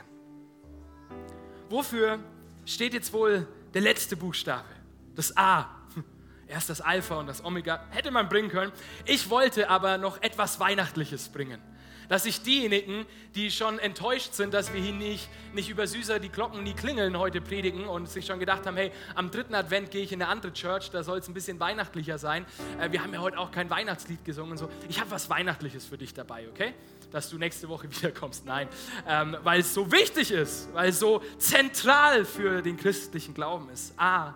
Wofür 1.71 2.19
steht 2.66 2.93
jetzt 2.93 3.14
wohl 3.14 3.49
der 3.73 3.81
letzte 3.81 4.14
Buchstabe? 4.14 4.69
Das 5.14 5.35
A. 5.39 5.75
Erst 6.49 6.69
das 6.69 6.83
Alpha 6.83 7.19
und 7.19 7.29
das 7.29 7.43
Omega 7.43 7.83
hätte 7.89 8.11
man 8.11 8.29
bringen 8.29 8.51
können. 8.51 8.73
Ich 9.07 9.31
wollte 9.31 9.71
aber 9.71 9.97
noch 9.97 10.21
etwas 10.21 10.61
Weihnachtliches 10.61 11.31
bringen 11.31 11.62
dass 12.09 12.25
sich 12.25 12.43
diejenigen, 12.43 13.07
die 13.35 13.51
schon 13.51 13.79
enttäuscht 13.79 14.35
sind, 14.35 14.55
dass 14.55 14.73
wir 14.73 14.81
hier 14.81 14.93
nicht, 14.93 15.29
nicht 15.53 15.69
über 15.69 15.87
Süßer 15.87 16.19
die 16.19 16.29
Glocken 16.29 16.63
nie 16.63 16.75
klingeln 16.75 17.19
heute 17.19 17.41
predigen 17.41 17.87
und 17.87 18.09
sich 18.09 18.27
schon 18.27 18.39
gedacht 18.39 18.67
haben, 18.67 18.77
hey, 18.77 18.93
am 19.15 19.31
dritten 19.31 19.55
Advent 19.55 19.91
gehe 19.91 20.03
ich 20.03 20.13
in 20.13 20.23
eine 20.23 20.31
andere 20.31 20.53
Church, 20.53 20.91
da 20.91 21.03
soll 21.03 21.19
es 21.19 21.29
ein 21.29 21.35
bisschen 21.35 21.61
weihnachtlicher 21.61 22.19
sein. 22.19 22.47
Äh, 22.81 22.91
wir 22.93 23.03
haben 23.03 23.13
ja 23.13 23.21
heute 23.21 23.39
auch 23.39 23.51
kein 23.51 23.71
Weihnachtslied 23.71 24.25
gesungen 24.25 24.53
und 24.53 24.59
so. 24.59 24.69
Ich 24.89 25.01
habe 25.01 25.11
was 25.11 25.29
Weihnachtliches 25.31 25.85
für 25.85 25.99
dich 25.99 26.15
dabei, 26.15 26.49
okay? 26.49 26.75
Dass 27.11 27.31
du 27.31 27.39
nächste 27.39 27.69
Woche 27.69 27.91
wiederkommst. 27.97 28.47
Nein, 28.47 28.69
ähm, 29.07 29.37
weil 29.43 29.61
es 29.61 29.75
so 29.75 29.91
wichtig 29.93 30.31
ist, 30.31 30.73
weil 30.73 30.91
es 30.91 30.99
so 30.99 31.23
zentral 31.39 32.25
für 32.25 32.63
den 32.63 32.77
christlichen 32.77 33.35
Glauben 33.35 33.69
ist. 33.71 33.95
A, 33.99 34.35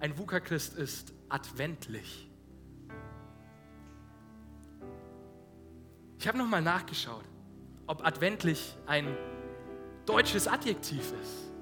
ein 0.00 0.16
wuka 0.18 0.40
christ 0.40 0.74
ist 0.74 1.12
adventlich. 1.28 2.25
Ich 6.18 6.26
habe 6.26 6.38
nochmal 6.38 6.62
nachgeschaut, 6.62 7.24
ob 7.86 8.04
adventlich 8.04 8.76
ein 8.86 9.16
deutsches 10.06 10.48
Adjektiv 10.48 11.12
ist. 11.22 11.52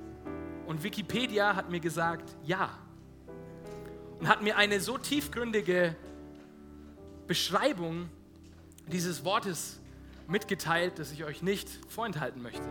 Und 0.67 0.83
Wikipedia 0.83 1.57
hat 1.57 1.71
mir 1.71 1.81
gesagt, 1.81 2.37
ja. 2.45 2.71
Und 4.21 4.29
hat 4.29 4.43
mir 4.43 4.57
eine 4.57 4.81
so 4.81 4.97
tiefgründige 4.97 5.97
Beschreibung 7.27 8.09
dieses 8.87 9.25
Wortes 9.25 9.81
mitgeteilt, 10.29 10.99
dass 10.99 11.13
ich 11.13 11.25
euch 11.25 11.43
nicht 11.43 11.69
vorenthalten 11.89 12.43
möchte. 12.43 12.67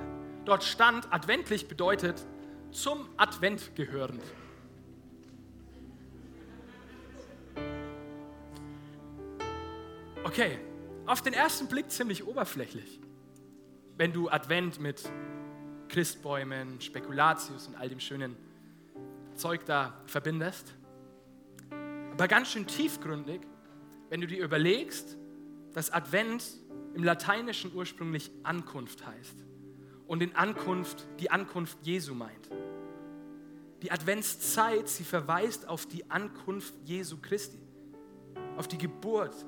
Dort 0.46 0.64
stand, 0.64 1.12
adventlich 1.12 1.68
bedeutet 1.68 2.26
zum 2.72 3.08
Advent 3.18 3.76
gehörend. 3.76 4.24
Okay, 10.24 10.58
auf 11.06 11.22
den 11.22 11.34
ersten 11.34 11.68
Blick 11.68 11.92
ziemlich 11.92 12.26
oberflächlich. 12.26 13.00
Wenn 13.98 14.14
du 14.14 14.30
Advent 14.30 14.80
mit 14.80 15.04
Christbäumen, 15.90 16.82
Spekulatius 16.82 17.68
und 17.68 17.76
all 17.76 17.90
dem 17.90 18.00
schönen 18.00 18.36
Zeug 19.36 19.66
da 19.66 20.02
verbindest. 20.06 20.74
Aber 22.12 22.28
ganz 22.28 22.52
schön 22.52 22.66
tiefgründig, 22.68 23.42
wenn 24.10 24.22
du 24.22 24.28
dir 24.28 24.44
überlegst, 24.44 25.18
dass 25.74 25.92
Advent 25.92 26.44
im 26.94 27.04
Lateinischen 27.04 27.72
ursprünglich 27.76 28.32
Ankunft 28.44 29.06
heißt 29.06 29.36
und 30.08 30.22
in 30.22 30.36
Ankunft 30.36 31.06
die 31.20 31.32
Ankunft 31.32 31.78
Jesu 31.84 32.14
meint. 32.14 32.50
Die 33.82 33.92
Adventszeit, 33.92 34.88
sie 34.88 35.04
verweist 35.04 35.68
auf 35.68 35.86
die 35.86 36.10
Ankunft 36.10 36.74
Jesu 36.86 37.18
Christi, 37.22 37.60
auf 38.58 38.68
die 38.68 38.78
Geburt 38.78 39.46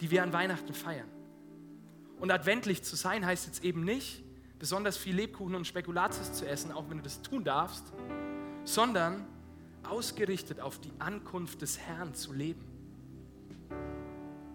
die 0.00 0.10
wir 0.10 0.22
an 0.22 0.32
Weihnachten 0.32 0.74
feiern. 0.74 1.08
Und 2.20 2.30
adventlich 2.30 2.82
zu 2.82 2.96
sein 2.96 3.24
heißt 3.24 3.46
jetzt 3.46 3.64
eben 3.64 3.84
nicht, 3.84 4.24
besonders 4.58 4.96
viel 4.96 5.14
Lebkuchen 5.14 5.54
und 5.54 5.66
Spekulatius 5.66 6.32
zu 6.32 6.46
essen, 6.46 6.72
auch 6.72 6.90
wenn 6.90 6.98
du 6.98 7.04
das 7.04 7.22
tun 7.22 7.44
darfst, 7.44 7.92
sondern 8.64 9.24
ausgerichtet 9.84 10.60
auf 10.60 10.80
die 10.80 10.92
Ankunft 10.98 11.62
des 11.62 11.78
Herrn 11.78 12.14
zu 12.14 12.32
leben. 12.32 12.64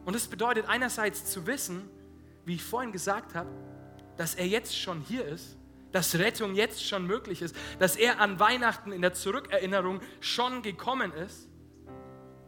Und 0.05 0.15
es 0.15 0.27
bedeutet 0.27 0.67
einerseits 0.67 1.25
zu 1.25 1.47
wissen, 1.47 1.89
wie 2.45 2.55
ich 2.55 2.63
vorhin 2.63 2.91
gesagt 2.91 3.35
habe, 3.35 3.49
dass 4.17 4.35
er 4.35 4.45
jetzt 4.45 4.77
schon 4.77 5.01
hier 5.01 5.25
ist, 5.25 5.57
dass 5.93 6.15
Rettung 6.15 6.55
jetzt 6.55 6.85
schon 6.85 7.07
möglich 7.07 7.41
ist, 7.41 7.55
dass 7.79 7.95
er 7.95 8.19
an 8.19 8.39
Weihnachten 8.39 8.91
in 8.91 9.01
der 9.01 9.13
Zurückerinnerung 9.13 10.01
schon 10.19 10.61
gekommen 10.61 11.13
ist 11.13 11.47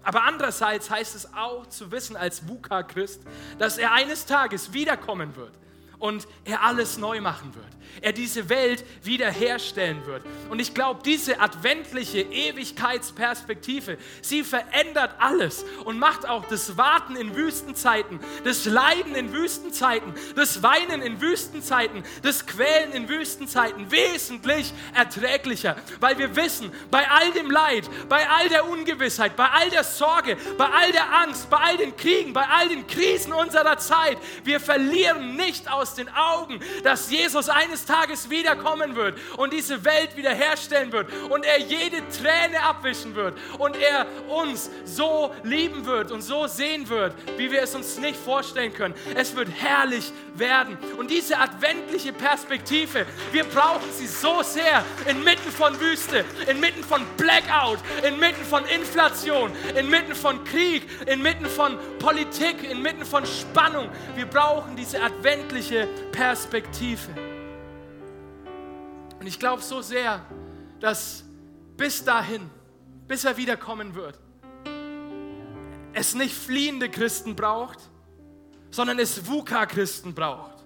aber 0.05 0.23
andererseits 0.23 0.89
heißt 0.89 1.15
es 1.15 1.33
auch 1.33 1.65
zu 1.65 1.91
wissen 1.91 2.15
als 2.15 2.47
VUCA-Christ, 2.47 3.21
dass 3.59 3.77
er 3.77 3.91
eines 3.91 4.25
Tages 4.25 4.71
wiederkommen 4.71 5.35
wird 5.35 5.51
und 5.99 6.27
er 6.43 6.63
alles 6.63 6.97
neu 6.97 7.21
machen 7.21 7.53
wird. 7.55 7.65
Er 8.01 8.11
diese 8.11 8.49
Welt 8.49 8.83
wiederherstellen 9.03 10.05
wird. 10.05 10.23
Und 10.49 10.59
ich 10.59 10.73
glaube, 10.73 11.01
diese 11.03 11.39
adventliche 11.39 12.21
Ewigkeitsperspektive, 12.21 13.97
sie 14.21 14.43
verändert 14.43 15.11
alles 15.19 15.63
und 15.85 15.97
macht 15.97 16.27
auch 16.27 16.45
das 16.45 16.77
Warten 16.77 17.15
in 17.15 17.35
Wüstenzeiten, 17.35 18.19
das 18.43 18.65
Leiden 18.65 19.15
in 19.15 19.31
Wüstenzeiten, 19.31 20.13
das 20.35 20.61
Weinen 20.61 21.01
in 21.01 21.21
Wüstenzeiten, 21.21 22.03
das 22.21 22.45
Quälen 22.45 22.91
in 22.91 23.07
Wüstenzeiten 23.07 23.91
wesentlich 23.91 24.73
erträglicher, 24.93 25.77
weil 25.99 26.17
wir 26.17 26.35
wissen, 26.35 26.71
bei 26.91 27.09
all 27.09 27.31
dem 27.31 27.49
Leid, 27.49 27.89
bei 28.09 28.27
all 28.29 28.49
der 28.49 28.67
Ungewissheit, 28.67 29.35
bei 29.35 29.49
all 29.49 29.69
der 29.69 29.83
Sorge, 29.83 30.37
bei 30.57 30.65
all 30.65 30.91
der 30.91 31.13
Angst, 31.13 31.49
bei 31.49 31.57
all 31.57 31.77
den 31.77 31.95
Kriegen, 31.95 32.33
bei 32.33 32.47
all 32.47 32.67
den 32.67 32.85
Krisen 32.87 33.31
unserer 33.31 33.77
Zeit, 33.77 34.17
wir 34.43 34.59
verlieren 34.59 35.35
nicht 35.35 35.71
aus 35.71 35.84
den 35.93 36.09
Augen, 36.09 36.59
dass 36.83 37.11
Jesus 37.11 37.49
eines 37.49 37.85
Tages 37.85 38.29
wiederkommen 38.29 38.95
wird 38.95 39.17
und 39.37 39.53
diese 39.53 39.85
Welt 39.85 40.15
wiederherstellen 40.15 40.91
wird 40.91 41.11
und 41.29 41.45
er 41.45 41.59
jede 41.59 41.97
Träne 42.09 42.61
abwischen 42.63 43.15
wird 43.15 43.37
und 43.59 43.75
er 43.77 44.05
uns 44.29 44.69
so 44.85 45.33
lieben 45.43 45.85
wird 45.85 46.11
und 46.11 46.21
so 46.21 46.47
sehen 46.47 46.89
wird, 46.89 47.13
wie 47.37 47.51
wir 47.51 47.61
es 47.61 47.75
uns 47.75 47.97
nicht 47.97 48.17
vorstellen 48.17 48.73
können. 48.73 48.95
Es 49.15 49.35
wird 49.35 49.49
herrlich 49.49 50.11
werden. 50.35 50.77
Und 50.97 51.11
diese 51.11 51.37
adventliche 51.37 52.13
Perspektive, 52.13 53.05
wir 53.31 53.43
brauchen 53.43 53.91
sie 53.91 54.07
so 54.07 54.41
sehr 54.41 54.83
inmitten 55.07 55.51
von 55.51 55.79
Wüste, 55.79 56.25
inmitten 56.47 56.83
von 56.83 57.05
Blackout, 57.17 57.79
inmitten 58.03 58.43
von 58.45 58.65
Inflation, 58.65 59.51
inmitten 59.77 60.15
von 60.15 60.43
Krieg, 60.43 60.83
inmitten 61.07 61.45
von 61.47 61.77
Politik, 61.99 62.69
inmitten 62.69 63.05
von 63.05 63.25
Spannung. 63.25 63.89
Wir 64.15 64.25
brauchen 64.25 64.75
diese 64.75 65.01
adventliche 65.01 65.74
Perspektive. 66.11 67.11
Und 69.19 69.27
ich 69.27 69.39
glaube 69.39 69.61
so 69.61 69.81
sehr, 69.81 70.25
dass 70.79 71.23
bis 71.77 72.03
dahin, 72.03 72.49
bis 73.07 73.25
er 73.25 73.37
wiederkommen 73.37 73.95
wird, 73.95 74.19
es 75.93 76.13
nicht 76.13 76.35
fliehende 76.35 76.89
Christen 76.89 77.35
braucht, 77.35 77.79
sondern 78.69 78.99
es 78.99 79.25
VUCA-Christen 79.25 80.13
braucht, 80.13 80.63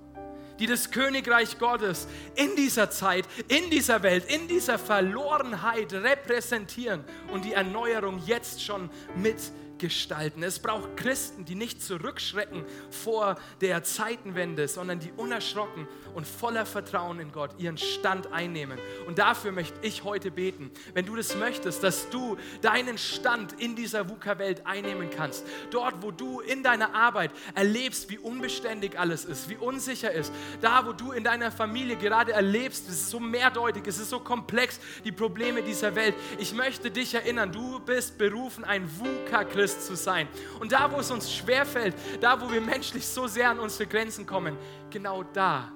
die 0.58 0.66
das 0.66 0.90
Königreich 0.90 1.60
Gottes 1.60 2.08
in 2.36 2.56
dieser 2.56 2.90
Zeit, 2.90 3.26
in 3.48 3.70
dieser 3.70 4.02
Welt, 4.02 4.26
in 4.26 4.48
dieser 4.48 4.80
Verlorenheit 4.80 5.94
repräsentieren 5.94 7.04
und 7.32 7.46
die 7.46 7.54
Erneuerung 7.54 8.22
jetzt 8.26 8.64
schon 8.64 8.90
mit 9.16 9.38
gestalten. 9.80 10.44
Es 10.44 10.60
braucht 10.60 10.98
Christen, 10.98 11.46
die 11.46 11.56
nicht 11.56 11.82
zurückschrecken 11.82 12.66
vor 12.90 13.38
der 13.62 13.84
Zeitenwende, 13.84 14.68
sondern 14.68 15.00
die 15.00 15.12
unerschrocken 15.12 15.88
und 16.14 16.28
voller 16.28 16.66
Vertrauen 16.66 17.20
in 17.20 17.32
Gott 17.32 17.52
ihren 17.58 17.78
Stand 17.78 18.32
einnehmen. 18.32 18.78
Und 19.08 19.20
dafür 19.20 19.52
möchte 19.52 19.80
ich 19.82 20.04
heute 20.04 20.32
beten, 20.32 20.72
wenn 20.94 21.06
du 21.06 21.16
das 21.16 21.36
möchtest, 21.36 21.84
dass 21.84 22.10
du 22.10 22.38
deinen 22.62 22.98
Stand 22.98 23.54
in 23.54 23.76
dieser 23.76 24.10
VUCA-Welt 24.10 24.66
einnehmen 24.66 25.10
kannst. 25.10 25.46
Dort, 25.72 25.96
wo 26.02 26.12
du 26.12 26.42
in 26.42 26.64
deiner 26.64 26.94
Arbeit 26.94 27.32
erlebst, 27.56 28.10
wie 28.10 28.18
unbeständig 28.18 29.00
alles 29.00 29.26
ist, 29.26 29.50
wie 29.50 29.58
unsicher 29.58 30.12
ist. 30.12 30.34
Da, 30.62 30.86
wo 30.86 30.94
du 30.94 31.12
in 31.12 31.24
deiner 31.24 31.52
Familie 31.52 31.96
gerade 31.96 32.34
erlebst, 32.34 32.88
es 32.90 32.96
ist 32.96 33.10
so 33.12 33.20
mehrdeutig, 33.20 33.84
es 33.88 34.00
ist 34.00 34.10
so 34.10 34.20
komplex, 34.20 34.80
die 35.06 35.12
Probleme 35.12 35.64
dieser 35.64 35.96
Welt. 35.96 36.16
Ich 36.38 36.54
möchte 36.54 36.92
dich 36.92 37.14
erinnern, 37.14 37.52
du 37.52 37.80
bist 37.80 38.18
berufen, 38.18 38.64
ein 38.64 38.90
VUCA-Christ 39.00 39.69
Christ 39.70 39.86
zu 39.86 39.96
sein. 39.96 40.28
Und 40.60 40.72
da, 40.72 40.92
wo 40.92 40.98
es 40.98 41.12
uns 41.12 41.32
schwerfällt, 41.32 41.96
da, 42.22 42.40
wo 42.42 42.52
wir 42.52 42.62
menschlich 42.62 43.06
so 43.06 43.28
sehr 43.28 43.50
an 43.50 43.60
unsere 43.60 43.88
Grenzen 43.88 44.26
kommen, 44.26 44.58
genau 44.90 45.24
da 45.24 45.72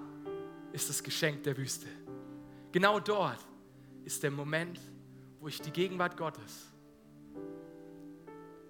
ist 0.72 0.90
das 0.90 1.04
Geschenk 1.04 1.44
der 1.44 1.56
Wüste. 1.58 1.88
Genau 2.72 3.00
dort 3.00 3.40
ist 4.04 4.24
der 4.24 4.32
Moment, 4.32 4.80
wo 5.40 5.48
ich 5.48 5.62
die 5.62 5.72
Gegenwart 5.72 6.18
Gottes 6.18 6.72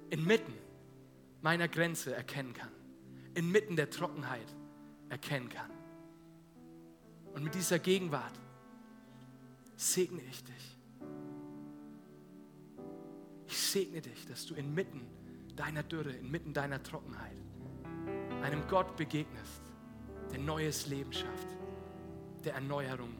inmitten 0.09 0.53
meiner 1.41 1.67
Grenze 1.67 2.13
erkennen 2.13 2.53
kann, 2.53 2.71
inmitten 3.33 3.75
der 3.75 3.89
Trockenheit 3.89 4.47
erkennen 5.09 5.49
kann. 5.49 5.71
Und 7.33 7.43
mit 7.43 7.55
dieser 7.55 7.79
Gegenwart 7.79 8.33
segne 9.75 10.21
ich 10.29 10.43
dich. 10.43 10.72
Ich 13.53 13.59
segne 13.59 14.01
dich, 14.01 14.25
dass 14.25 14.47
du 14.47 14.55
inmitten 14.55 15.05
deiner 15.55 15.83
Dürre, 15.83 16.09
inmitten 16.09 16.55
deiner 16.55 16.81
Trockenheit 16.81 17.37
einem 18.41 18.67
Gott 18.67 18.97
begegnest, 18.97 19.61
der 20.31 20.39
neues 20.39 20.87
Leben 20.87 21.13
schafft, 21.13 21.49
der 22.43 22.55
Erneuerung 22.55 23.13